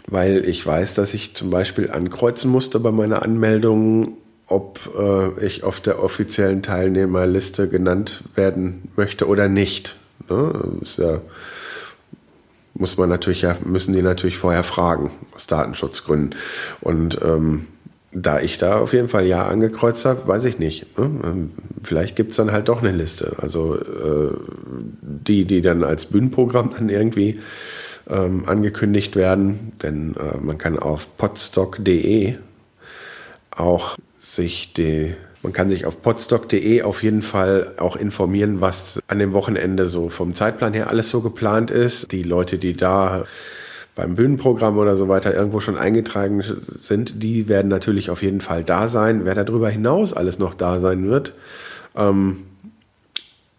Weil 0.08 0.44
ich 0.44 0.66
weiß, 0.66 0.94
dass 0.94 1.14
ich 1.14 1.36
zum 1.36 1.50
Beispiel 1.50 1.88
ankreuzen 1.90 2.50
musste 2.50 2.80
bei 2.80 2.90
meiner 2.90 3.22
Anmeldung, 3.22 4.16
ob 4.48 4.80
äh, 4.98 5.46
ich 5.46 5.62
auf 5.62 5.78
der 5.78 6.02
offiziellen 6.02 6.62
Teilnehmerliste 6.62 7.68
genannt 7.68 8.24
werden 8.34 8.88
möchte 8.96 9.28
oder 9.28 9.48
nicht. 9.48 9.96
Ne? 10.28 10.52
Ist 10.82 10.98
ja 10.98 11.20
muss 12.74 12.96
man 12.96 13.08
natürlich 13.08 13.42
ja, 13.42 13.56
müssen 13.64 13.92
die 13.92 14.02
natürlich 14.02 14.36
vorher 14.36 14.64
fragen, 14.64 15.10
aus 15.34 15.46
Datenschutzgründen. 15.46 16.34
Und 16.80 17.20
ähm, 17.22 17.66
da 18.12 18.40
ich 18.40 18.58
da 18.58 18.78
auf 18.78 18.92
jeden 18.92 19.08
Fall 19.08 19.26
Ja 19.26 19.46
angekreuzt 19.46 20.04
habe, 20.04 20.26
weiß 20.26 20.44
ich 20.44 20.58
nicht. 20.58 20.98
Ne? 20.98 21.10
Ähm, 21.24 21.50
vielleicht 21.82 22.16
gibt 22.16 22.30
es 22.30 22.36
dann 22.36 22.52
halt 22.52 22.68
doch 22.68 22.82
eine 22.82 22.92
Liste. 22.92 23.36
Also 23.40 23.76
äh, 23.76 24.32
die, 25.02 25.44
die 25.44 25.62
dann 25.62 25.84
als 25.84 26.06
Bühnenprogramm 26.06 26.72
dann 26.76 26.88
irgendwie 26.88 27.40
ähm, 28.08 28.44
angekündigt 28.46 29.16
werden. 29.16 29.72
Denn 29.82 30.14
äh, 30.16 30.38
man 30.38 30.58
kann 30.58 30.78
auf 30.78 31.16
podstock.de 31.16 32.36
auch 33.50 33.96
sich 34.18 34.72
die 34.72 35.14
man 35.44 35.52
kann 35.52 35.68
sich 35.68 35.84
auf 35.84 36.00
podstock.de 36.00 36.82
auf 36.82 37.02
jeden 37.02 37.20
Fall 37.20 37.72
auch 37.76 37.96
informieren, 37.96 38.62
was 38.62 38.98
an 39.08 39.18
dem 39.18 39.34
Wochenende 39.34 39.84
so 39.84 40.08
vom 40.08 40.34
Zeitplan 40.34 40.72
her 40.72 40.88
alles 40.88 41.10
so 41.10 41.20
geplant 41.20 41.70
ist. 41.70 42.10
Die 42.12 42.22
Leute, 42.22 42.56
die 42.56 42.74
da 42.74 43.26
beim 43.94 44.16
Bühnenprogramm 44.16 44.78
oder 44.78 44.96
so 44.96 45.08
weiter 45.08 45.34
irgendwo 45.34 45.60
schon 45.60 45.76
eingetragen 45.76 46.42
sind, 46.42 47.22
die 47.22 47.46
werden 47.46 47.68
natürlich 47.68 48.08
auf 48.08 48.22
jeden 48.22 48.40
Fall 48.40 48.64
da 48.64 48.88
sein. 48.88 49.26
Wer 49.26 49.34
darüber 49.34 49.68
hinaus 49.68 50.14
alles 50.14 50.38
noch 50.38 50.54
da 50.54 50.80
sein 50.80 51.08
wird, 51.08 51.34
ähm, 51.94 52.38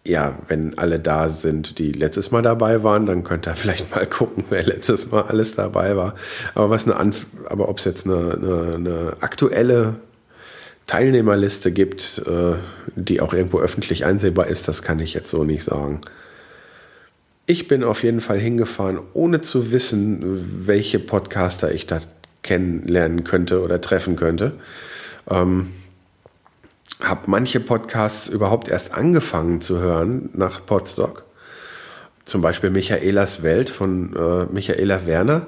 ja, 0.04 0.40
wenn 0.48 0.78
alle 0.80 1.00
da 1.00 1.30
sind, 1.30 1.78
die 1.78 1.92
letztes 1.92 2.32
Mal 2.32 2.42
dabei 2.42 2.84
waren, 2.84 3.06
dann 3.06 3.24
könnt 3.24 3.48
ihr 3.48 3.56
vielleicht 3.56 3.94
mal 3.94 4.08
gucken, 4.08 4.44
wer 4.50 4.64
letztes 4.64 5.12
Mal 5.12 5.22
alles 5.22 5.54
dabei 5.54 5.96
war. 5.96 6.16
Aber 6.56 6.72
was 6.72 6.86
eine 6.86 6.96
Anf 6.96 7.28
aber 7.48 7.70
ob 7.70 7.78
es 7.78 7.86
jetzt 7.86 8.08
eine, 8.08 8.34
eine, 8.34 8.76
eine 8.76 9.14
aktuelle 9.20 9.98
Teilnehmerliste 10.88 11.72
gibt, 11.72 12.22
äh, 12.28 12.56
die 12.96 13.22
auch 13.22 13.34
irgendwo 13.34 13.60
öffentlich 13.60 14.06
einsehbar 14.06 14.48
ist, 14.48 14.68
das 14.68 14.82
kann 14.82 15.00
ich 15.00 15.14
jetzt 15.14 15.30
so 15.30 15.44
nicht 15.44 15.64
sagen. 15.64 16.02
Ich 17.48 17.68
bin 17.68 17.84
auf 17.84 18.04
jeden 18.04 18.22
Fall 18.22 18.40
hingefahren, 18.40 19.00
ohne 19.14 19.42
zu 19.42 19.72
wissen, 19.72 20.66
welche 20.68 21.00
Podcaster 21.00 21.72
ich 21.72 21.86
da 21.86 22.02
kennenlernen 22.44 23.24
könnte 23.24 23.62
oder 23.62 23.82
treffen 23.82 24.16
könnte. 24.16 24.54
Ähm, 25.30 25.72
habe 27.02 27.22
manche 27.26 27.60
Podcasts 27.60 28.28
überhaupt 28.28 28.68
erst 28.68 28.94
angefangen 28.94 29.62
zu 29.62 29.80
hören 29.80 30.30
nach 30.34 30.66
Podstock. 30.66 31.26
Zum 32.26 32.42
Beispiel 32.42 32.70
Michaelas 32.70 33.44
Welt 33.44 33.70
von 33.70 34.16
äh, 34.16 34.46
Michaela 34.52 35.06
Werner. 35.06 35.48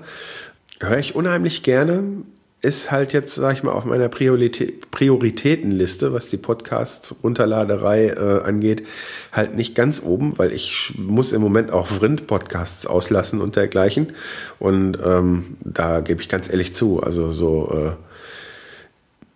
Höre 0.79 0.99
ich 0.99 1.15
unheimlich 1.15 1.63
gerne, 1.63 2.03
ist 2.61 2.91
halt 2.91 3.13
jetzt, 3.13 3.35
sag 3.35 3.53
ich 3.53 3.63
mal, 3.63 3.71
auf 3.71 3.85
meiner 3.85 4.09
Priorität, 4.09 4.89
Prioritätenliste, 4.89 6.11
was 6.11 6.27
die 6.27 6.37
Podcasts-Runterladerei 6.37 8.07
äh, 8.07 8.41
angeht, 8.43 8.83
halt 9.31 9.55
nicht 9.55 9.75
ganz 9.75 10.01
oben, 10.03 10.33
weil 10.37 10.51
ich 10.51 10.93
muss 10.97 11.33
im 11.33 11.41
Moment 11.41 11.71
auch 11.71 11.87
Vrind-Podcasts 11.87 12.87
auslassen 12.87 13.41
und 13.41 13.55
dergleichen. 13.55 14.13
Und 14.57 14.97
ähm, 15.05 15.57
da 15.63 15.99
gebe 15.99 16.21
ich 16.21 16.29
ganz 16.29 16.49
ehrlich 16.49 16.73
zu, 16.73 17.01
also 17.03 17.31
so, 17.31 17.71
äh, 17.71 17.91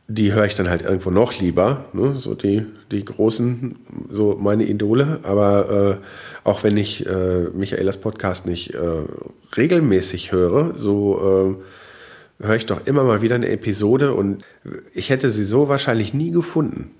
die 0.08 0.34
höre 0.34 0.46
ich 0.46 0.56
dann 0.56 0.70
halt 0.70 0.82
irgendwo 0.82 1.12
noch 1.12 1.40
lieber, 1.40 1.86
ne? 1.94 2.16
so 2.20 2.34
die, 2.34 2.66
die 2.92 3.06
großen, 3.06 3.78
so 4.10 4.36
meine 4.42 4.66
Idole. 4.66 5.20
Aber 5.22 6.00
äh, 6.02 6.48
auch 6.48 6.64
wenn 6.64 6.76
ich 6.76 7.06
äh, 7.06 7.44
Michaelas 7.54 7.98
Podcast 7.98 8.48
nicht 8.48 8.74
äh, 8.74 9.04
regelmäßig 9.56 10.32
höre, 10.32 10.74
so 10.76 11.56
äh, 11.60 11.64
höre 12.42 12.56
ich 12.56 12.66
doch 12.66 12.86
immer 12.86 13.04
mal 13.04 13.22
wieder 13.22 13.36
eine 13.36 13.50
Episode 13.50 14.14
und 14.14 14.44
ich 14.94 15.10
hätte 15.10 15.30
sie 15.30 15.46
so 15.46 15.70
wahrscheinlich 15.70 16.14
nie 16.14 16.32
gefunden. 16.32 16.92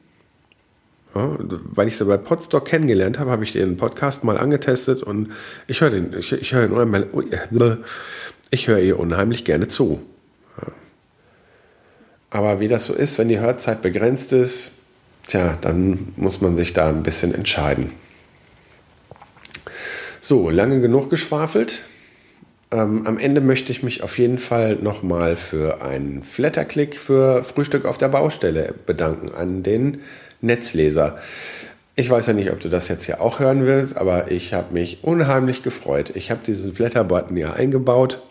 Ja, 1.14 1.38
weil 1.40 1.88
ich 1.88 1.98
sie 1.98 2.06
bei 2.06 2.16
Podstock 2.16 2.66
kennengelernt 2.66 3.20
habe, 3.20 3.32
habe 3.32 3.44
ich 3.44 3.52
den 3.52 3.76
Podcast 3.76 4.24
mal 4.24 4.38
angetestet 4.38 5.04
und 5.04 5.32
ich 5.68 5.82
höre 5.82 5.90
den, 5.90 6.14
ich, 6.18 6.32
ich 6.32 6.54
höre 6.54 6.72
unheimlich, 6.72 7.10
ich 8.50 8.68
höre 8.68 8.80
ihr 8.80 8.98
unheimlich 8.98 9.44
gerne 9.44 9.68
zu. 9.68 10.02
Ja. 10.58 10.72
Aber 12.30 12.60
wie 12.62 12.70
das 12.70 12.86
so 12.86 12.94
ist, 12.94 13.18
wenn 13.18 13.28
die 13.28 13.40
Hörzeit 13.40 13.82
begrenzt 13.82 14.32
ist, 14.32 14.72
tja, 15.28 15.58
dann 15.60 16.14
muss 16.16 16.40
man 16.40 16.56
sich 16.56 16.72
da 16.72 16.88
ein 16.88 17.04
bisschen 17.04 17.34
entscheiden. 17.36 17.92
So, 20.22 20.50
lange 20.50 20.80
genug 20.80 21.10
geschwafelt. 21.10 21.84
Ähm, 22.72 23.06
am 23.06 23.18
Ende 23.18 23.42
möchte 23.42 23.72
ich 23.72 23.84
mich 23.84 24.02
auf 24.02 24.18
jeden 24.18 24.38
Fall 24.38 24.76
nochmal 24.76 25.36
für 25.36 25.82
einen 25.82 26.24
Flatterklick 26.24 27.00
für 27.00 27.44
Frühstück 27.44 27.86
auf 27.86 27.98
der 27.98 28.08
Baustelle 28.08 28.74
bedanken 28.86 29.34
an 29.34 29.62
den 29.62 30.00
Netzleser. 30.40 31.18
Ich 31.96 32.10
weiß 32.10 32.28
ja 32.28 32.34
nicht, 32.34 32.52
ob 32.52 32.62
du 32.62 32.70
das 32.70 32.88
jetzt 32.88 33.04
hier 33.04 33.20
auch 33.20 33.40
hören 33.40 33.66
willst, 33.66 33.98
aber 33.98 34.32
ich 34.32 34.54
habe 34.54 34.74
mich 34.74 35.04
unheimlich 35.04 35.62
gefreut. 35.64 36.14
Ich 36.16 36.32
habe 36.32 36.42
diesen 36.46 36.74
Flatter-Button 36.74 37.36
ja 37.36 37.52
eingebaut, 37.52 38.22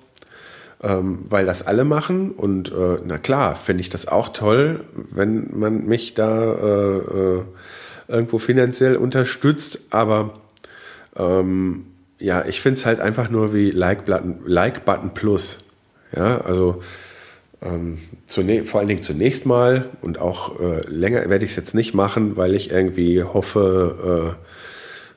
ähm, 0.83 1.27
weil 1.29 1.45
das 1.45 1.67
alle 1.67 1.85
machen. 1.85 2.31
Und 2.31 2.73
äh, 2.73 2.97
na 3.05 3.19
klar, 3.19 3.55
finde 3.57 3.83
ich 3.83 3.91
das 3.91 4.09
auch 4.09 4.31
toll, 4.31 4.85
wenn 5.11 5.51
man 5.53 5.85
mich 5.85 6.15
da 6.15 6.55
äh, 6.55 6.97
äh, 6.97 7.43
irgendwo 8.09 8.39
finanziell 8.39 8.97
unterstützt. 8.97 9.81
Aber 9.91 10.33
ähm, 11.17 11.85
ja, 12.21 12.45
ich 12.45 12.61
finde 12.61 12.79
es 12.79 12.87
halt 12.87 13.01
einfach 13.01 13.31
nur 13.31 13.53
wie 13.53 13.71
Like-Button 13.71 14.41
Like 14.45 14.85
-Button 14.87 15.11
Plus. 15.11 15.59
Ja, 16.15 16.41
also 16.43 16.83
ähm, 17.63 17.99
vor 18.65 18.81
allen 18.81 18.89
Dingen 18.89 19.03
zunächst 19.03 19.47
mal 19.47 19.91
und 20.01 20.19
auch 20.19 20.61
äh, 20.61 20.81
länger 20.89 21.29
werde 21.29 21.45
ich 21.45 21.53
es 21.53 21.57
jetzt 21.57 21.75
nicht 21.75 21.95
machen, 21.95 22.37
weil 22.37 22.55
ich 22.55 22.71
irgendwie 22.71 23.23
hoffe, 23.23 24.37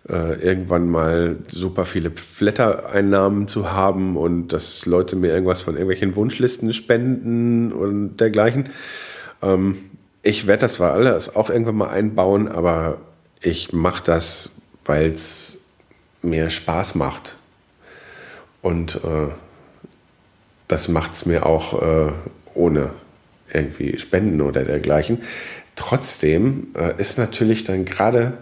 äh, 0.09 0.13
äh, 0.13 0.41
irgendwann 0.41 0.89
mal 0.89 1.37
super 1.47 1.85
viele 1.85 2.11
Flatter-Einnahmen 2.11 3.47
zu 3.47 3.71
haben 3.71 4.17
und 4.17 4.49
dass 4.49 4.85
Leute 4.85 5.15
mir 5.15 5.29
irgendwas 5.29 5.61
von 5.61 5.75
irgendwelchen 5.75 6.15
Wunschlisten 6.15 6.73
spenden 6.73 7.71
und 7.71 8.17
dergleichen. 8.17 8.69
Ähm, 9.41 9.77
ich 10.21 10.47
werde 10.47 10.61
das 10.61 10.75
zwar 10.75 10.93
alles 10.93 11.35
auch 11.35 11.49
irgendwann 11.49 11.75
mal 11.75 11.89
einbauen, 11.89 12.49
aber 12.49 12.97
ich 13.41 13.73
mache 13.73 14.03
das, 14.05 14.51
weil 14.85 15.07
es 15.07 15.62
mir 16.23 16.49
Spaß 16.49 16.95
macht. 16.95 17.37
Und 18.61 18.95
äh, 18.95 19.27
das 20.67 20.87
macht 20.87 21.13
es 21.13 21.25
mir 21.25 21.45
auch 21.45 21.81
äh, 21.81 22.11
ohne 22.53 22.93
irgendwie 23.51 23.99
Spenden 23.99 24.41
oder 24.41 24.63
dergleichen. 24.63 25.21
Trotzdem 25.75 26.67
äh, 26.75 26.99
ist 26.99 27.17
natürlich 27.17 27.63
dann 27.63 27.85
gerade 27.85 28.37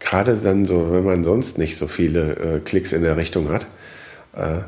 gerade 0.00 0.36
dann 0.36 0.66
so, 0.66 0.92
wenn 0.92 1.04
man 1.04 1.24
sonst 1.24 1.58
nicht 1.58 1.76
so 1.76 1.86
viele 1.86 2.36
äh, 2.36 2.60
Klicks 2.60 2.92
in 2.92 3.02
der 3.02 3.16
Richtung 3.16 3.50
hat, 3.50 3.66
äh, 4.34 4.60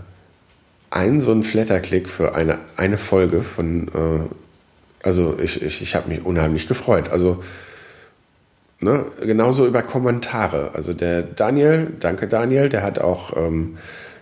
ein 0.91 1.21
so 1.21 1.33
ein 1.33 1.43
Flatterklick 1.43 2.09
für 2.09 2.35
eine, 2.35 2.59
eine 2.77 2.97
Folge 2.97 3.43
von, 3.43 3.89
äh, 3.89 5.05
also 5.07 5.39
ich, 5.39 5.63
ich, 5.63 5.83
ich 5.83 5.95
habe 5.95 6.09
mich 6.09 6.25
unheimlich 6.25 6.67
gefreut. 6.67 7.11
Also 7.11 7.43
Ne? 8.81 9.07
Genauso 9.21 9.67
über 9.67 9.83
Kommentare. 9.83 10.73
Also 10.75 10.93
der 10.93 11.23
Daniel, 11.23 11.95
danke 12.01 12.29
Daniel, 12.29 12.69
der 12.69 12.83
hat 12.83 12.99
auch 12.99 13.37
ähm, 13.37 13.79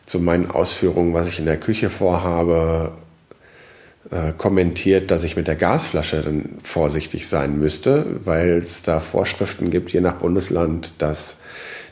zu 0.07 0.21
meinen 0.21 0.51
Ausführungen, 0.51 1.15
was 1.15 1.27
ich 1.27 1.39
in 1.39 1.47
der 1.47 1.57
Küche 1.57 1.91
vorhabe, 1.91 2.93
äh, 4.11 4.33
kommentiert, 4.37 5.11
dass 5.11 5.25
ich 5.25 5.35
mit 5.35 5.49
der 5.49 5.57
Gasflasche 5.57 6.21
dann 6.23 6.59
vorsichtig 6.63 7.27
sein 7.27 7.59
müsste, 7.59 8.05
weil 8.25 8.51
es 8.59 8.83
da 8.83 9.01
Vorschriften 9.01 9.71
gibt, 9.71 9.93
je 9.93 10.01
nach 10.01 10.17
Bundesland, 10.17 10.93
dass 10.99 11.39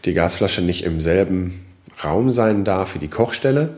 die 0.05 0.13
Gasflasche 0.13 0.63
nicht 0.63 0.85
im 0.85 1.01
selben 1.01 1.65
Raum 2.05 2.31
sein 2.31 2.65
darf 2.65 2.95
wie 2.95 2.99
die 2.99 3.09
Kochstelle. 3.09 3.71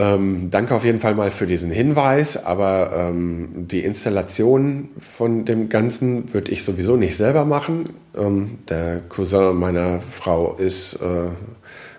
Ähm, 0.00 0.50
danke 0.50 0.76
auf 0.76 0.84
jeden 0.84 1.00
Fall 1.00 1.16
mal 1.16 1.32
für 1.32 1.48
diesen 1.48 1.72
Hinweis, 1.72 2.44
aber 2.44 2.92
ähm, 2.94 3.66
die 3.66 3.84
Installation 3.84 4.90
von 5.00 5.44
dem 5.44 5.68
Ganzen 5.68 6.32
würde 6.32 6.52
ich 6.52 6.62
sowieso 6.62 6.94
nicht 6.94 7.16
selber 7.16 7.44
machen. 7.44 7.84
Ähm, 8.16 8.60
der 8.68 9.00
Cousin 9.08 9.56
meiner 9.56 10.00
Frau 10.00 10.54
ist 10.54 10.94
äh, 11.02 11.30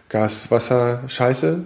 Gaswasser 0.08 1.04
scheiße 1.08 1.66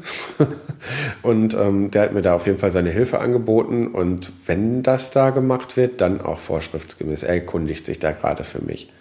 und 1.21 1.53
ähm, 1.53 1.91
der 1.91 2.01
hat 2.01 2.13
mir 2.13 2.23
da 2.23 2.33
auf 2.33 2.47
jeden 2.47 2.57
Fall 2.57 2.71
seine 2.71 2.89
Hilfe 2.89 3.19
angeboten 3.19 3.87
und 3.87 4.33
wenn 4.47 4.81
das 4.81 5.11
da 5.11 5.29
gemacht 5.29 5.77
wird, 5.77 6.01
dann 6.01 6.19
auch 6.19 6.39
vorschriftsgemäß. 6.39 7.21
Er 7.21 7.35
erkundigt 7.35 7.85
sich 7.85 7.99
da 7.99 8.11
gerade 8.11 8.43
für 8.43 8.59
mich. 8.59 8.91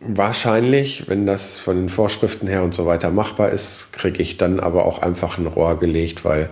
Wahrscheinlich, 0.00 1.08
wenn 1.08 1.26
das 1.26 1.58
von 1.58 1.76
den 1.76 1.88
Vorschriften 1.88 2.46
her 2.46 2.62
und 2.62 2.72
so 2.72 2.86
weiter 2.86 3.10
machbar 3.10 3.50
ist, 3.50 3.92
kriege 3.92 4.22
ich 4.22 4.36
dann 4.36 4.60
aber 4.60 4.84
auch 4.84 5.00
einfach 5.00 5.38
ein 5.38 5.46
Rohr 5.46 5.78
gelegt, 5.78 6.24
weil 6.24 6.50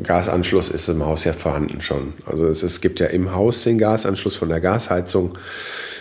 Gasanschluss 0.00 0.68
ist 0.68 0.88
im 0.88 1.04
Haus 1.04 1.24
ja 1.24 1.32
vorhanden 1.32 1.80
schon. 1.80 2.12
Also 2.26 2.46
es, 2.46 2.62
es 2.62 2.80
gibt 2.80 3.00
ja 3.00 3.06
im 3.06 3.34
Haus 3.34 3.64
den 3.64 3.78
Gasanschluss 3.78 4.36
von 4.36 4.48
der 4.48 4.60
Gasheizung. 4.60 5.36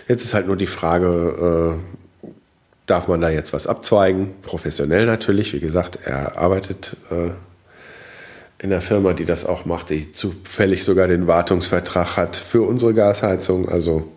Jetzt 0.08 0.24
ist 0.24 0.36
halt 0.36 0.46
nur 0.46 0.58
die 0.58 0.68
Frage, 0.68 1.80
äh, 2.24 2.30
darf 2.86 3.08
man 3.08 3.22
da 3.22 3.30
jetzt 3.30 3.52
was 3.52 3.66
abzweigen? 3.66 4.36
Professionell 4.44 5.08
natürlich. 5.08 5.54
Wie 5.54 5.60
gesagt, 5.60 5.98
er 6.06 6.38
arbeitet 6.38 6.98
äh, 7.10 7.32
in 8.62 8.70
der 8.70 8.82
Firma, 8.82 9.14
die 9.14 9.26
das 9.26 9.46
auch 9.46 9.66
macht, 9.66 9.90
die 9.90 10.12
zufällig 10.12 10.84
sogar 10.84 11.08
den 11.08 11.26
Wartungsvertrag 11.26 12.16
hat 12.16 12.36
für 12.36 12.62
unsere 12.62 12.94
Gasheizung. 12.94 13.70
Also 13.70 14.12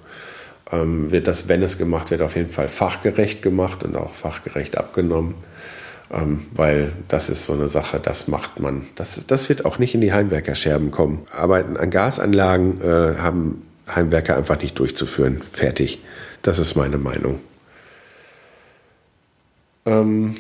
ähm, 0.73 1.11
wird 1.11 1.27
das, 1.27 1.49
wenn 1.49 1.63
es 1.63 1.79
gemacht 1.79 2.11
wird, 2.11 2.23
auf 2.23 2.35
jeden 2.35 2.49
Fall 2.49 2.69
fachgerecht 2.69 3.43
gemacht 3.43 3.85
und 3.85 3.97
auch 3.97 4.13
fachgerecht 4.13 4.79
abgenommen. 4.79 5.35
Ähm, 6.11 6.47
weil 6.53 6.93
das 7.09 7.31
ist 7.31 7.47
so 7.47 7.53
eine 7.53 7.69
Sache, 7.69 8.01
das 8.03 8.29
macht 8.29 8.61
man. 8.61 8.87
Das, 8.97 9.27
das 9.27 9.49
wird 9.49 9.65
auch 9.65 9.79
nicht 9.79 9.95
in 9.95 10.01
die 10.01 10.13
Heimwerkerscherben 10.13 10.91
kommen. 10.91 11.27
Arbeiten 11.31 11.77
an 11.77 11.91
Gasanlagen 11.91 12.81
äh, 12.83 13.17
haben 13.19 13.63
Heimwerker 13.95 14.37
einfach 14.37 14.61
nicht 14.61 14.79
durchzuführen. 14.79 15.43
Fertig. 15.53 16.01
Das 16.43 16.59
ist 16.59 16.75
meine 16.75 16.99
Meinung. 16.99 17.41
Ähm, 19.87 20.37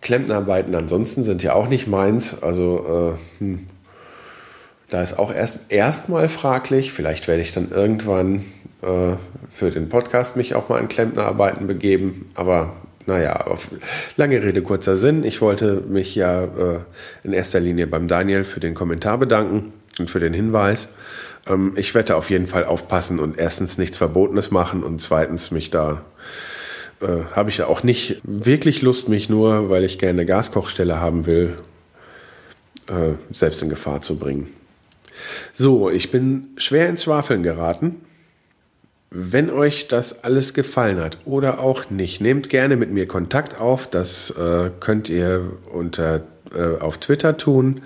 Klempnerarbeiten 0.00 0.74
ansonsten 0.74 1.22
sind 1.22 1.42
ja 1.42 1.54
auch 1.54 1.68
nicht 1.68 1.86
meins. 1.86 2.42
Also 2.42 3.18
äh, 3.40 3.40
hm, 3.40 3.66
da 4.90 5.02
ist 5.02 5.18
auch 5.18 5.32
erst 5.32 5.72
erstmal 5.72 6.28
fraglich. 6.28 6.92
Vielleicht 6.92 7.26
werde 7.28 7.42
ich 7.42 7.52
dann 7.52 7.70
irgendwann 7.70 8.44
äh, 8.82 9.16
für 9.50 9.70
den 9.70 9.88
Podcast 9.88 10.36
mich 10.36 10.54
auch 10.54 10.68
mal 10.68 10.78
an 10.78 10.88
Klempnerarbeiten 10.88 11.66
begeben. 11.66 12.30
Aber 12.34 12.74
naja, 13.06 13.46
auf 13.46 13.68
lange 14.16 14.42
Rede, 14.42 14.62
kurzer 14.62 14.96
Sinn. 14.96 15.24
Ich 15.24 15.40
wollte 15.40 15.82
mich 15.88 16.14
ja 16.14 16.44
äh, 16.44 16.80
in 17.24 17.32
erster 17.32 17.60
Linie 17.60 17.86
beim 17.86 18.08
Daniel 18.08 18.44
für 18.44 18.60
den 18.60 18.74
Kommentar 18.74 19.18
bedanken 19.18 19.72
und 19.98 20.10
für 20.10 20.20
den 20.20 20.34
Hinweis. 20.34 20.88
Ähm, 21.46 21.74
ich 21.76 21.94
werde 21.94 22.16
auf 22.16 22.30
jeden 22.30 22.46
Fall 22.46 22.64
aufpassen 22.64 23.18
und 23.18 23.38
erstens 23.38 23.78
nichts 23.78 23.98
Verbotenes 23.98 24.50
machen 24.50 24.82
und 24.82 25.00
zweitens 25.00 25.50
mich 25.50 25.70
da 25.70 26.02
äh, 27.00 27.24
habe 27.34 27.50
ich 27.50 27.58
ja 27.58 27.66
auch 27.66 27.82
nicht 27.82 28.20
wirklich 28.24 28.82
Lust, 28.82 29.08
mich 29.08 29.28
nur, 29.28 29.70
weil 29.70 29.84
ich 29.84 29.98
gerne 29.98 30.26
Gaskochstelle 30.26 31.00
haben 31.00 31.26
will, 31.26 31.58
äh, 32.88 33.12
selbst 33.32 33.62
in 33.62 33.68
Gefahr 33.68 34.00
zu 34.00 34.18
bringen. 34.18 34.48
So, 35.52 35.90
ich 35.90 36.10
bin 36.10 36.48
schwer 36.56 36.88
ins 36.88 37.04
Schwafeln 37.04 37.42
geraten. 37.42 37.96
Wenn 39.10 39.50
euch 39.50 39.88
das 39.88 40.24
alles 40.24 40.52
gefallen 40.52 40.98
hat 40.98 41.18
oder 41.24 41.60
auch 41.60 41.90
nicht, 41.90 42.20
nehmt 42.20 42.48
gerne 42.48 42.76
mit 42.76 42.90
mir 42.90 43.06
Kontakt 43.06 43.60
auf. 43.60 43.88
Das 43.88 44.30
äh, 44.30 44.70
könnt 44.80 45.08
ihr 45.08 45.52
unter, 45.72 46.22
äh, 46.54 46.80
auf 46.80 46.98
Twitter 46.98 47.36
tun. 47.36 47.82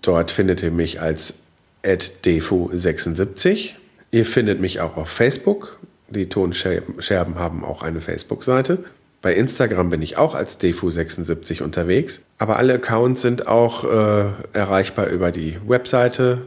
Dort 0.00 0.30
findet 0.30 0.62
ihr 0.62 0.70
mich 0.70 1.00
als 1.00 1.34
defu76. 1.84 3.72
Ihr 4.10 4.24
findet 4.24 4.60
mich 4.60 4.80
auch 4.80 4.96
auf 4.96 5.08
Facebook. 5.08 5.78
Die 6.08 6.28
Tonscherben 6.28 7.38
haben 7.38 7.64
auch 7.64 7.82
eine 7.82 8.00
Facebook-Seite. 8.00 8.84
Bei 9.26 9.34
Instagram 9.34 9.90
bin 9.90 10.00
ich 10.02 10.16
auch 10.18 10.36
als 10.36 10.60
defu76 10.60 11.60
unterwegs. 11.60 12.20
Aber 12.38 12.58
alle 12.58 12.74
Accounts 12.74 13.22
sind 13.22 13.48
auch 13.48 13.82
äh, 13.82 14.26
erreichbar 14.52 15.08
über 15.08 15.32
die 15.32 15.58
Webseite 15.66 16.42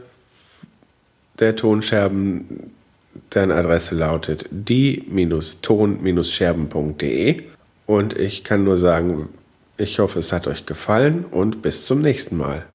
der 1.40 1.56
Tonscherben 1.56 2.72
Deren 3.34 3.52
Adresse 3.52 3.94
lautet 3.94 4.46
die-ton-scherben.de. 4.50 7.42
Und 7.84 8.18
ich 8.18 8.44
kann 8.44 8.64
nur 8.64 8.78
sagen, 8.78 9.28
ich 9.76 9.98
hoffe, 9.98 10.20
es 10.20 10.32
hat 10.32 10.46
euch 10.46 10.64
gefallen 10.64 11.26
und 11.30 11.60
bis 11.60 11.84
zum 11.84 12.00
nächsten 12.00 12.38
Mal. 12.38 12.64